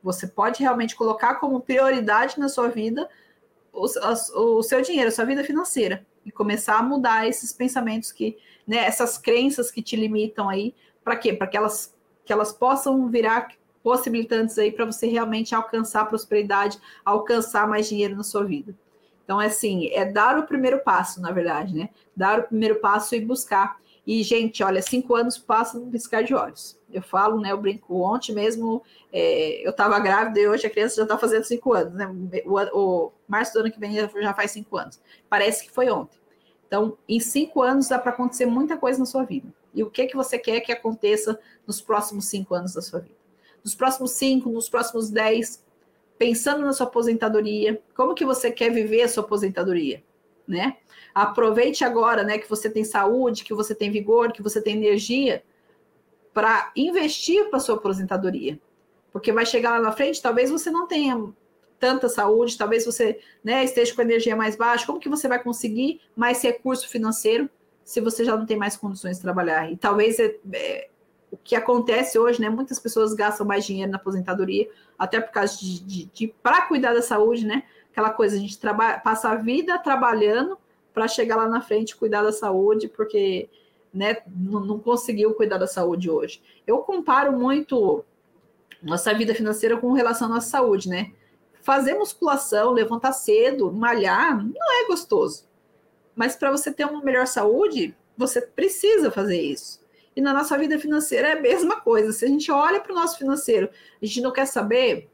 Você 0.03 0.27
pode 0.27 0.61
realmente 0.61 0.95
colocar 0.95 1.35
como 1.37 1.61
prioridade 1.61 2.39
na 2.39 2.49
sua 2.49 2.69
vida 2.69 3.09
o, 3.73 3.85
o, 3.85 4.63
seu 4.63 4.81
dinheiro, 4.81 5.09
a 5.09 5.13
sua 5.13 5.25
vida 5.25 5.43
financeira. 5.43 6.07
E 6.25 6.31
começar 6.31 6.79
a 6.79 6.83
mudar 6.83 7.29
esses 7.29 7.53
pensamentos 7.53 8.13
que, 8.13 8.39
né, 8.67 8.79
essas 8.79 9.19
crenças 9.19 9.71
que 9.71 9.83
te 9.83 9.97
limitam 9.97 10.49
aí. 10.49 10.75
Para 11.03 11.17
quê? 11.17 11.33
Para 11.33 11.47
que 11.47 11.57
elas, 11.57 11.95
que 12.25 12.33
elas 12.33 12.53
possam 12.53 13.09
virar 13.09 13.49
possibilitantes 13.83 14.59
aí 14.59 14.73
para 14.73 14.87
você 14.87 15.07
realmente 15.07 15.55
alcançar 15.55 16.07
prosperidade, 16.07 16.79
alcançar 17.05 17.69
mais 17.69 17.89
dinheiro 17.89 18.17
na 18.17 18.23
sua 18.23 18.45
vida. 18.45 18.75
Então, 19.25 19.41
é 19.41 19.47
assim, 19.47 19.89
é 19.89 20.05
dar 20.05 20.39
o 20.39 20.47
primeiro 20.47 20.81
passo, 20.81 21.21
na 21.21 21.33
verdade, 21.33 21.75
né? 21.75 21.89
Dar 22.17 22.41
o 22.41 22.43
primeiro 22.45 22.77
passo 22.77 23.15
e 23.15 23.21
buscar. 23.21 23.79
E, 24.07 24.23
gente, 24.23 24.63
olha, 24.63 24.83
cinco 24.83 25.15
anos 25.15 25.39
passam 25.39 25.81
no 25.81 25.91
piscar 25.91 26.23
de 26.23 26.35
olhos. 26.35 26.79
Eu 26.95 27.03
falo, 27.03 27.41
né? 27.41 27.51
Eu 27.51 27.61
brinco. 27.61 28.01
Ontem 28.01 28.33
mesmo 28.33 28.81
é, 29.13 29.67
eu 29.67 29.71
estava 29.71 29.99
grávida 29.99 30.39
e 30.39 30.47
hoje 30.47 30.65
a 30.65 30.71
criança 30.71 30.95
já 30.95 31.03
está 31.03 31.19
fazendo 31.19 31.43
cinco 31.43 31.73
anos, 31.73 31.93
né? 31.93 32.07
O, 32.47 32.79
o, 32.79 33.13
março 33.27 33.53
do 33.53 33.61
ano 33.61 33.73
que 33.73 33.81
vem 33.81 33.93
já 33.95 34.33
faz 34.33 34.53
cinco 34.53 34.77
anos. 34.77 35.01
Parece 35.29 35.65
que 35.65 35.73
foi 35.73 35.91
ontem. 35.91 36.17
Então, 36.69 36.97
em 37.09 37.19
cinco 37.19 37.63
anos 37.63 37.89
dá 37.89 37.99
para 37.99 38.13
acontecer 38.13 38.47
muita 38.47 38.77
coisa 38.77 39.01
na 39.01 39.07
sua 39.07 39.25
vida. 39.25 39.53
E 39.75 39.83
o 39.83 39.91
que 39.91 40.07
que 40.07 40.15
você 40.15 40.39
quer 40.39 40.61
que 40.61 40.71
aconteça 40.71 41.39
nos 41.67 41.81
próximos 41.81 42.27
cinco 42.27 42.55
anos 42.55 42.75
da 42.75 42.81
sua 42.81 43.01
vida? 43.01 43.17
Nos 43.65 43.75
próximos 43.75 44.13
cinco, 44.13 44.49
nos 44.51 44.69
próximos 44.69 45.11
dez, 45.11 45.65
pensando 46.17 46.65
na 46.65 46.73
sua 46.73 46.87
aposentadoria, 46.87 47.83
como 47.97 48.15
que 48.15 48.25
você 48.25 48.53
quer 48.53 48.71
viver 48.71 49.03
a 49.03 49.09
sua 49.09 49.25
aposentadoria, 49.25 50.01
né? 50.47 50.77
Aproveite 51.13 51.85
agora, 51.85 52.23
né, 52.23 52.39
que 52.39 52.49
você 52.49 52.71
tem 52.71 52.85
saúde, 52.85 53.45
que 53.45 53.55
você 53.55 53.75
tem 53.75 53.91
vigor, 53.91 54.33
que 54.33 54.43
você 54.43 54.61
tem 54.61 54.77
energia 54.77 55.43
para 56.35 56.73
investir 56.75 57.49
para 57.49 57.61
sua 57.61 57.77
aposentadoria. 57.77 58.59
Porque 59.13 59.33
vai 59.33 59.47
chegar 59.47 59.71
lá 59.71 59.81
na 59.81 59.93
frente, 59.93 60.21
talvez 60.21 60.51
você 60.51 60.71
não 60.71 60.89
tenha 60.89 61.33
tanta 61.79 62.09
saúde, 62.09 62.59
talvez 62.59 62.85
você 62.85 63.21
né, 63.43 63.63
esteja 63.63 63.95
com 63.95 64.03
energia 64.03 64.35
mais 64.35 64.57
baixa. 64.57 64.85
Como 64.85 64.99
que 64.99 65.09
você 65.09 65.29
vai 65.29 65.41
conseguir 65.41 66.01
mais 66.17 66.43
recurso 66.43 66.89
financeiro 66.89 67.49
se 67.85 68.01
você 68.01 68.25
já 68.25 68.37
não 68.37 68.45
tem 68.45 68.57
mais 68.57 68.77
condições 68.77 69.17
de 69.17 69.23
trabalhar? 69.23 69.71
E 69.71 69.77
talvez 69.77 70.19
é, 70.19 70.37
é, 70.53 70.89
o 71.31 71.37
que 71.37 71.55
acontece 71.55 72.19
hoje, 72.19 72.41
né? 72.41 72.49
Muitas 72.49 72.81
pessoas 72.81 73.15
gastam 73.15 73.47
mais 73.47 73.65
dinheiro 73.65 73.93
na 73.93 73.99
aposentadoria, 73.99 74.69
até 74.99 75.21
por 75.21 75.31
causa 75.31 75.57
de, 75.59 75.81
de, 75.85 76.05
de 76.07 76.35
para 76.43 76.63
cuidar 76.63 76.93
da 76.93 77.03
saúde, 77.03 77.47
né? 77.47 77.63
Aquela 77.93 78.11
coisa, 78.11 78.35
a 78.35 78.39
gente 78.41 78.59
trabalha, 78.59 78.99
passa 78.99 79.29
a 79.29 79.37
vida 79.37 79.79
trabalhando 79.79 80.59
para 80.93 81.07
chegar 81.07 81.37
lá 81.37 81.49
na 81.49 81.61
frente 81.61 81.95
cuidar 81.95 82.23
da 82.23 82.33
saúde, 82.33 82.89
porque 82.89 83.49
né, 83.95 84.19
não 84.27 84.79
conseguiu 84.81 85.33
cuidar 85.35 85.57
da 85.57 85.69
saúde 85.69 86.11
hoje. 86.11 86.43
Eu 86.67 86.79
comparo 86.79 87.33
muito 87.33 88.05
nossa 88.83 89.15
vida 89.15 89.35
financeira 89.35 89.77
com 89.77 89.93
relação 89.93 90.27
à 90.27 90.31
nossa 90.31 90.49
saúde, 90.49 90.89
né? 90.89 91.13
Fazer 91.63 91.95
musculação, 91.95 92.73
levantar 92.73 93.13
cedo, 93.13 93.73
malhar, 93.73 94.37
não 94.37 94.83
é 94.83 94.87
gostoso. 94.87 95.45
Mas 96.15 96.37
para 96.37 96.51
você 96.51 96.71
ter 96.73 96.85
uma 96.85 97.03
melhor 97.03 97.27
saúde, 97.27 97.97
você 98.17 98.43
precisa 98.43 99.11
fazer 99.11 99.41
isso. 99.41 99.81
E 100.15 100.21
na 100.21 100.33
nossa 100.33 100.59
vida 100.59 100.79
financeira 100.79 101.29
é 101.29 101.33
a 101.33 101.41
mesma 101.41 101.81
coisa. 101.81 102.13
Se 102.13 102.25
a 102.25 102.29
gente 102.29 102.51
olha 102.51 102.81
para 102.81 102.93
o 102.93 102.95
nosso 102.95 103.17
financeiro, 103.17 103.71
a 104.03 104.05
gente 104.05 104.21
não 104.21 104.33
quer 104.33 104.47
saber. 104.47 105.09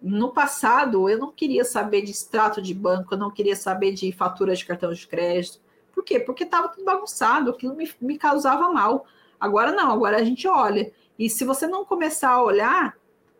No 0.00 0.32
passado, 0.32 1.08
eu 1.08 1.16
não 1.16 1.30
queria 1.30 1.64
saber 1.64 2.02
de 2.02 2.10
extrato 2.10 2.60
de 2.60 2.74
banco, 2.74 3.14
eu 3.14 3.18
não 3.18 3.30
queria 3.30 3.54
saber 3.54 3.92
de 3.92 4.10
fatura 4.10 4.54
de 4.54 4.64
cartão 4.64 4.92
de 4.92 5.06
crédito, 5.06 5.60
por 5.92 6.04
quê? 6.04 6.18
Porque 6.18 6.44
estava 6.44 6.68
tudo 6.68 6.84
bagunçado, 6.84 7.50
aquilo 7.50 7.74
me, 7.76 7.90
me 8.00 8.18
causava 8.18 8.70
mal. 8.70 9.06
Agora 9.38 9.72
não, 9.72 9.90
agora 9.90 10.16
a 10.16 10.24
gente 10.24 10.46
olha. 10.48 10.92
E 11.18 11.28
se 11.28 11.44
você 11.44 11.66
não 11.66 11.84
começar 11.84 12.30
a 12.30 12.42
olhar, 12.42 12.96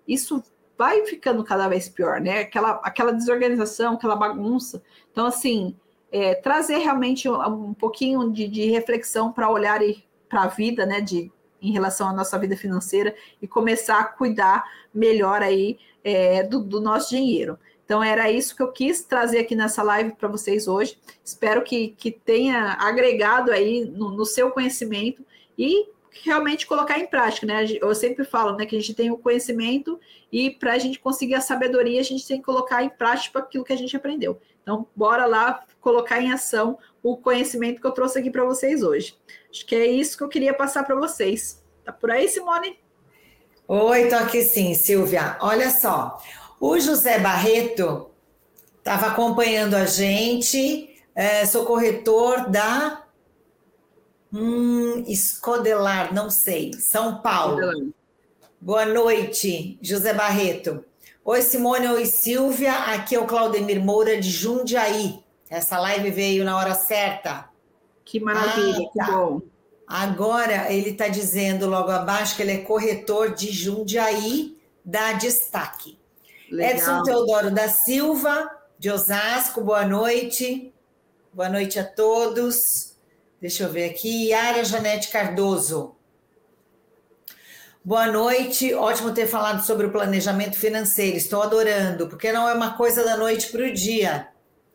isso 0.07 0.43
vai 0.77 1.05
ficando 1.07 1.45
cada 1.45 1.69
vez 1.69 1.89
pior, 1.89 2.21
né? 2.21 2.41
Aquela, 2.41 2.81
aquela 2.83 3.13
desorganização, 3.13 3.95
aquela 3.95 4.17
bagunça. 4.17 4.83
Então, 5.11 5.27
assim, 5.27 5.77
é, 6.11 6.35
trazer 6.35 6.79
realmente 6.79 7.29
um, 7.29 7.69
um 7.69 7.75
pouquinho 7.75 8.31
de, 8.31 8.49
de 8.49 8.71
reflexão 8.71 9.33
para 9.33 9.51
olhar 9.51 9.81
para 10.29 10.43
a 10.43 10.49
vida, 10.49 10.85
né? 10.85 11.01
De 11.01 11.31
em 11.63 11.71
relação 11.71 12.09
à 12.09 12.13
nossa 12.13 12.37
vida 12.39 12.57
financeira 12.57 13.15
e 13.41 13.47
começar 13.47 14.01
a 14.01 14.05
cuidar 14.05 14.65
melhor 14.93 15.41
aí 15.43 15.79
é, 16.03 16.43
do, 16.43 16.61
do 16.61 16.81
nosso 16.81 17.11
dinheiro. 17.11 17.57
Então, 17.85 18.03
era 18.03 18.31
isso 18.31 18.57
que 18.57 18.63
eu 18.63 18.73
quis 18.73 19.03
trazer 19.05 19.39
aqui 19.39 19.55
nessa 19.55 19.83
live 19.83 20.13
para 20.13 20.29
vocês 20.29 20.67
hoje. 20.67 20.99
Espero 21.25 21.63
que, 21.63 21.89
que 21.89 22.11
tenha 22.11 22.77
agregado 22.81 23.51
aí 23.51 23.85
no, 23.85 24.11
no, 24.11 24.25
seu 24.25 24.51
conhecimento 24.51 25.25
e 25.59 25.89
realmente 26.25 26.67
colocar 26.67 26.99
em 26.99 27.07
prática, 27.07 27.47
né? 27.47 27.67
Eu 27.81 27.95
sempre 27.95 28.25
falo, 28.25 28.57
né, 28.57 28.67
que 28.67 28.77
a 28.77 28.81
gente 28.81 28.95
tem 28.95 29.11
o 29.11 29.19
conhecimento 29.19 29.99
e 30.31 30.51
para 30.51 30.75
a 30.75 30.79
gente 30.79 30.99
conseguir 30.99 31.35
a 31.35 31.41
sabedoria, 31.41 32.01
a 32.01 32.05
gente 32.05 32.27
tem 32.27 32.39
que 32.39 32.45
colocar 32.45 32.83
em 32.83 32.91
prática 32.91 33.39
aquilo 33.39 33.65
que 33.65 33.73
a 33.73 33.77
gente 33.77 33.97
aprendeu. 33.97 34.41
Então, 34.63 34.87
bora 34.95 35.27
lá 35.27 35.65
colocar 35.81 36.21
em 36.21 36.33
ação 36.33 36.79
o 37.03 37.17
conhecimento 37.17 37.81
que 37.81 37.87
eu 37.87 37.93
trouxe 37.93 38.19
aqui 38.19 38.31
para 38.31 38.45
vocês 38.45 38.83
hoje. 38.83 39.17
Acho 39.51 39.67
que 39.67 39.75
é 39.75 39.87
isso 39.87 40.17
que 40.17 40.23
eu 40.23 40.29
queria 40.29 40.55
passar 40.55 40.85
para 40.85 40.95
vocês. 40.95 41.63
Tá 41.85 41.93
por 41.93 42.11
aí, 42.11 42.29
Simone? 42.29 42.79
Oi, 43.67 44.09
tô 44.09 44.17
aqui 44.17 44.43
sim, 44.43 44.75
Silvia. 44.75 45.37
Olha 45.41 45.71
só, 45.71 46.21
o 46.63 46.79
José 46.79 47.19
Barreto 47.19 48.09
estava 48.79 49.09
acompanhando 49.09 49.75
a 49.75 49.85
gente, 49.85 50.97
é, 51.13 51.45
sou 51.45 51.67
corretor 51.67 52.49
da 52.49 53.03
hum, 54.33 55.03
Escodelar, 55.09 56.15
não 56.15 56.31
sei, 56.31 56.73
São 56.75 57.21
Paulo. 57.21 57.93
Boa 58.61 58.87
noite, 58.87 59.77
José 59.83 60.15
Barreto. 60.15 60.85
Oi, 61.25 61.43
Simone, 61.43 61.89
oi, 61.89 62.07
Silvia. 62.07 62.73
Aqui 62.95 63.17
é 63.17 63.19
o 63.19 63.27
Claudemir 63.27 63.85
Moura 63.85 64.21
de 64.21 64.31
Jundiaí. 64.31 65.19
Essa 65.51 65.81
live 65.81 66.13
veio 66.13 66.45
na 66.45 66.57
hora 66.57 66.77
certa. 66.77 67.49
Que 68.05 68.21
maravilha, 68.21 68.89
ah, 68.89 68.99
tá. 68.99 69.05
que 69.05 69.11
bom. 69.11 69.43
Agora 69.85 70.73
ele 70.73 70.91
está 70.91 71.09
dizendo 71.09 71.67
logo 71.67 71.91
abaixo 71.91 72.37
que 72.37 72.43
ele 72.43 72.53
é 72.53 72.59
corretor 72.59 73.35
de 73.35 73.51
Jundiaí 73.51 74.57
da 74.85 75.15
Destaque. 75.15 76.01
Legal. 76.53 76.77
Edson 76.77 77.03
Teodoro 77.03 77.51
da 77.51 77.67
Silva, 77.67 78.51
de 78.79 78.91
Osasco, 78.91 79.63
boa 79.63 79.87
noite. 79.87 80.71
Boa 81.33 81.49
noite 81.49 81.79
a 81.79 81.85
todos. 81.85 82.95
Deixa 83.41 83.63
eu 83.63 83.71
ver 83.71 83.89
aqui. 83.89 84.29
Yara 84.29 84.63
Janete 84.63 85.09
Cardoso. 85.09 85.97
Boa 87.83 88.07
noite, 88.07 88.75
ótimo 88.75 89.15
ter 89.15 89.27
falado 89.27 89.65
sobre 89.65 89.87
o 89.87 89.91
planejamento 89.91 90.55
financeiro. 90.55 91.17
Estou 91.17 91.43
adorando, 91.43 92.07
porque 92.07 92.31
não 92.31 92.47
é 92.47 92.53
uma 92.53 92.77
coisa 92.77 93.03
da 93.03 93.17
noite 93.17 93.51
para 93.51 93.63
o 93.63 93.73
dia. 93.73 94.29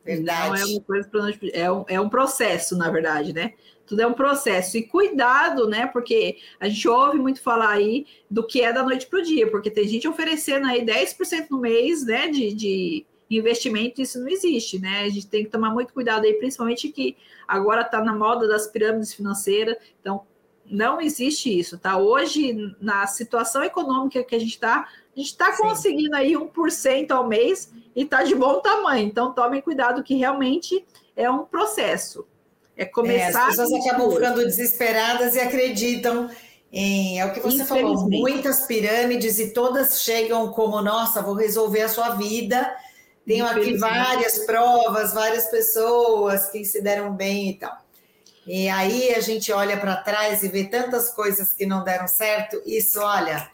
Verdade. 0.08 0.49
Não 0.49 0.55
é 0.55 0.66
uma 0.66 0.82
coisa 0.82 1.08
para 1.10 1.34
é 1.53 1.72
um, 1.72 1.86
é 1.88 1.99
um 1.99 2.10
processo, 2.10 2.78
na 2.78 2.89
verdade, 2.89 3.34
né? 3.34 3.53
Tudo 3.86 4.01
é 4.01 4.08
um 4.08 4.14
processo. 4.14 4.78
E 4.78 4.84
cuidado, 4.84 5.68
né? 5.68 5.86
Porque 5.88 6.38
a 6.60 6.68
gente 6.70 6.88
ouve 6.88 7.18
muito 7.18 7.41
falar 7.41 7.72
aí 7.72 8.05
do 8.30 8.45
que 8.45 8.62
é 8.62 8.72
da 8.72 8.84
noite 8.84 9.08
para 9.08 9.20
o 9.20 9.24
dia, 9.24 9.49
porque 9.51 9.70
tem 9.70 9.88
gente 9.88 10.08
oferecendo 10.08 10.66
aí 10.66 10.86
10% 10.86 11.47
no 11.51 11.60
mês, 11.60 12.05
né? 12.05 12.30
De, 12.30 12.53
de 12.53 13.05
investimento, 13.30 14.01
isso 14.01 14.20
não 14.20 14.30
existe, 14.30 14.80
né? 14.80 15.01
A 15.01 15.10
gente 15.10 15.28
tem 15.28 15.43
que 15.43 15.51
tomar 15.51 15.72
muito 15.72 15.93
cuidado 15.93 16.26
aí, 16.26 16.34
principalmente 16.34 16.89
que 16.89 17.18
agora 17.45 17.82
está 17.82 18.01
na 18.01 18.16
moda 18.16 18.47
das 18.47 18.68
pirâmides 18.68 19.14
financeiras. 19.14 19.76
Então, 19.99 20.26
não 20.70 21.01
existe 21.01 21.57
isso, 21.57 21.78
tá? 21.78 21.97
Hoje, 21.97 22.76
na 22.80 23.07
situação 23.07 23.63
econômica 23.63 24.24
que 24.24 24.36
a 24.36 24.39
gente 24.39 24.51
está, 24.53 24.82
a 24.82 25.20
gente 25.20 25.32
está 25.32 25.55
conseguindo 25.57 26.15
aí 26.15 26.34
1% 26.34 27.11
ao 27.11 27.28
mês 27.28 27.72
e 27.95 28.03
está 28.03 28.24
de 28.24 28.36
bom 28.36 28.59
tamanho. 28.59 29.07
Então, 29.07 29.34
tomem 29.34 29.61
cuidado 29.61 30.03
que 30.03 30.15
realmente 30.15 30.86
é 31.15 31.30
um 31.30 31.45
processo. 31.45 32.28
É 32.76 32.86
começar. 32.86 33.39
É, 33.39 33.43
as 33.43 33.55
pessoas 33.55 33.86
acabam 33.86 34.11
ficando 34.11 34.43
desesperadas 34.43 35.36
e 35.36 35.39
acreditam 35.39 36.30
em. 36.72 37.20
É 37.20 37.26
o 37.26 37.34
que 37.34 37.39
você 37.39 37.65
falou, 37.65 38.07
muitas 38.07 38.68
pirâmides 38.68 39.39
e 39.39 39.51
todas 39.51 40.01
chegam 40.03 40.51
como: 40.51 40.80
nossa, 40.82 41.22
vou 41.22 41.34
resolver 41.34 41.82
a 41.82 41.89
sua 41.89 42.09
vida. 42.09 42.76
Tenho 43.26 43.45
aqui 43.45 43.76
várias 43.76 44.39
provas, 44.45 45.13
várias 45.13 45.47
pessoas 45.47 46.49
que 46.49 46.63
se 46.63 46.82
deram 46.82 47.13
bem 47.13 47.49
e 47.49 47.53
tal. 47.55 47.87
E 48.48 48.70
aí 48.70 49.14
a 49.14 49.20
gente 49.20 49.52
olha 49.52 49.76
para 49.76 49.98
trás 49.98 50.41
e 50.41 50.48
vê 50.48 50.64
tantas 50.64 51.14
coisas 51.14 51.52
que 51.52 51.66
não 51.66 51.84
deram 51.84 52.08
certo. 52.08 52.62
Isso, 52.66 53.02
olha, 53.02 53.52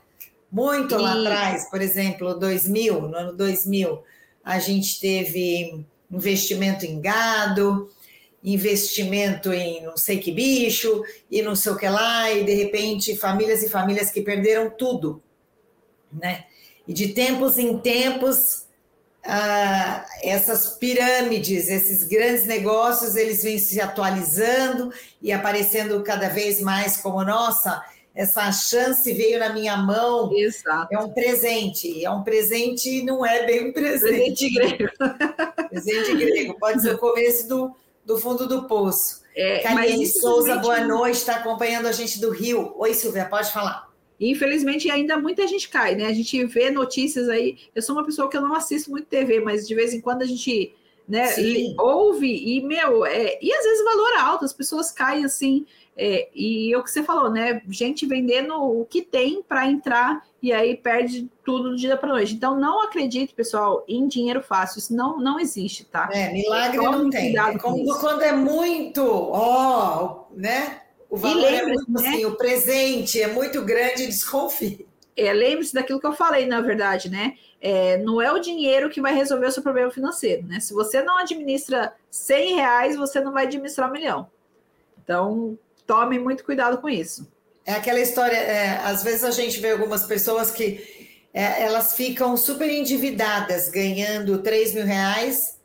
muito 0.52 0.94
e... 0.94 0.98
lá 1.00 1.20
atrás, 1.20 1.68
por 1.68 1.82
exemplo, 1.82 2.38
2000, 2.38 3.02
no 3.02 3.18
ano 3.18 3.34
2000, 3.34 4.04
a 4.44 4.60
gente 4.60 5.00
teve 5.00 5.84
investimento 6.12 6.86
em 6.86 7.02
gado, 7.02 7.90
investimento 8.44 9.52
em 9.52 9.82
não 9.82 9.98
sei 9.98 10.20
que 10.20 10.32
bicho 10.32 11.04
e 11.32 11.42
não 11.42 11.56
sei 11.56 11.72
o 11.72 11.78
que 11.78 11.88
lá, 11.88 12.32
e 12.32 12.44
de 12.44 12.54
repente 12.54 13.16
famílias 13.16 13.64
e 13.64 13.70
famílias 13.70 14.12
que 14.12 14.22
perderam 14.22 14.70
tudo, 14.70 15.24
né? 16.12 16.46
E 16.88 16.94
de 16.94 17.10
tempos 17.10 17.58
em 17.58 17.80
tempos, 17.80 18.68
ah, 19.26 20.06
essas 20.22 20.78
pirâmides, 20.78 21.70
esses 21.70 22.04
grandes 22.04 22.46
negócios, 22.46 23.16
eles 23.16 23.42
vêm 23.42 23.58
se 23.58 23.80
atualizando 23.80 24.92
e 25.22 25.32
aparecendo 25.32 26.04
cada 26.04 26.28
vez 26.28 26.60
mais 26.60 26.98
como, 26.98 27.24
nossa, 27.24 27.82
essa 28.14 28.52
chance 28.52 29.12
veio 29.14 29.40
na 29.40 29.50
minha 29.54 29.78
mão. 29.78 30.32
Exato. 30.34 30.94
É 30.94 31.00
um 31.00 31.10
presente. 31.10 32.04
É 32.04 32.10
um 32.10 32.22
presente, 32.22 33.02
não 33.04 33.26
é 33.26 33.46
bem 33.46 33.70
um 33.70 33.74
presente. 33.74 34.54
Presente 34.54 34.54
grego. 34.54 34.92
presente 35.70 36.16
grego. 36.16 36.60
Pode 36.60 36.82
ser 36.82 36.96
o 36.96 36.98
começo 36.98 37.48
do, 37.48 37.76
do 38.06 38.18
fundo 38.18 38.48
do 38.48 38.68
poço. 38.68 39.24
É, 39.36 39.60
Karine 39.60 40.06
Souza, 40.06 40.58
boa 40.58 40.82
noite, 40.82 41.16
está 41.16 41.38
acompanhando 41.38 41.88
a 41.88 41.92
gente 41.92 42.20
do 42.20 42.30
Rio. 42.30 42.76
Oi, 42.78 42.94
Silvia, 42.94 43.26
pode 43.26 43.52
falar. 43.52 43.93
Infelizmente, 44.30 44.90
ainda 44.90 45.18
muita 45.18 45.48
gente 45.48 45.70
cai, 45.70 45.96
né? 45.96 46.06
A 46.06 46.14
gente 46.14 46.46
vê 46.46 46.70
notícias 46.70 47.30
aí. 47.30 47.58
Eu 47.74 47.82
sou 47.82 47.96
uma 47.96 48.06
pessoa 48.06 48.30
que 48.30 48.38
eu 48.38 48.42
não 48.42 48.54
assisto 48.54 48.92
muito 48.92 49.08
TV, 49.08 49.40
mas 49.40 49.68
de 49.68 49.76
vez 49.76 49.94
em 49.94 50.02
quando 50.02 50.22
a 50.22 50.26
gente 50.26 50.74
né, 51.08 51.28
ouve 51.78 52.28
e, 52.28 52.62
meu, 52.62 53.06
é, 53.06 53.38
e 53.42 53.52
às 53.52 53.64
vezes 53.64 53.84
valor 53.84 54.14
alto, 54.20 54.46
as 54.46 54.54
pessoas 54.54 54.92
caem 54.92 55.26
assim. 55.26 55.66
É, 55.96 56.28
e 56.34 56.74
é 56.74 56.78
o 56.78 56.84
que 56.84 56.90
você 56.90 57.04
falou, 57.04 57.30
né? 57.30 57.62
Gente 57.70 58.06
vendendo 58.08 58.56
o 58.56 58.84
que 58.86 59.02
tem 59.02 59.44
para 59.44 59.68
entrar 59.68 60.26
e 60.42 60.52
aí 60.52 60.76
perde 60.76 61.30
tudo 61.46 61.70
do 61.70 61.76
dia 61.76 61.96
para 61.96 62.10
noite. 62.10 62.34
Então 62.34 62.60
não 62.60 62.82
acredite, 62.82 63.34
pessoal, 63.34 63.84
em 63.88 64.08
dinheiro 64.08 64.42
fácil. 64.42 64.80
Isso 64.80 64.96
não, 64.96 65.20
não 65.20 65.40
existe, 65.40 65.86
tá? 65.86 66.10
É, 66.12 66.34
milagre 66.34 66.78
não 66.78 67.10
tem. 67.10 67.38
É 67.38 67.58
quando, 67.60 68.00
quando, 68.00 68.22
é 68.24 68.32
muito, 68.34 69.06
ó, 69.06 70.26
né? 70.36 70.82
O 71.14 71.18
valor 71.18 71.46
é 71.46 71.64
muito 71.64 71.92
né? 71.92 72.10
assim, 72.10 72.26
o 72.26 72.36
presente 72.36 73.22
é 73.22 73.28
muito 73.28 73.62
grande, 73.62 74.08
desconfie. 74.08 74.88
É, 75.16 75.32
Lembre-se 75.32 75.74
daquilo 75.74 76.00
que 76.00 76.08
eu 76.08 76.14
falei, 76.14 76.48
na 76.48 76.60
verdade, 76.60 77.10
né? 77.10 77.36
É, 77.62 77.98
não 77.98 78.20
é 78.20 78.32
o 78.32 78.40
dinheiro 78.40 78.90
que 78.90 79.00
vai 79.00 79.14
resolver 79.14 79.46
o 79.46 79.52
seu 79.52 79.62
problema 79.62 79.92
financeiro, 79.92 80.48
né? 80.48 80.60
Se 80.60 80.74
você 80.74 81.04
não 81.04 81.20
administra 81.20 81.94
100 82.10 82.56
reais, 82.56 82.96
você 82.98 83.22
não 83.22 83.32
vai 83.32 83.46
administrar 83.46 83.90
um 83.90 83.94
milhão. 83.94 84.28
Então, 85.04 85.58
Tomem 85.86 86.20
muito 86.20 86.44
cuidado 86.44 86.78
com 86.80 86.90
isso. 86.90 87.28
É 87.66 87.74
aquela 87.74 88.00
história, 88.00 88.36
é, 88.36 88.78
às 88.84 89.04
vezes 89.04 89.24
a 89.24 89.32
gente 89.32 89.60
vê 89.60 89.72
algumas 89.72 90.06
pessoas 90.06 90.52
que 90.52 91.22
é, 91.34 91.64
elas 91.64 91.96
ficam 91.96 92.36
super 92.36 92.70
endividadas, 92.70 93.70
ganhando 93.70 94.40
3 94.40 94.74
mil 94.74 94.86
reais, 94.86 95.60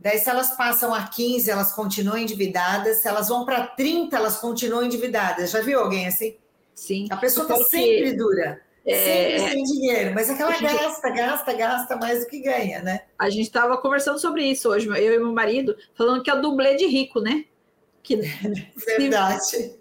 daí 0.00 0.18
se 0.18 0.28
elas 0.28 0.56
passam 0.56 0.94
a 0.94 1.06
15, 1.06 1.50
elas 1.50 1.72
continuam 1.72 2.18
endividadas, 2.18 3.02
se 3.02 3.08
elas 3.08 3.28
vão 3.28 3.44
para 3.44 3.66
30, 3.66 4.16
elas 4.16 4.38
continuam 4.38 4.84
endividadas. 4.84 5.50
Já 5.50 5.60
viu 5.60 5.78
alguém 5.78 6.08
assim? 6.08 6.36
Sim. 6.74 7.06
A 7.10 7.16
pessoa 7.16 7.44
está 7.44 7.56
sempre 7.64 8.14
dura. 8.14 8.62
É, 8.86 9.38
sempre 9.38 9.50
sem 9.50 9.62
dinheiro, 9.64 10.14
mas 10.14 10.30
aquela 10.30 10.52
gente, 10.52 10.62
gasta, 10.62 11.10
gasta, 11.10 11.52
gasta 11.52 11.96
mais 11.96 12.20
do 12.20 12.30
que 12.30 12.40
ganha, 12.40 12.82
né? 12.82 13.02
A 13.18 13.28
gente 13.28 13.42
estava 13.42 13.76
conversando 13.76 14.18
sobre 14.18 14.42
isso 14.42 14.70
hoje, 14.70 14.88
eu 14.88 15.14
e 15.14 15.18
meu 15.18 15.32
marido, 15.34 15.76
falando 15.94 16.22
que 16.22 16.30
é 16.30 16.34
o 16.34 16.40
dublê 16.40 16.76
de 16.76 16.86
rico, 16.86 17.20
né? 17.20 17.44
Que, 18.02 18.16
verdade. 18.96 19.78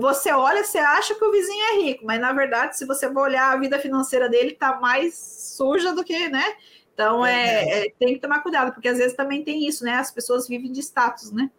Você 0.00 0.32
olha, 0.32 0.64
você 0.64 0.78
acha 0.78 1.14
que 1.14 1.22
o 1.22 1.30
vizinho 1.30 1.62
é 1.62 1.82
rico, 1.82 2.06
mas 2.06 2.18
na 2.18 2.32
verdade, 2.32 2.78
se 2.78 2.86
você 2.86 3.12
for 3.12 3.24
olhar 3.24 3.52
a 3.52 3.58
vida 3.58 3.78
financeira 3.78 4.26
dele, 4.26 4.52
tá 4.52 4.80
mais 4.80 5.14
suja 5.18 5.92
do 5.92 6.02
que, 6.02 6.28
né? 6.30 6.44
Então 7.00 7.24
é, 7.24 7.86
é, 7.86 7.92
tem 7.98 8.12
que 8.12 8.20
tomar 8.20 8.42
cuidado, 8.42 8.74
porque 8.74 8.86
às 8.86 8.98
vezes 8.98 9.16
também 9.16 9.42
tem 9.42 9.66
isso, 9.66 9.82
né? 9.86 9.94
As 9.94 10.10
pessoas 10.10 10.46
vivem 10.46 10.70
de 10.70 10.80
status, 10.80 11.32
né? 11.32 11.50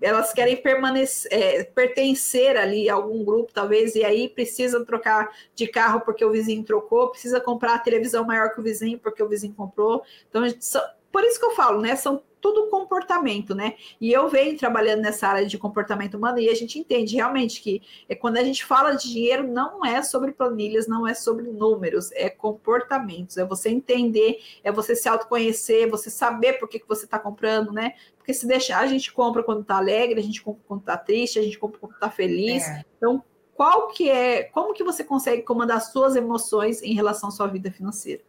Elas 0.00 0.32
querem 0.32 0.56
permanecer, 0.56 1.32
é, 1.32 1.62
pertencer 1.62 2.56
ali 2.56 2.90
a 2.90 2.94
algum 2.94 3.24
grupo, 3.24 3.52
talvez, 3.52 3.94
e 3.94 4.04
aí 4.04 4.28
precisam 4.28 4.84
trocar 4.84 5.30
de 5.54 5.68
carro 5.68 6.00
porque 6.00 6.24
o 6.24 6.32
vizinho 6.32 6.64
trocou, 6.64 7.10
precisa 7.10 7.40
comprar 7.40 7.76
a 7.76 7.78
televisão 7.78 8.24
maior 8.24 8.52
que 8.52 8.58
o 8.58 8.62
vizinho 8.64 8.98
porque 8.98 9.22
o 9.22 9.28
vizinho 9.28 9.54
comprou. 9.54 10.02
Então, 10.28 10.42
por 11.12 11.22
isso 11.22 11.38
que 11.38 11.46
eu 11.46 11.52
falo, 11.52 11.80
né? 11.80 11.94
São 11.94 12.20
tudo 12.42 12.68
comportamento, 12.68 13.54
né? 13.54 13.76
E 14.00 14.12
eu 14.12 14.28
venho 14.28 14.58
trabalhando 14.58 15.00
nessa 15.00 15.28
área 15.28 15.46
de 15.46 15.56
comportamento 15.56 16.16
humano 16.16 16.40
e 16.40 16.48
a 16.48 16.54
gente 16.54 16.76
entende 16.76 17.14
realmente 17.14 17.62
que 17.62 17.80
é 18.08 18.16
quando 18.16 18.36
a 18.36 18.44
gente 18.44 18.64
fala 18.64 18.94
de 18.94 19.08
dinheiro, 19.08 19.46
não 19.46 19.86
é 19.86 20.02
sobre 20.02 20.32
planilhas, 20.32 20.88
não 20.88 21.06
é 21.06 21.14
sobre 21.14 21.46
números, 21.46 22.10
é 22.12 22.28
comportamentos, 22.28 23.38
é 23.38 23.44
você 23.44 23.70
entender, 23.70 24.40
é 24.64 24.72
você 24.72 24.96
se 24.96 25.08
autoconhecer, 25.08 25.88
você 25.88 26.10
saber 26.10 26.54
por 26.54 26.68
que, 26.68 26.80
que 26.80 26.88
você 26.88 27.04
está 27.04 27.18
comprando, 27.18 27.72
né? 27.72 27.94
Porque 28.18 28.34
se 28.34 28.44
deixar, 28.44 28.80
a 28.80 28.86
gente 28.88 29.12
compra 29.12 29.44
quando 29.44 29.62
está 29.62 29.76
alegre, 29.76 30.18
a 30.18 30.22
gente 30.22 30.42
compra 30.42 30.62
quando 30.66 30.80
está 30.80 30.96
triste, 30.96 31.38
a 31.38 31.42
gente 31.42 31.58
compra 31.58 31.78
quando 31.78 31.94
está 31.94 32.10
feliz. 32.10 32.66
É. 32.66 32.84
Então, 32.96 33.22
qual 33.54 33.86
que 33.88 34.10
é, 34.10 34.42
como 34.42 34.74
que 34.74 34.82
você 34.82 35.04
consegue 35.04 35.42
comandar 35.42 35.80
suas 35.80 36.16
emoções 36.16 36.82
em 36.82 36.94
relação 36.94 37.28
à 37.28 37.32
sua 37.32 37.46
vida 37.46 37.70
financeira. 37.70 38.22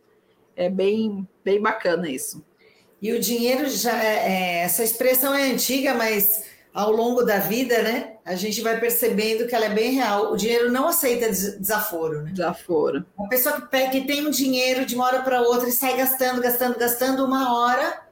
É 0.55 0.70
bem, 0.70 1.28
bem 1.43 1.59
bacana 1.59 2.07
isso. 2.07 2.45
E 3.04 3.12
o 3.12 3.20
dinheiro 3.20 3.70
já 3.70 4.01
é, 4.01 4.16
é 4.16 4.60
essa 4.60 4.82
expressão 4.82 5.36
é 5.36 5.51
antiga, 5.51 5.93
mas 5.93 6.45
ao 6.74 6.89
longo 6.89 7.22
da 7.22 7.38
vida, 7.38 7.82
né, 7.82 8.14
a 8.24 8.34
gente 8.34 8.62
vai 8.62 8.80
percebendo 8.80 9.45
que 9.45 9.54
ela 9.54 9.66
é 9.66 9.70
bem 9.70 9.91
real. 9.91 10.32
O 10.32 10.38
dinheiro 10.38 10.72
não 10.72 10.88
aceita 10.88 11.28
desaforo, 11.30 12.22
né? 12.22 12.32
Desaforo. 12.32 13.06
Uma 13.18 13.28
pessoa 13.28 13.60
que, 13.60 13.68
pega, 13.68 13.91
que 13.91 14.08
tem 14.08 14.26
um 14.26 14.30
dinheiro 14.30 14.86
de 14.86 14.95
uma 14.95 15.06
hora 15.06 15.22
para 15.22 15.41
outra 15.41 15.68
e 15.68 15.72
sai 15.74 15.97
gastando, 15.97 16.41
gastando, 16.41 16.80
gastando 16.80 17.26
uma 17.26 17.54
hora, 17.54 18.04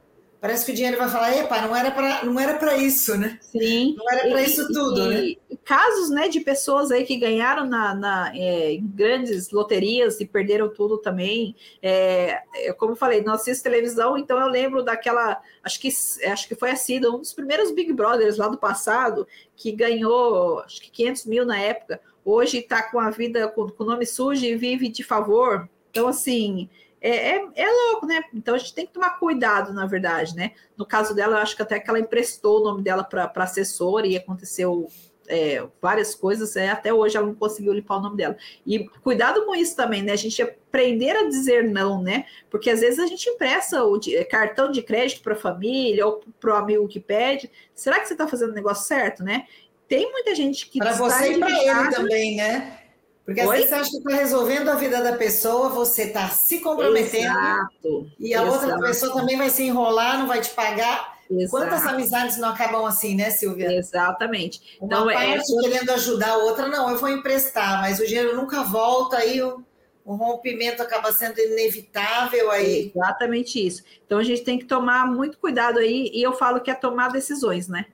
parece 0.42 0.66
que 0.66 0.72
o 0.72 0.74
dinheiro 0.74 0.98
vai 0.98 1.08
falar, 1.08 1.36
epa, 1.36 1.62
não 1.62 1.74
era 1.74 1.92
para 1.92 2.24
não 2.24 2.38
era 2.38 2.54
para 2.54 2.76
isso, 2.76 3.16
né? 3.16 3.38
Sim. 3.40 3.94
Não 3.96 4.10
era 4.10 4.28
para 4.28 4.42
isso 4.42 4.66
tudo, 4.72 5.12
e, 5.12 5.38
né? 5.48 5.56
Casos, 5.64 6.10
né, 6.10 6.28
de 6.28 6.40
pessoas 6.40 6.90
aí 6.90 7.04
que 7.04 7.16
ganharam 7.16 7.64
na, 7.64 7.94
na 7.94 8.32
é, 8.34 8.76
grandes 8.80 9.52
loterias 9.52 10.20
e 10.20 10.26
perderam 10.26 10.68
tudo 10.68 10.98
também. 10.98 11.54
É, 11.80 12.42
como 12.76 12.92
eu 12.92 12.96
falei, 12.96 13.22
não 13.22 13.34
assisto 13.34 13.62
televisão, 13.62 14.18
então 14.18 14.36
eu 14.40 14.48
lembro 14.48 14.82
daquela, 14.82 15.40
acho 15.62 15.80
que 15.80 15.88
acho 16.26 16.48
que 16.48 16.56
foi 16.56 16.72
a 16.72 16.76
Cida, 16.76 17.08
um 17.08 17.18
dos 17.18 17.32
primeiros 17.32 17.70
Big 17.70 17.92
Brothers 17.92 18.36
lá 18.36 18.48
do 18.48 18.58
passado, 18.58 19.28
que 19.54 19.70
ganhou 19.70 20.58
acho 20.58 20.82
que 20.82 20.90
500 20.90 21.26
mil 21.26 21.46
na 21.46 21.60
época. 21.60 22.00
Hoje 22.24 22.58
está 22.58 22.82
com 22.82 22.98
a 22.98 23.10
vida 23.10 23.46
com 23.46 23.70
o 23.78 23.84
nome 23.84 24.04
sujo 24.04 24.44
e 24.44 24.56
vive 24.56 24.88
de 24.88 25.04
favor. 25.04 25.70
Então, 25.92 26.08
assim, 26.08 26.68
é, 27.02 27.36
é, 27.36 27.48
é, 27.56 27.66
louco, 27.68 28.06
né? 28.06 28.22
Então 28.32 28.54
a 28.54 28.58
gente 28.58 28.72
tem 28.72 28.86
que 28.86 28.92
tomar 28.92 29.18
cuidado, 29.18 29.72
na 29.72 29.86
verdade, 29.86 30.36
né? 30.36 30.52
No 30.76 30.86
caso 30.86 31.14
dela, 31.14 31.34
eu 31.34 31.42
acho 31.42 31.56
que 31.56 31.62
até 31.62 31.80
que 31.80 31.90
ela 31.90 31.98
emprestou 31.98 32.60
o 32.60 32.64
nome 32.64 32.82
dela 32.82 33.02
para 33.02 33.30
assessora 33.36 34.06
e 34.06 34.16
aconteceu 34.16 34.88
é, 35.28 35.66
várias 35.80 36.14
coisas, 36.14 36.54
é, 36.54 36.70
até 36.70 36.94
hoje 36.94 37.16
ela 37.16 37.26
não 37.26 37.34
conseguiu 37.34 37.72
limpar 37.72 37.96
o 37.96 38.02
nome 38.02 38.16
dela. 38.16 38.36
E 38.64 38.88
cuidado 39.02 39.44
com 39.44 39.54
isso 39.54 39.74
também, 39.74 40.00
né? 40.00 40.12
A 40.12 40.16
gente 40.16 40.40
aprender 40.42 41.16
a 41.16 41.28
dizer 41.28 41.64
não, 41.64 42.00
né? 42.00 42.24
Porque 42.48 42.70
às 42.70 42.80
vezes 42.80 43.00
a 43.00 43.06
gente 43.06 43.28
empresta 43.28 43.82
o 43.84 43.98
de, 43.98 44.24
cartão 44.26 44.70
de 44.70 44.80
crédito 44.80 45.22
para 45.22 45.32
a 45.32 45.36
família 45.36 46.06
ou 46.06 46.22
para 46.38 46.54
o 46.54 46.56
amigo 46.56 46.86
que 46.86 47.00
pede. 47.00 47.50
Será 47.74 47.98
que 47.98 48.06
você 48.06 48.14
está 48.14 48.28
fazendo 48.28 48.50
o 48.50 48.54
negócio 48.54 48.86
certo, 48.86 49.24
né? 49.24 49.46
Tem 49.88 50.10
muita 50.10 50.34
gente 50.34 50.68
que. 50.68 50.78
Para 50.78 50.92
você 50.92 51.32
e 51.32 51.38
para 51.38 51.50
ele 51.50 51.90
também, 51.90 52.36
né? 52.36 52.81
Porque 53.24 53.40
às 53.40 53.48
Oi? 53.48 53.56
vezes 53.56 53.70
você 53.70 53.74
acha 53.76 53.90
que 53.90 53.96
está 53.98 54.14
resolvendo 54.16 54.68
a 54.68 54.74
vida 54.74 55.02
da 55.02 55.16
pessoa, 55.16 55.68
você 55.68 56.04
está 56.04 56.28
se 56.28 56.58
comprometendo 56.58 57.38
Exato, 57.38 58.10
e 58.18 58.34
a 58.34 58.42
exato. 58.42 58.52
outra 58.52 58.80
pessoa 58.80 59.12
também 59.14 59.36
vai 59.36 59.48
se 59.48 59.62
enrolar, 59.62 60.18
não 60.18 60.26
vai 60.26 60.40
te 60.40 60.50
pagar. 60.50 61.18
Exato. 61.30 61.50
Quantas 61.50 61.86
amizades 61.86 62.36
não 62.36 62.48
acabam 62.48 62.84
assim, 62.84 63.14
né, 63.14 63.30
Silvia? 63.30 63.72
Exatamente. 63.72 64.76
Uma 64.80 64.86
então, 64.86 65.10
é 65.10 65.14
parte 65.14 65.52
é... 65.52 65.60
querendo 65.62 65.90
ajudar 65.90 66.30
a 66.30 66.36
outra, 66.38 66.68
não, 66.68 66.90
eu 66.90 66.98
vou 66.98 67.08
emprestar, 67.08 67.80
mas 67.80 68.00
o 68.00 68.06
dinheiro 68.06 68.36
nunca 68.36 68.64
volta, 68.64 69.18
aí 69.18 69.40
o, 69.40 69.64
o 70.04 70.14
rompimento 70.14 70.82
acaba 70.82 71.12
sendo 71.12 71.38
inevitável 71.38 72.50
aí. 72.50 72.92
Exatamente 72.94 73.64
isso. 73.64 73.82
Então 74.04 74.18
a 74.18 74.24
gente 74.24 74.42
tem 74.42 74.58
que 74.58 74.64
tomar 74.64 75.06
muito 75.06 75.38
cuidado 75.38 75.78
aí, 75.78 76.10
e 76.12 76.20
eu 76.20 76.32
falo 76.32 76.60
que 76.60 76.70
é 76.70 76.74
tomar 76.74 77.08
decisões, 77.08 77.68
né? 77.68 77.86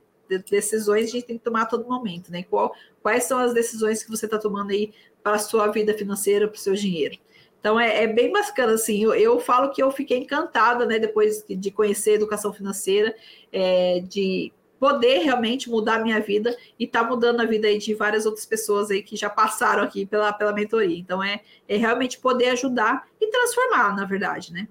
decisões 0.50 1.08
a 1.08 1.12
gente 1.12 1.26
tem 1.26 1.38
que 1.38 1.44
tomar 1.44 1.62
a 1.62 1.66
todo 1.66 1.88
momento, 1.88 2.30
né? 2.30 2.42
Qual, 2.42 2.74
quais 3.02 3.24
são 3.24 3.38
as 3.38 3.54
decisões 3.54 4.02
que 4.02 4.10
você 4.10 4.26
está 4.26 4.38
tomando 4.38 4.70
aí 4.70 4.92
para 5.28 5.36
a 5.36 5.38
sua 5.38 5.66
vida 5.68 5.92
financeira, 5.92 6.48
para 6.48 6.56
o 6.56 6.58
seu 6.58 6.72
dinheiro? 6.72 7.18
Então 7.60 7.78
é, 7.78 8.04
é, 8.04 8.06
bem 8.06 8.32
bacana, 8.32 8.72
assim. 8.72 9.02
Eu, 9.02 9.14
eu, 9.14 9.38
falo 9.38 9.70
que 9.70 9.82
eu 9.82 9.90
fiquei 9.90 10.18
encantada, 10.18 10.86
né, 10.86 10.98
depois 10.98 11.44
de 11.46 11.70
conhecer 11.70 12.14
educação 12.14 12.50
financeira, 12.52 13.14
é, 13.52 14.00
de 14.00 14.50
poder 14.80 15.18
realmente 15.18 15.68
mudar 15.68 15.96
a 15.96 16.02
minha 16.02 16.20
vida 16.20 16.56
e 16.78 16.86
tá 16.86 17.02
mudando 17.02 17.40
a 17.40 17.44
vida 17.44 17.66
aí 17.66 17.78
de 17.78 17.94
várias 17.94 18.24
outras 18.24 18.46
pessoas 18.46 18.90
aí 18.90 19.02
que 19.02 19.16
já 19.16 19.28
passaram 19.28 19.82
aqui 19.82 20.06
pela, 20.06 20.32
pela 20.32 20.52
mentoria. 20.52 20.96
Então 20.96 21.22
é, 21.22 21.40
é 21.68 21.76
realmente 21.76 22.18
poder 22.18 22.50
ajudar 22.50 23.06
e 23.20 23.26
transformar, 23.30 23.94
na 23.94 24.04
verdade, 24.06 24.52
né? 24.52 24.66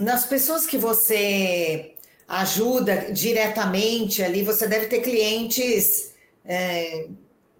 Nas 0.00 0.24
pessoas 0.24 0.66
que 0.66 0.76
você 0.76 1.94
ajuda 2.26 3.12
diretamente 3.12 4.22
ali, 4.22 4.42
você 4.42 4.66
deve 4.66 4.86
ter 4.86 5.02
clientes 5.02 6.14
é, 6.44 7.06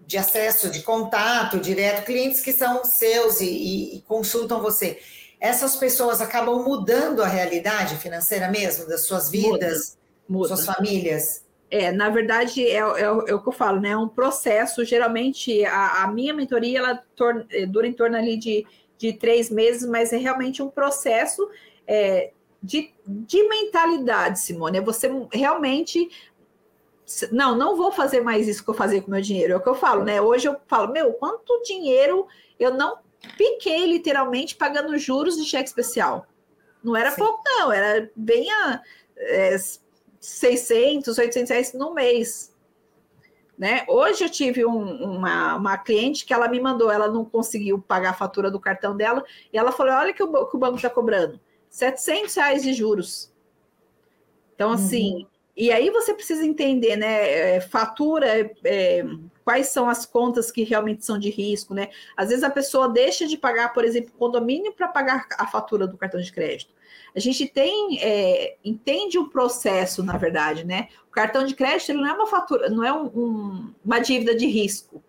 de 0.05 0.17
acesso, 0.17 0.69
de 0.69 0.81
contato 0.81 1.59
direto, 1.59 2.05
clientes 2.05 2.41
que 2.41 2.53
são 2.53 2.83
seus 2.85 3.41
e, 3.41 3.97
e, 3.97 4.01
consultam 4.07 4.61
você. 4.61 4.99
Essas 5.39 5.75
pessoas 5.75 6.21
acabam 6.21 6.63
mudando 6.63 7.21
a 7.21 7.27
realidade 7.27 7.95
financeira 7.97 8.49
mesmo 8.49 8.87
das 8.87 9.05
suas 9.05 9.29
vidas, 9.29 9.97
muda, 10.27 10.47
muda. 10.47 10.47
suas 10.47 10.65
famílias? 10.65 11.43
É, 11.69 11.91
na 11.91 12.09
verdade, 12.09 12.65
é, 12.65 12.77
é, 12.77 12.79
é, 12.79 13.09
o 13.09 13.41
que 13.41 13.49
eu 13.49 13.51
falo, 13.51 13.79
né? 13.79 13.89
É 13.89 13.97
um 13.97 14.07
processo. 14.07 14.85
Geralmente, 14.85 15.65
a, 15.65 16.03
a 16.03 16.07
minha 16.07 16.33
mentoria 16.33 16.79
ela 16.79 17.03
tor 17.15 17.45
é, 17.49 17.65
dura 17.65 17.87
em 17.87 17.93
torno 17.93 18.15
ali 18.15 18.37
de, 18.37 18.65
de 18.97 19.13
três 19.13 19.49
meses, 19.49 19.87
mas 19.87 20.13
é 20.13 20.17
realmente 20.17 20.61
um 20.61 20.69
processo 20.69 21.47
é, 21.87 22.31
de, 22.61 22.93
de 23.05 23.47
mentalidade, 23.47 24.39
Simone. 24.39 24.77
É 24.77 24.81
você 24.81 25.09
realmente 25.31 26.09
não, 27.31 27.55
não 27.55 27.75
vou 27.75 27.91
fazer 27.91 28.21
mais 28.21 28.47
isso 28.47 28.63
que 28.63 28.69
eu 28.69 28.73
fazia 28.73 29.01
com 29.01 29.11
meu 29.11 29.21
dinheiro. 29.21 29.53
É 29.53 29.55
o 29.55 29.61
que 29.61 29.69
eu 29.69 29.75
falo, 29.75 30.03
né? 30.03 30.21
Hoje 30.21 30.47
eu 30.47 30.55
falo, 30.67 30.91
meu, 30.91 31.13
quanto 31.13 31.61
dinheiro 31.63 32.27
eu 32.59 32.73
não 32.73 32.97
piquei 33.37 33.85
literalmente 33.85 34.55
pagando 34.55 34.97
juros 34.97 35.35
de 35.35 35.43
cheque 35.43 35.69
especial. 35.69 36.25
Não 36.83 36.95
era 36.95 37.11
Sim. 37.11 37.17
pouco, 37.17 37.41
não, 37.45 37.71
era 37.71 38.09
bem 38.15 38.51
a 38.51 38.81
é, 39.17 39.55
600, 40.19 41.17
800 41.17 41.49
reais 41.49 41.73
no 41.73 41.93
mês. 41.93 42.53
Né? 43.57 43.85
Hoje 43.87 44.23
eu 44.23 44.29
tive 44.29 44.65
um, 44.65 45.15
uma, 45.15 45.55
uma 45.55 45.77
cliente 45.77 46.25
que 46.25 46.33
ela 46.33 46.47
me 46.47 46.59
mandou, 46.59 46.91
ela 46.91 47.07
não 47.07 47.23
conseguiu 47.23 47.79
pagar 47.79 48.09
a 48.09 48.13
fatura 48.13 48.51
do 48.51 48.59
cartão 48.59 48.97
dela, 48.97 49.23
e 49.51 49.57
ela 49.57 49.71
falou: 49.71 49.93
olha 49.93 50.13
que 50.13 50.21
o, 50.21 50.45
que 50.45 50.55
o 50.55 50.59
banco 50.59 50.75
está 50.75 50.89
cobrando, 50.89 51.39
700 51.69 52.35
reais 52.35 52.63
de 52.63 52.73
juros. 52.73 53.31
Então, 54.53 54.71
assim, 54.71 55.19
uhum. 55.19 55.27
E 55.55 55.71
aí 55.71 55.89
você 55.89 56.13
precisa 56.13 56.45
entender, 56.45 56.97
né? 56.97 57.55
É, 57.55 57.61
fatura, 57.61 58.51
é, 58.63 59.05
quais 59.43 59.67
são 59.67 59.87
as 59.87 60.05
contas 60.05 60.51
que 60.51 60.63
realmente 60.63 61.05
são 61.05 61.17
de 61.17 61.29
risco, 61.29 61.73
né? 61.73 61.89
Às 62.17 62.29
vezes 62.29 62.43
a 62.43 62.49
pessoa 62.49 62.89
deixa 62.89 63.25
de 63.25 63.37
pagar, 63.37 63.71
por 63.73 63.85
exemplo, 63.85 64.11
condomínio 64.17 64.73
para 64.73 64.87
pagar 64.89 65.25
a 65.37 65.47
fatura 65.47 65.87
do 65.87 65.97
cartão 65.97 66.19
de 66.19 66.31
crédito. 66.31 66.73
A 67.15 67.19
gente 67.19 67.47
tem, 67.47 67.97
é, 68.01 68.57
entende 68.65 69.17
o 69.17 69.29
processo, 69.29 70.03
na 70.03 70.17
verdade, 70.17 70.65
né? 70.65 70.89
O 71.07 71.11
cartão 71.11 71.45
de 71.45 71.55
crédito 71.55 71.89
ele 71.89 72.01
não 72.01 72.09
é 72.09 72.13
uma 72.13 72.27
fatura, 72.27 72.69
não 72.69 72.83
é 72.83 72.91
um, 72.91 73.05
um, 73.05 73.73
uma 73.85 73.99
dívida 73.99 74.35
de 74.35 74.47
risco, 74.47 75.01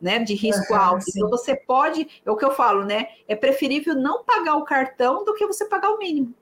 né? 0.00 0.18
De 0.18 0.34
risco 0.34 0.72
uhum, 0.72 0.80
alto. 0.80 1.04
Sim. 1.04 1.12
Então 1.14 1.30
você 1.30 1.54
pode, 1.54 2.08
é 2.26 2.30
o 2.30 2.36
que 2.36 2.44
eu 2.44 2.50
falo, 2.50 2.84
né? 2.84 3.06
É 3.28 3.36
preferível 3.36 3.94
não 3.94 4.24
pagar 4.24 4.56
o 4.56 4.64
cartão 4.64 5.24
do 5.24 5.34
que 5.34 5.46
você 5.46 5.64
pagar 5.66 5.90
o 5.90 5.98
mínimo. 5.98 6.34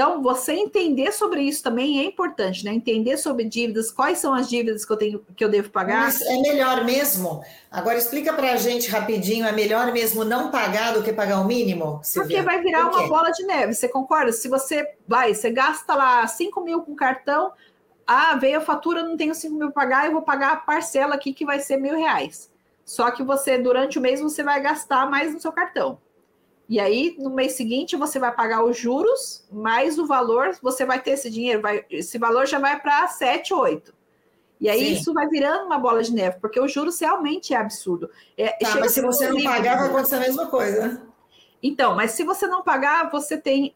Então, 0.00 0.22
você 0.22 0.54
entender 0.54 1.12
sobre 1.12 1.42
isso 1.42 1.62
também 1.62 2.00
é 2.00 2.04
importante, 2.04 2.64
né? 2.64 2.72
Entender 2.72 3.18
sobre 3.18 3.44
dívidas, 3.44 3.92
quais 3.92 4.16
são 4.16 4.32
as 4.32 4.48
dívidas 4.48 4.82
que 4.82 4.90
eu 4.90 4.96
tenho 4.96 5.26
que 5.36 5.44
eu 5.44 5.48
devo 5.50 5.68
pagar. 5.68 6.04
Mas 6.04 6.22
é 6.22 6.38
melhor 6.38 6.86
mesmo. 6.86 7.44
Agora 7.70 7.98
explica 7.98 8.32
para 8.32 8.50
a 8.52 8.56
gente 8.56 8.88
rapidinho, 8.88 9.44
é 9.44 9.52
melhor 9.52 9.92
mesmo 9.92 10.24
não 10.24 10.50
pagar 10.50 10.94
do 10.94 11.02
que 11.02 11.12
pagar 11.12 11.42
o 11.42 11.44
mínimo? 11.44 12.00
Silvia? 12.02 12.38
Porque 12.38 12.50
vai 12.50 12.62
virar 12.62 12.88
Por 12.88 12.98
uma 12.98 13.08
bola 13.08 13.30
de 13.30 13.44
neve. 13.44 13.74
Você 13.74 13.90
concorda? 13.90 14.32
Se 14.32 14.48
você 14.48 14.90
vai, 15.06 15.34
você 15.34 15.50
gasta 15.50 15.94
lá 15.94 16.26
5 16.26 16.58
mil 16.62 16.80
com 16.80 16.96
cartão, 16.96 17.52
ah, 18.06 18.36
veio 18.36 18.56
a 18.56 18.62
fatura, 18.62 19.02
não 19.02 19.18
tenho 19.18 19.34
5 19.34 19.54
mil 19.54 19.70
para 19.70 19.82
pagar, 19.82 20.06
eu 20.06 20.12
vou 20.12 20.22
pagar 20.22 20.52
a 20.52 20.56
parcela 20.56 21.14
aqui 21.14 21.34
que 21.34 21.44
vai 21.44 21.60
ser 21.60 21.76
mil 21.76 21.94
reais. 21.94 22.50
Só 22.86 23.10
que 23.10 23.22
você, 23.22 23.58
durante 23.58 23.98
o 23.98 24.00
mês, 24.00 24.18
você 24.18 24.42
vai 24.42 24.62
gastar 24.62 25.10
mais 25.10 25.34
no 25.34 25.38
seu 25.38 25.52
cartão. 25.52 25.98
E 26.70 26.78
aí, 26.78 27.16
no 27.18 27.30
mês 27.30 27.54
seguinte, 27.54 27.96
você 27.96 28.20
vai 28.20 28.32
pagar 28.32 28.64
os 28.64 28.78
juros, 28.78 29.44
mais 29.50 29.98
o 29.98 30.06
valor, 30.06 30.56
você 30.62 30.86
vai 30.86 31.02
ter 31.02 31.10
esse 31.10 31.28
dinheiro, 31.28 31.60
vai, 31.60 31.84
esse 31.90 32.16
valor 32.16 32.46
já 32.46 32.60
vai 32.60 32.78
para 32.78 33.08
7, 33.08 33.52
8. 33.52 33.92
E 34.60 34.68
aí 34.68 34.78
Sim. 34.78 34.92
isso 34.92 35.12
vai 35.12 35.26
virando 35.26 35.66
uma 35.66 35.80
bola 35.80 36.00
de 36.00 36.12
neve, 36.12 36.38
porque 36.40 36.60
o 36.60 36.68
juros 36.68 37.00
realmente 37.00 37.52
é 37.52 37.56
absurdo. 37.56 38.08
É, 38.38 38.50
tá, 38.50 38.76
mas 38.78 38.92
se 38.92 39.02
você 39.02 39.28
não 39.28 39.42
pagar, 39.42 39.78
vai 39.78 39.88
acontecer 39.88 40.14
a 40.14 40.20
mesma 40.20 40.46
coisa. 40.46 41.02
Então, 41.60 41.96
mas 41.96 42.12
se 42.12 42.22
você 42.22 42.46
não 42.46 42.62
pagar, 42.62 43.10
você 43.10 43.36
tem 43.36 43.74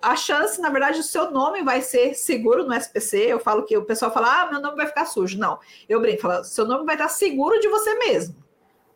a 0.00 0.16
chance, 0.16 0.58
na 0.58 0.70
verdade, 0.70 1.00
o 1.00 1.04
seu 1.04 1.30
nome 1.30 1.62
vai 1.62 1.82
ser 1.82 2.14
seguro 2.14 2.64
no 2.64 2.72
SPC. 2.72 3.26
Eu 3.26 3.38
falo 3.38 3.66
que 3.66 3.76
o 3.76 3.84
pessoal 3.84 4.10
fala, 4.10 4.40
ah, 4.40 4.50
meu 4.50 4.62
nome 4.62 4.74
vai 4.74 4.86
ficar 4.86 5.04
sujo. 5.04 5.38
Não, 5.38 5.58
eu 5.86 6.00
brinco, 6.00 6.22
falo, 6.22 6.42
seu 6.44 6.64
nome 6.64 6.86
vai 6.86 6.94
estar 6.94 7.08
seguro 7.08 7.60
de 7.60 7.68
você 7.68 7.94
mesmo 7.96 8.45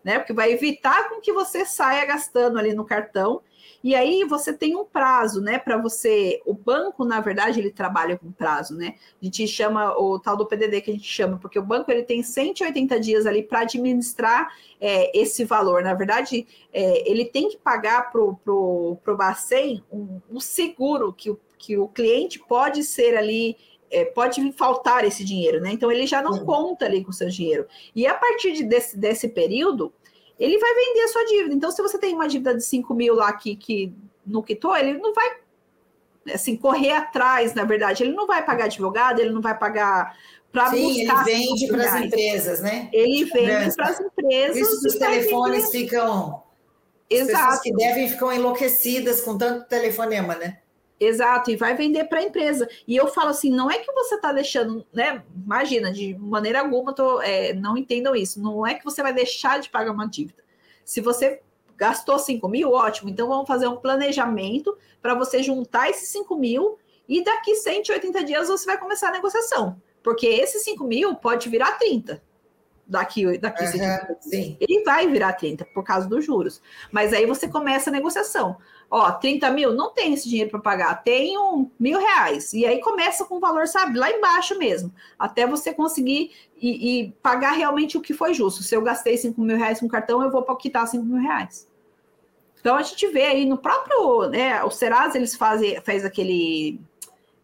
né? 0.04 0.18
Porque 0.18 0.32
vai 0.32 0.52
evitar 0.52 1.08
com 1.08 1.20
que 1.20 1.32
você 1.32 1.64
saia 1.64 2.04
gastando 2.04 2.58
ali 2.58 2.74
no 2.74 2.84
cartão. 2.84 3.42
E 3.82 3.94
aí 3.94 4.24
você 4.24 4.52
tem 4.52 4.76
um 4.76 4.84
prazo, 4.84 5.40
né? 5.40 5.58
Para 5.58 5.78
você. 5.78 6.40
O 6.44 6.52
banco, 6.52 7.04
na 7.04 7.20
verdade, 7.20 7.60
ele 7.60 7.70
trabalha 7.70 8.18
com 8.18 8.30
prazo, 8.30 8.76
né? 8.76 8.94
A 9.20 9.24
gente 9.24 9.46
chama 9.48 9.96
o 9.98 10.18
tal 10.18 10.36
do 10.36 10.46
PDD 10.46 10.80
que 10.82 10.90
a 10.90 10.94
gente 10.94 11.08
chama, 11.08 11.38
porque 11.38 11.58
o 11.58 11.62
banco 11.62 11.90
ele 11.90 12.02
tem 12.02 12.22
180 12.22 13.00
dias 13.00 13.26
ali 13.26 13.42
para 13.42 13.60
administrar 13.60 14.54
é, 14.80 15.18
esse 15.18 15.44
valor. 15.44 15.82
Na 15.82 15.94
verdade, 15.94 16.46
é, 16.72 17.10
ele 17.10 17.24
tem 17.24 17.48
que 17.48 17.56
pagar 17.56 18.10
para 18.10 18.20
o 18.20 18.36
pro, 18.36 18.98
pro 19.02 19.16
Bacen 19.16 19.82
um, 19.90 20.20
um 20.30 20.40
seguro 20.40 21.12
que 21.12 21.30
o, 21.30 21.40
que 21.58 21.78
o 21.78 21.88
cliente 21.88 22.38
pode 22.38 22.82
ser 22.84 23.16
ali 23.16 23.56
é, 23.90 24.04
pode 24.04 24.52
faltar 24.52 25.04
esse 25.04 25.24
dinheiro, 25.24 25.60
né? 25.60 25.72
Então 25.72 25.90
ele 25.90 26.06
já 26.06 26.22
não 26.22 26.44
conta 26.44 26.84
ali 26.86 27.04
com 27.04 27.10
o 27.10 27.14
seu 27.14 27.28
dinheiro. 27.28 27.66
E 27.94 28.06
a 28.06 28.14
partir 28.14 28.52
de 28.52 28.64
desse, 28.64 28.96
desse 28.96 29.28
período, 29.28 29.92
ele 30.38 30.58
vai 30.58 30.74
vender 30.74 31.00
a 31.00 31.08
sua 31.08 31.24
dívida. 31.26 31.54
Então, 31.54 31.70
se 31.70 31.82
você 31.82 31.98
tem 31.98 32.14
uma 32.14 32.28
dívida 32.28 32.54
de 32.54 32.64
5 32.64 32.94
mil 32.94 33.14
lá 33.14 33.32
que, 33.32 33.56
que 33.56 33.92
não 34.24 34.42
quitou, 34.42 34.76
ele 34.76 34.94
não 34.94 35.12
vai 35.12 35.36
assim, 36.32 36.56
correr 36.56 36.92
atrás, 36.92 37.54
na 37.54 37.64
verdade. 37.64 38.02
Ele 38.02 38.14
não 38.14 38.26
vai 38.26 38.44
pagar 38.44 38.64
advogado, 38.64 39.20
ele 39.20 39.30
não 39.30 39.42
vai 39.42 39.58
pagar 39.58 40.16
para 40.52 40.70
buscar. 40.70 41.28
Ele 41.28 41.38
vende 41.38 41.66
para 41.66 41.84
as 41.84 42.00
empresas, 42.00 42.60
né? 42.60 42.88
Ele 42.92 43.24
vende 43.24 43.74
para 43.74 43.88
as 43.88 44.00
empresas. 44.00 44.56
Isso 44.56 44.86
os 44.86 44.94
telefones 44.94 45.66
vender. 45.66 45.78
ficam. 45.78 46.42
Exato. 47.08 47.32
As 47.32 47.42
pessoas 47.42 47.60
que 47.60 47.72
devem 47.72 48.08
ficam 48.08 48.32
enlouquecidas 48.32 49.20
com 49.20 49.36
tanto 49.36 49.68
telefonema, 49.68 50.36
né? 50.36 50.58
Exato, 51.00 51.50
e 51.50 51.56
vai 51.56 51.74
vender 51.74 52.04
para 52.04 52.18
a 52.18 52.22
empresa. 52.22 52.68
E 52.86 52.94
eu 52.94 53.08
falo 53.08 53.30
assim, 53.30 53.50
não 53.50 53.70
é 53.70 53.78
que 53.78 53.90
você 53.90 54.16
está 54.16 54.32
deixando, 54.32 54.86
né? 54.92 55.22
Imagina, 55.34 55.90
de 55.90 56.14
maneira 56.18 56.60
alguma, 56.60 56.92
tô, 56.92 57.22
é, 57.22 57.54
não 57.54 57.74
entendam 57.74 58.14
isso. 58.14 58.38
Não 58.38 58.66
é 58.66 58.74
que 58.74 58.84
você 58.84 59.02
vai 59.02 59.14
deixar 59.14 59.58
de 59.60 59.70
pagar 59.70 59.92
uma 59.92 60.06
dívida. 60.06 60.44
Se 60.84 61.00
você 61.00 61.40
gastou 61.74 62.18
5 62.18 62.46
mil, 62.46 62.72
ótimo. 62.72 63.08
Então 63.08 63.26
vamos 63.26 63.48
fazer 63.48 63.66
um 63.66 63.76
planejamento 63.76 64.76
para 65.00 65.14
você 65.14 65.42
juntar 65.42 65.88
esses 65.88 66.10
5 66.10 66.36
mil 66.36 66.78
e 67.08 67.24
daqui 67.24 67.56
180 67.56 68.22
dias 68.22 68.48
você 68.48 68.66
vai 68.66 68.76
começar 68.76 69.08
a 69.08 69.12
negociação. 69.12 69.80
Porque 70.02 70.26
esses 70.26 70.62
5 70.64 70.84
mil 70.84 71.14
pode 71.14 71.48
virar 71.48 71.78
30 71.78 72.22
daqui, 72.90 73.38
daqui 73.38 73.62
uhum, 73.64 74.16
sim. 74.20 74.56
Ele 74.60 74.82
vai 74.82 75.06
virar 75.06 75.32
30 75.34 75.64
por 75.66 75.84
causa 75.84 76.08
dos 76.08 76.24
juros. 76.24 76.60
Mas 76.90 77.12
aí 77.12 77.24
você 77.24 77.48
começa 77.48 77.88
a 77.88 77.92
negociação. 77.92 78.56
Ó, 78.90 79.08
30 79.12 79.50
mil, 79.52 79.72
não 79.72 79.94
tem 79.94 80.12
esse 80.12 80.28
dinheiro 80.28 80.50
para 80.50 80.58
pagar, 80.58 81.04
tenho 81.04 81.70
mil 81.78 81.98
reais. 82.00 82.52
E 82.52 82.66
aí 82.66 82.80
começa 82.80 83.24
com 83.24 83.36
o 83.36 83.40
valor, 83.40 83.68
sabe, 83.68 83.96
lá 83.96 84.10
embaixo 84.10 84.58
mesmo, 84.58 84.92
até 85.16 85.46
você 85.46 85.72
conseguir 85.72 86.32
e, 86.60 87.02
e, 87.02 87.12
pagar 87.22 87.52
realmente 87.52 87.96
o 87.96 88.00
que 88.00 88.12
foi 88.12 88.34
justo. 88.34 88.64
Se 88.64 88.74
eu 88.74 88.82
gastei 88.82 89.16
5 89.16 89.40
mil 89.40 89.56
reais 89.56 89.78
com 89.78 89.86
cartão, 89.86 90.20
eu 90.22 90.30
vou 90.30 90.42
quitar 90.56 90.88
5 90.88 91.04
mil 91.04 91.22
reais. 91.22 91.68
Então 92.58 92.76
a 92.76 92.82
gente 92.82 93.06
vê 93.06 93.26
aí 93.26 93.46
no 93.46 93.56
próprio, 93.56 94.28
né, 94.28 94.62
o 94.64 94.70
Serasa 94.70 95.16
eles 95.16 95.36
fazem, 95.36 95.80
faz 95.80 96.04
aquele 96.04 96.80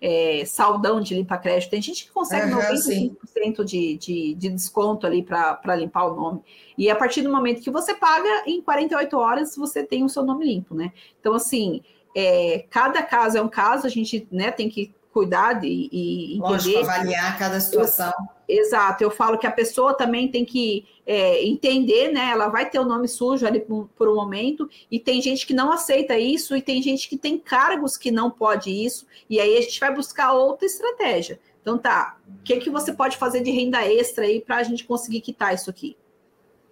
é, 0.00 0.44
saldão 0.44 1.00
de 1.00 1.14
limpa 1.14 1.38
crédito. 1.38 1.70
Tem 1.70 1.80
gente 1.80 2.04
que 2.04 2.12
consegue 2.12 2.52
uhum, 2.52 2.60
95% 2.60 3.64
de, 3.64 3.96
de, 3.96 4.34
de, 4.34 4.48
desconto 4.50 5.06
ali 5.06 5.22
para 5.22 5.76
limpar 5.76 6.06
o 6.06 6.14
nome. 6.14 6.42
E 6.76 6.90
a 6.90 6.96
partir 6.96 7.22
do 7.22 7.32
momento 7.32 7.62
que 7.62 7.70
você 7.70 7.94
paga, 7.94 8.42
em 8.46 8.60
48 8.60 9.16
horas 9.16 9.56
você 9.56 9.82
tem 9.82 10.04
o 10.04 10.08
seu 10.08 10.22
nome 10.22 10.44
limpo, 10.44 10.74
né? 10.74 10.92
Então, 11.20 11.34
assim, 11.34 11.82
é, 12.14 12.64
cada 12.70 13.02
caso 13.02 13.38
é 13.38 13.42
um 13.42 13.48
caso, 13.48 13.86
a 13.86 13.90
gente 13.90 14.26
né, 14.30 14.50
tem 14.50 14.68
que 14.68 14.94
cuidar 15.16 15.64
e, 15.64 15.88
e 15.90 16.24
entender. 16.34 16.52
Lógico, 16.52 16.78
avaliar 16.80 17.38
cada 17.38 17.58
situação. 17.58 18.12
Eu, 18.46 18.58
exato, 18.60 19.02
eu 19.02 19.10
falo 19.10 19.38
que 19.38 19.46
a 19.46 19.50
pessoa 19.50 19.94
também 19.94 20.28
tem 20.28 20.44
que 20.44 20.86
é, 21.06 21.42
entender, 21.42 22.12
né? 22.12 22.28
Ela 22.30 22.48
vai 22.48 22.68
ter 22.68 22.78
o 22.78 22.84
nome 22.84 23.08
sujo 23.08 23.46
ali 23.46 23.60
por, 23.60 23.88
por, 23.96 24.10
um 24.10 24.14
momento, 24.14 24.68
e 24.90 25.00
tem 25.00 25.22
gente 25.22 25.46
que 25.46 25.54
não 25.54 25.72
aceita 25.72 26.18
isso, 26.18 26.54
e 26.54 26.60
tem 26.60 26.82
gente 26.82 27.08
que 27.08 27.16
tem 27.16 27.38
cargos 27.38 27.96
que 27.96 28.10
não 28.10 28.30
pode 28.30 28.70
isso, 28.70 29.06
e 29.30 29.40
aí 29.40 29.56
a 29.56 29.62
gente 29.62 29.80
vai 29.80 29.94
buscar 29.94 30.34
outra 30.34 30.66
estratégia. 30.66 31.40
Então 31.62 31.78
tá, 31.78 32.18
o 32.28 32.42
que, 32.42 32.58
que 32.58 32.68
você 32.68 32.92
pode 32.92 33.16
fazer 33.16 33.40
de 33.40 33.50
renda 33.50 33.82
extra 33.90 34.26
aí 34.26 34.42
para 34.42 34.56
a 34.56 34.62
gente 34.62 34.84
conseguir 34.84 35.22
quitar 35.22 35.54
isso 35.54 35.70
aqui? 35.70 35.96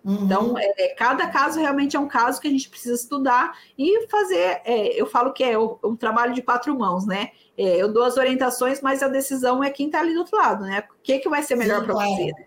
Uhum. 0.05 0.25
Então, 0.25 0.55
é, 0.59 0.89
cada 0.89 1.27
caso 1.29 1.59
realmente 1.59 1.97
é 1.97 2.01
um 2.01 2.07
caso 2.07 2.39
que 2.39 2.47
a 2.47 2.51
gente 2.51 2.69
precisa 2.69 2.95
estudar 2.95 3.59
e 3.79 4.07
fazer. 4.09 4.61
É, 4.65 5.01
eu 5.01 5.07
falo 5.07 5.33
que 5.33 5.43
é 5.43 5.59
um 5.59 5.97
trabalho 5.97 6.35
de 6.35 6.43
quatro 6.43 6.79
mãos, 6.79 7.07
né? 7.07 7.31
É, 7.57 7.81
eu 7.81 7.91
dou 7.91 8.03
as 8.03 8.19
orientações, 8.19 8.83
mas 8.83 9.03
a 9.03 9.09
decisão 9.09 9.65
é 9.65 9.71
quem 9.71 9.87
está 9.87 10.01
ali 10.01 10.13
do 10.13 10.21
outro 10.21 10.37
lado, 10.37 10.65
né? 10.65 10.85
O 10.91 11.03
que, 11.03 11.21
que 11.21 11.29
vai 11.29 11.43
ser 11.43 11.57
melhor 11.57 11.85
para 11.85 11.95
você? 11.95 12.27
Né? 12.27 12.45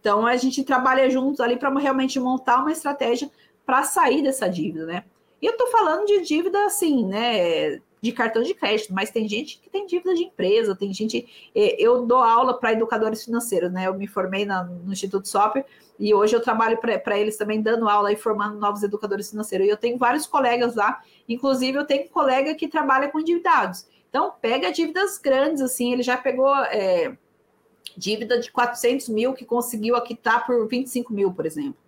Então, 0.00 0.26
a 0.26 0.36
gente 0.36 0.64
trabalha 0.64 1.10
juntos 1.10 1.40
ali 1.40 1.56
para 1.56 1.70
realmente 1.78 2.18
montar 2.18 2.60
uma 2.60 2.72
estratégia 2.72 3.30
para 3.66 3.82
sair 3.82 4.22
dessa 4.22 4.48
dívida, 4.48 4.86
né? 4.86 5.04
E 5.42 5.46
eu 5.46 5.52
estou 5.52 5.66
falando 5.66 6.06
de 6.06 6.22
dívida 6.22 6.64
assim, 6.64 7.04
né? 7.04 7.80
De 8.04 8.12
cartão 8.12 8.42
de 8.42 8.52
crédito, 8.52 8.92
mas 8.92 9.10
tem 9.10 9.26
gente 9.26 9.58
que 9.58 9.70
tem 9.70 9.86
dívida 9.86 10.14
de 10.14 10.24
empresa, 10.24 10.76
tem 10.76 10.92
gente. 10.92 11.26
É, 11.54 11.82
eu 11.82 12.04
dou 12.04 12.18
aula 12.18 12.52
para 12.52 12.72
educadores 12.72 13.24
financeiros, 13.24 13.72
né? 13.72 13.86
Eu 13.86 13.94
me 13.94 14.06
formei 14.06 14.44
na, 14.44 14.62
no 14.62 14.92
Instituto 14.92 15.26
Soper 15.26 15.64
e 15.98 16.12
hoje 16.12 16.36
eu 16.36 16.42
trabalho 16.42 16.76
para 16.76 17.18
eles 17.18 17.38
também 17.38 17.62
dando 17.62 17.88
aula 17.88 18.12
e 18.12 18.16
formando 18.16 18.58
novos 18.58 18.82
educadores 18.82 19.30
financeiros. 19.30 19.66
E 19.66 19.70
eu 19.70 19.76
tenho 19.78 19.96
vários 19.96 20.26
colegas 20.26 20.74
lá, 20.74 21.02
inclusive 21.26 21.78
eu 21.78 21.86
tenho 21.86 22.04
um 22.04 22.08
colega 22.08 22.54
que 22.54 22.68
trabalha 22.68 23.08
com 23.08 23.20
endividados. 23.20 23.86
Então, 24.10 24.34
pega 24.38 24.70
dívidas 24.70 25.16
grandes, 25.16 25.62
assim, 25.62 25.94
ele 25.94 26.02
já 26.02 26.18
pegou 26.18 26.54
é, 26.66 27.16
dívida 27.96 28.38
de 28.38 28.52
400 28.52 29.08
mil 29.08 29.32
que 29.32 29.46
conseguiu 29.46 29.96
aquitar 29.96 30.44
por 30.44 30.68
25 30.68 31.10
mil, 31.10 31.32
por 31.32 31.46
exemplo. 31.46 31.83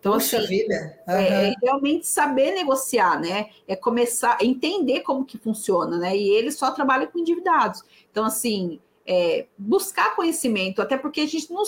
Então, 0.00 0.12
Poxa 0.12 0.38
assim, 0.38 0.46
vida! 0.46 0.98
Uhum. 1.08 1.14
É, 1.14 1.48
é, 1.48 1.54
realmente 1.62 2.06
saber 2.06 2.52
negociar, 2.52 3.20
né? 3.20 3.50
É 3.66 3.74
começar 3.74 4.38
a 4.40 4.44
entender 4.44 5.00
como 5.00 5.24
que 5.24 5.38
funciona, 5.38 5.98
né? 5.98 6.16
E 6.16 6.28
ele 6.28 6.52
só 6.52 6.70
trabalha 6.70 7.06
com 7.06 7.18
endividados. 7.18 7.82
Então, 8.10 8.24
assim, 8.24 8.80
é, 9.06 9.46
buscar 9.56 10.14
conhecimento, 10.14 10.80
até 10.80 10.96
porque 10.96 11.22
a 11.22 11.26
gente 11.26 11.52
não, 11.52 11.62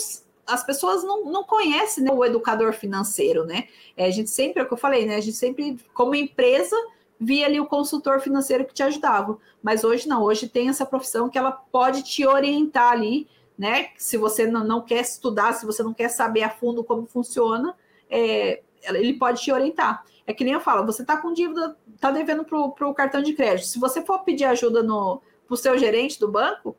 as 0.47 0.63
pessoas 0.63 1.03
não, 1.03 1.25
não 1.25 1.43
conhecem 1.43 2.03
né, 2.03 2.11
o 2.11 2.23
educador 2.23 2.73
financeiro, 2.73 3.45
né? 3.45 3.67
É, 3.97 4.05
a 4.05 4.11
gente 4.11 4.29
sempre, 4.29 4.61
é 4.61 4.63
o 4.63 4.67
que 4.67 4.73
eu 4.73 4.77
falei, 4.77 5.05
né? 5.05 5.15
A 5.15 5.21
gente 5.21 5.37
sempre, 5.37 5.77
como 5.93 6.15
empresa, 6.15 6.75
via 7.19 7.45
ali 7.45 7.59
o 7.59 7.65
consultor 7.65 8.19
financeiro 8.21 8.65
que 8.65 8.73
te 8.73 8.81
ajudava. 8.83 9.37
Mas 9.61 9.83
hoje 9.83 10.07
não, 10.07 10.23
hoje 10.23 10.47
tem 10.47 10.69
essa 10.69 10.85
profissão 10.85 11.29
que 11.29 11.37
ela 11.37 11.51
pode 11.51 12.03
te 12.03 12.25
orientar 12.25 12.93
ali, 12.93 13.27
né? 13.57 13.89
Se 13.97 14.17
você 14.17 14.47
não, 14.47 14.63
não 14.63 14.81
quer 14.81 15.01
estudar, 15.01 15.53
se 15.53 15.65
você 15.65 15.83
não 15.83 15.93
quer 15.93 16.09
saber 16.09 16.43
a 16.43 16.49
fundo 16.49 16.83
como 16.83 17.05
funciona, 17.05 17.75
é, 18.11 18.61
ele 18.83 19.13
pode 19.13 19.41
te 19.41 19.51
orientar. 19.51 20.03
É 20.27 20.33
que 20.33 20.43
nem 20.43 20.53
eu 20.53 20.61
falo, 20.61 20.85
você 20.85 21.01
está 21.01 21.17
com 21.17 21.33
dívida, 21.33 21.75
está 21.95 22.11
devendo 22.11 22.43
para 22.43 22.87
o 22.87 22.93
cartão 22.93 23.21
de 23.21 23.33
crédito. 23.33 23.67
Se 23.67 23.79
você 23.79 24.01
for 24.01 24.19
pedir 24.19 24.45
ajuda 24.45 24.83
para 24.83 25.53
o 25.53 25.57
seu 25.57 25.77
gerente 25.77 26.19
do 26.19 26.27
banco, 26.27 26.75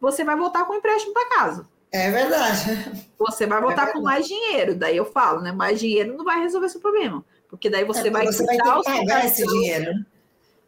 você 0.00 0.24
vai 0.24 0.36
voltar 0.36 0.64
com 0.64 0.74
empréstimo 0.74 1.12
para 1.12 1.28
casa. 1.30 1.68
É 1.92 2.10
verdade. 2.10 3.04
Você 3.18 3.46
vai 3.46 3.60
voltar 3.60 3.88
é 3.88 3.92
com 3.92 4.00
mais 4.00 4.26
dinheiro. 4.26 4.74
Daí 4.74 4.96
eu 4.96 5.04
falo, 5.04 5.40
né? 5.40 5.52
Mais 5.52 5.80
dinheiro 5.80 6.16
não 6.16 6.24
vai 6.24 6.40
resolver 6.40 6.68
seu 6.68 6.80
problema. 6.80 7.24
Porque 7.48 7.70
daí 7.70 7.84
você 7.84 8.08
é, 8.08 8.10
vai 8.10 8.26
você 8.26 8.46
quitar 8.46 8.66
vai 8.66 8.78
o 8.78 8.82
seu 8.82 9.06
cartão, 9.06 9.28
esse 9.28 9.46
dinheiro. 9.46 10.06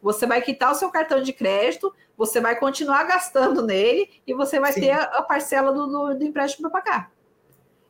Você 0.01 0.25
vai 0.25 0.41
quitar 0.41 0.71
o 0.71 0.75
seu 0.75 0.89
cartão 0.89 1.21
de 1.21 1.33
crédito, 1.33 1.93
você 2.17 2.39
vai 2.39 2.57
continuar 2.57 3.03
gastando 3.03 3.61
nele 3.61 4.09
e 4.25 4.33
você 4.33 4.59
vai 4.59 4.71
Sim. 4.71 4.81
ter 4.81 4.91
a, 4.91 5.03
a 5.03 5.21
parcela 5.21 5.73
do, 5.73 5.87
do, 5.87 6.15
do 6.15 6.23
empréstimo 6.23 6.69
para 6.69 6.81
pagar. 6.81 7.11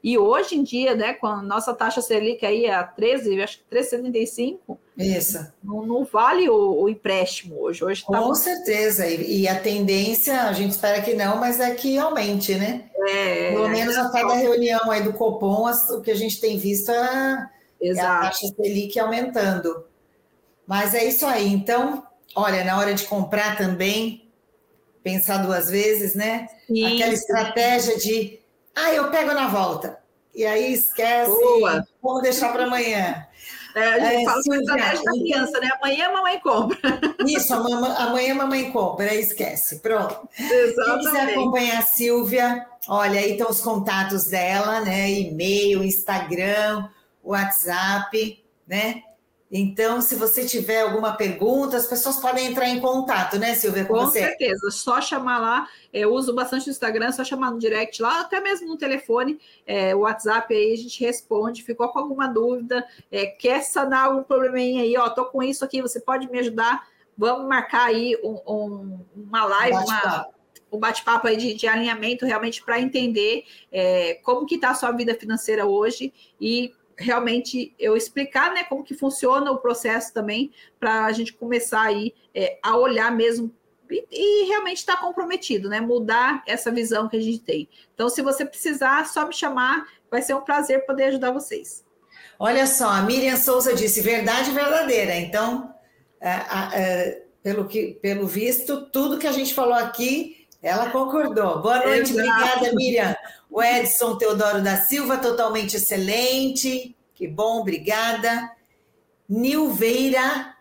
E 0.01 0.17
hoje 0.17 0.55
em 0.55 0.63
dia, 0.63 0.95
né, 0.95 1.13
com 1.13 1.27
a 1.27 1.41
nossa 1.41 1.73
taxa 1.73 2.01
Selic 2.01 2.45
aí 2.45 2.69
a 2.69 2.83
13, 2.83 3.41
acho 3.41 3.59
que 3.59 3.75
3,75, 3.75 4.77
isso. 4.97 5.45
Não, 5.63 5.85
não 5.85 6.03
vale 6.03 6.49
o, 6.49 6.81
o, 6.81 6.89
empréstimo 6.89 7.55
hoje. 7.59 7.83
hoje 7.83 8.05
tá 8.05 8.19
com 8.19 8.35
certeza. 8.35 9.07
E, 9.07 9.41
e, 9.41 9.47
a 9.47 9.57
tendência, 9.57 10.43
a 10.43 10.51
gente 10.51 10.71
espera 10.71 11.01
que 11.01 11.13
não, 11.13 11.37
mas 11.37 11.59
é 11.59 11.73
que 11.73 11.97
aumente, 11.97 12.55
né? 12.55 12.89
É, 13.07 13.51
Pelo 13.51 13.69
menos 13.69 13.95
é, 13.95 13.99
a 13.99 14.09
cada 14.09 14.33
reunião 14.33 14.91
aí 14.91 15.01
do 15.01 15.13
Copom, 15.13 15.69
o 15.69 16.01
que 16.01 16.11
a 16.11 16.15
gente 16.15 16.41
tem 16.41 16.57
visto 16.57 16.91
é, 16.91 17.49
é 17.81 17.99
a 18.01 18.19
taxa 18.21 18.47
Selic 18.47 18.99
aumentando. 18.99 19.85
Mas 20.67 20.93
é 20.93 21.05
isso 21.05 21.25
aí. 21.25 21.47
Então, 21.47 22.05
olha, 22.35 22.63
na 22.65 22.77
hora 22.77 22.93
de 22.93 23.05
comprar 23.05 23.57
também, 23.57 24.29
pensar 25.01 25.37
duas 25.37 25.69
vezes, 25.69 26.13
né? 26.13 26.47
Sim. 26.67 26.95
Aquela 26.95 27.13
estratégia 27.13 27.97
de 27.97 28.39
ah, 28.75 28.93
eu 28.93 29.09
pego 29.09 29.33
na 29.33 29.47
volta. 29.47 29.99
E 30.33 30.45
aí 30.45 30.73
esquece, 30.73 31.31
Boa. 31.31 31.85
vamos 32.01 32.21
deixar 32.21 32.51
para 32.53 32.63
amanhã. 32.63 33.27
É, 33.75 33.83
a 33.83 33.99
gente 33.99 34.21
é, 34.21 34.25
fala 34.25 34.41
Silvia, 34.41 34.61
estratégia 34.61 35.03
da 35.03 35.11
criança, 35.11 35.59
né? 35.59 35.69
Amanhã 35.81 36.07
a 36.07 36.13
mamãe 36.13 36.39
compra. 36.39 36.77
Isso, 37.27 37.53
amanhã 37.53 38.31
a 38.31 38.35
mamãe 38.35 38.71
compra, 38.71 39.13
esquece. 39.13 39.79
Pronto. 39.79 40.27
Exatamente. 40.37 40.85
Quem 40.85 40.99
quiser 40.99 41.29
acompanhar 41.33 41.79
a 41.79 41.85
Silvia, 41.85 42.65
olha, 42.87 43.19
aí 43.19 43.31
estão 43.33 43.49
os 43.49 43.61
contatos 43.61 44.25
dela, 44.25 44.81
né? 44.81 45.11
E-mail, 45.11 45.83
Instagram, 45.83 46.89
WhatsApp, 47.23 48.43
né? 48.67 49.03
Então, 49.51 49.99
se 49.99 50.15
você 50.15 50.45
tiver 50.45 50.81
alguma 50.81 51.13
pergunta, 51.13 51.75
as 51.75 51.87
pessoas 51.87 52.17
podem 52.17 52.45
entrar 52.45 52.69
em 52.69 52.79
contato, 52.79 53.39
né, 53.39 53.55
Silvia, 53.55 53.83
com, 53.83 53.95
com 53.95 54.05
você? 54.05 54.19
Com 54.19 54.25
certeza, 54.27 54.71
só 54.71 55.01
chamar 55.01 55.39
lá. 55.39 55.67
Eu 55.91 56.13
uso 56.13 56.35
bastante 56.35 56.67
o 56.67 56.69
Instagram, 56.69 57.11
só 57.11 57.23
chamar 57.23 57.49
no 57.49 57.57
direct 57.57 57.99
lá, 57.99 58.21
até 58.21 58.39
mesmo 58.39 58.67
no 58.67 58.77
telefone, 58.77 59.39
é, 59.65 59.95
o 59.95 60.01
WhatsApp 60.01 60.53
aí 60.53 60.73
a 60.73 60.77
gente 60.77 61.03
responde. 61.03 61.63
Ficou 61.63 61.89
com 61.89 61.97
alguma 61.97 62.27
dúvida, 62.27 62.85
é, 63.11 63.25
quer 63.25 63.63
sanar 63.63 64.05
algum 64.05 64.21
probleminha 64.21 64.83
aí, 64.83 64.95
ó, 64.97 65.09
tô 65.09 65.25
com 65.25 65.41
isso 65.41 65.65
aqui, 65.65 65.81
você 65.81 65.99
pode 65.99 66.29
me 66.29 66.37
ajudar? 66.39 66.87
Vamos 67.17 67.47
marcar 67.47 67.85
aí 67.85 68.15
um, 68.23 68.39
um, 68.47 68.99
uma 69.15 69.45
live, 69.45 69.77
um 69.77 69.83
uma, 69.83 70.27
um 70.71 70.77
bate-papo 70.77 71.27
aí 71.27 71.35
de, 71.35 71.55
de, 71.55 71.67
alinhamento 71.67 72.23
realmente 72.23 72.63
para 72.63 72.79
entender 72.79 73.45
é, 73.71 74.13
como 74.23 74.45
que 74.45 74.55
está 74.55 74.69
a 74.69 74.75
sua 74.75 74.91
vida 74.91 75.15
financeira 75.15 75.65
hoje 75.65 76.13
e 76.39 76.71
realmente 76.99 77.73
eu 77.79 77.95
explicar 77.95 78.53
né, 78.53 78.63
como 78.63 78.83
que 78.83 78.93
funciona 78.93 79.51
o 79.51 79.57
processo 79.57 80.13
também, 80.13 80.51
para 80.79 81.05
a 81.05 81.11
gente 81.11 81.33
começar 81.33 81.81
aí 81.81 82.13
é, 82.35 82.59
a 82.61 82.77
olhar 82.77 83.11
mesmo 83.11 83.51
e, 83.89 84.05
e 84.11 84.47
realmente 84.47 84.77
estar 84.77 84.97
tá 84.97 85.01
comprometido, 85.01 85.67
né? 85.67 85.81
Mudar 85.81 86.43
essa 86.45 86.71
visão 86.71 87.09
que 87.09 87.17
a 87.17 87.21
gente 87.21 87.39
tem. 87.39 87.67
Então, 87.93 88.09
se 88.09 88.21
você 88.21 88.45
precisar, 88.45 89.07
só 89.07 89.25
me 89.27 89.33
chamar, 89.33 89.87
vai 90.11 90.21
ser 90.21 90.35
um 90.35 90.41
prazer 90.41 90.85
poder 90.85 91.05
ajudar 91.05 91.31
vocês. 91.31 91.83
Olha 92.37 92.65
só, 92.67 92.89
a 92.89 93.01
Miriam 93.01 93.35
Souza 93.35 93.73
disse 93.73 94.01
verdade 94.01 94.51
verdadeira. 94.51 95.15
Então, 95.15 95.73
é, 96.21 96.29
é, 96.29 97.23
pelo, 97.41 97.65
que, 97.67 97.97
pelo 98.01 98.27
visto, 98.27 98.89
tudo 98.91 99.17
que 99.17 99.27
a 99.27 99.31
gente 99.31 99.53
falou 99.53 99.73
aqui, 99.73 100.38
ela 100.61 100.89
concordou. 100.89 101.61
Boa 101.61 101.85
noite, 101.85 102.11
Exato. 102.11 102.29
obrigada, 102.29 102.75
Miriam. 102.75 103.15
O 103.49 103.61
Edson 103.63 104.17
Teodoro 104.17 104.61
da 104.61 104.77
Silva, 104.77 105.17
totalmente 105.17 105.77
excelente. 105.77 106.95
Que 107.13 107.27
bom, 107.27 107.59
obrigada. 107.59 108.51
Nilveira 109.27 110.55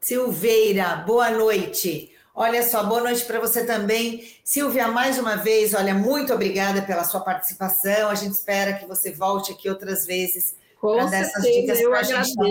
Silveira, 0.00 0.96
boa 1.06 1.30
noite. 1.30 2.12
Olha 2.34 2.62
só, 2.62 2.84
boa 2.84 3.00
noite 3.00 3.24
para 3.24 3.40
você 3.40 3.66
também. 3.66 4.22
Silvia, 4.44 4.86
mais 4.86 5.18
uma 5.18 5.36
vez, 5.36 5.74
olha, 5.74 5.92
muito 5.92 6.32
obrigada 6.32 6.82
pela 6.82 7.02
sua 7.02 7.20
participação. 7.20 8.08
A 8.08 8.14
gente 8.14 8.32
espera 8.32 8.74
que 8.74 8.86
você 8.86 9.12
volte 9.12 9.52
aqui 9.52 9.68
outras 9.68 10.06
vezes 10.06 10.56
para 10.80 11.06
dar 11.06 11.18
essas 11.18 11.42
dicas 11.42 11.80
para 11.82 11.98
a 11.98 12.02
gente. 12.04 12.34
Tá 12.36 12.44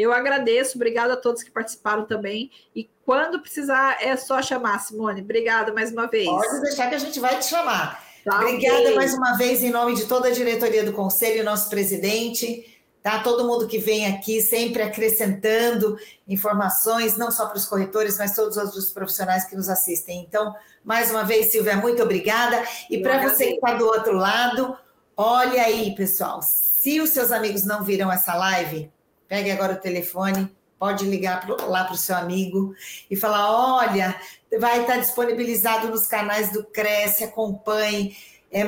eu 0.00 0.12
agradeço, 0.12 0.76
obrigada 0.76 1.14
a 1.14 1.16
todos 1.16 1.42
que 1.42 1.50
participaram 1.50 2.04
também. 2.04 2.50
E 2.74 2.88
quando 3.04 3.40
precisar, 3.40 3.98
é 4.00 4.16
só 4.16 4.40
chamar, 4.40 4.78
Simone. 4.80 5.20
Obrigada 5.20 5.72
mais 5.72 5.92
uma 5.92 6.06
vez. 6.06 6.28
Pode 6.28 6.60
deixar 6.62 6.88
que 6.88 6.94
a 6.94 6.98
gente 6.98 7.18
vai 7.18 7.38
te 7.38 7.46
chamar. 7.46 8.02
Tá, 8.24 8.36
obrigada 8.36 8.80
okay. 8.80 8.94
mais 8.94 9.14
uma 9.14 9.36
vez, 9.36 9.62
em 9.62 9.70
nome 9.70 9.94
de 9.94 10.04
toda 10.04 10.28
a 10.28 10.30
diretoria 10.30 10.84
do 10.84 10.92
Conselho, 10.92 11.42
nosso 11.42 11.70
presidente 11.70 12.80
tá? 13.02 13.22
Todo 13.22 13.46
mundo 13.46 13.66
que 13.66 13.78
vem 13.78 14.06
aqui 14.06 14.42
sempre 14.42 14.82
acrescentando 14.82 15.96
informações, 16.28 17.16
não 17.16 17.30
só 17.30 17.46
para 17.46 17.56
os 17.56 17.66
corretores, 17.66 18.18
mas 18.18 18.34
todos 18.34 18.56
os 18.56 18.62
outros 18.62 18.90
profissionais 18.90 19.44
que 19.44 19.56
nos 19.56 19.68
assistem. 19.68 20.24
Então, 20.26 20.54
mais 20.84 21.10
uma 21.10 21.24
vez, 21.24 21.50
Silvia, 21.50 21.76
muito 21.76 22.02
obrigada. 22.02 22.62
E 22.88 22.98
para 22.98 23.28
você 23.28 23.46
que 23.46 23.54
está 23.54 23.74
do 23.74 23.86
outro 23.86 24.14
lado, 24.14 24.76
olha 25.16 25.62
aí, 25.62 25.94
pessoal, 25.94 26.40
se 26.42 27.00
os 27.00 27.10
seus 27.10 27.32
amigos 27.32 27.64
não 27.64 27.84
viram 27.84 28.10
essa 28.12 28.34
live, 28.34 28.90
pegue 29.30 29.50
agora 29.50 29.74
o 29.74 29.80
telefone, 29.80 30.50
pode 30.78 31.06
ligar 31.06 31.48
lá 31.48 31.84
para 31.84 31.94
o 31.94 31.98
seu 31.98 32.16
amigo 32.16 32.74
e 33.10 33.16
falar: 33.16 33.78
olha, 33.78 34.20
vai 34.58 34.82
estar 34.82 34.98
disponibilizado 34.98 35.88
nos 35.88 36.06
canais 36.06 36.52
do 36.52 36.64
Cresce, 36.64 37.24
acompanhe 37.24 38.14
é 38.50 38.64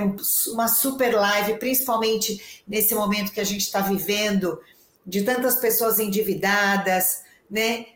uma 0.53 0.69
super 0.69 1.13
live, 1.13 1.59
principalmente 1.59 2.63
nesse 2.67 2.95
momento 2.95 3.33
que 3.33 3.41
a 3.41 3.45
gente 3.45 3.63
está 3.63 3.81
vivendo, 3.81 4.61
de 5.05 5.25
tantas 5.25 5.57
pessoas 5.57 5.99
endividadas, 5.99 7.23
né? 7.51 7.87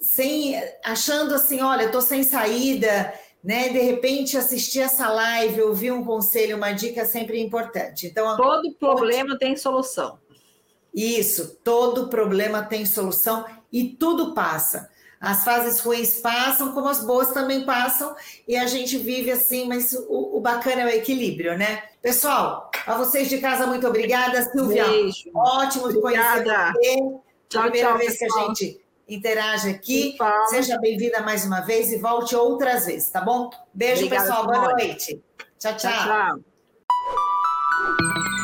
Sem, 0.00 0.60
achando 0.84 1.34
assim, 1.34 1.60
olha, 1.60 1.84
estou 1.84 2.02
sem 2.02 2.24
saída, 2.24 3.14
né? 3.42 3.68
De 3.68 3.78
repente 3.78 4.36
assistir 4.36 4.80
essa 4.80 5.08
live, 5.08 5.62
ouvir 5.62 5.92
um 5.92 6.04
conselho, 6.04 6.56
uma 6.56 6.72
dica 6.72 7.02
é 7.02 7.04
sempre 7.04 7.40
importante. 7.40 8.08
Então, 8.08 8.36
todo 8.36 8.74
problema 8.74 9.38
tem 9.38 9.56
solução. 9.56 10.18
Isso, 10.96 11.58
todo 11.62 12.08
problema 12.08 12.62
tem 12.62 12.86
solução 12.86 13.44
e 13.70 13.90
tudo 13.90 14.32
passa. 14.32 14.88
As 15.20 15.44
fases 15.44 15.80
ruins 15.80 16.20
passam, 16.20 16.72
como 16.72 16.88
as 16.88 17.04
boas 17.04 17.30
também 17.32 17.64
passam, 17.66 18.14
e 18.48 18.56
a 18.56 18.66
gente 18.66 18.96
vive 18.96 19.30
assim, 19.30 19.66
mas 19.66 19.92
o, 19.92 20.36
o 20.36 20.40
bacana 20.40 20.82
é 20.82 20.86
o 20.86 20.88
equilíbrio, 20.88 21.56
né? 21.56 21.82
Pessoal, 22.00 22.70
a 22.86 22.96
vocês 22.96 23.28
de 23.28 23.38
casa, 23.38 23.66
muito 23.66 23.86
obrigada. 23.86 24.42
Silvia, 24.42 24.86
Beijo. 24.86 25.30
ótimo 25.34 25.92
de 25.92 26.00
conhecer 26.00 26.44
você. 26.44 26.74
Tchau, 27.48 27.62
Primeira 27.62 27.88
tchau, 27.88 27.98
vez 27.98 28.18
pessoal. 28.18 28.30
que 28.30 28.44
a 28.44 28.46
gente 28.48 28.80
interage 29.08 29.70
aqui. 29.70 30.16
Seja 30.48 30.78
bem-vinda 30.78 31.20
mais 31.22 31.44
uma 31.44 31.60
vez 31.60 31.92
e 31.92 31.98
volte 31.98 32.34
outras 32.34 32.86
vezes, 32.86 33.10
tá 33.10 33.20
bom? 33.20 33.50
Beijo, 33.72 34.04
Obrigada, 34.04 34.28
pessoal. 34.28 34.46
Boa 34.46 34.72
noite. 34.72 35.22
tchau. 35.58 35.76
tchau. 35.76 35.90
tchau, 35.90 36.40
tchau. 38.24 38.35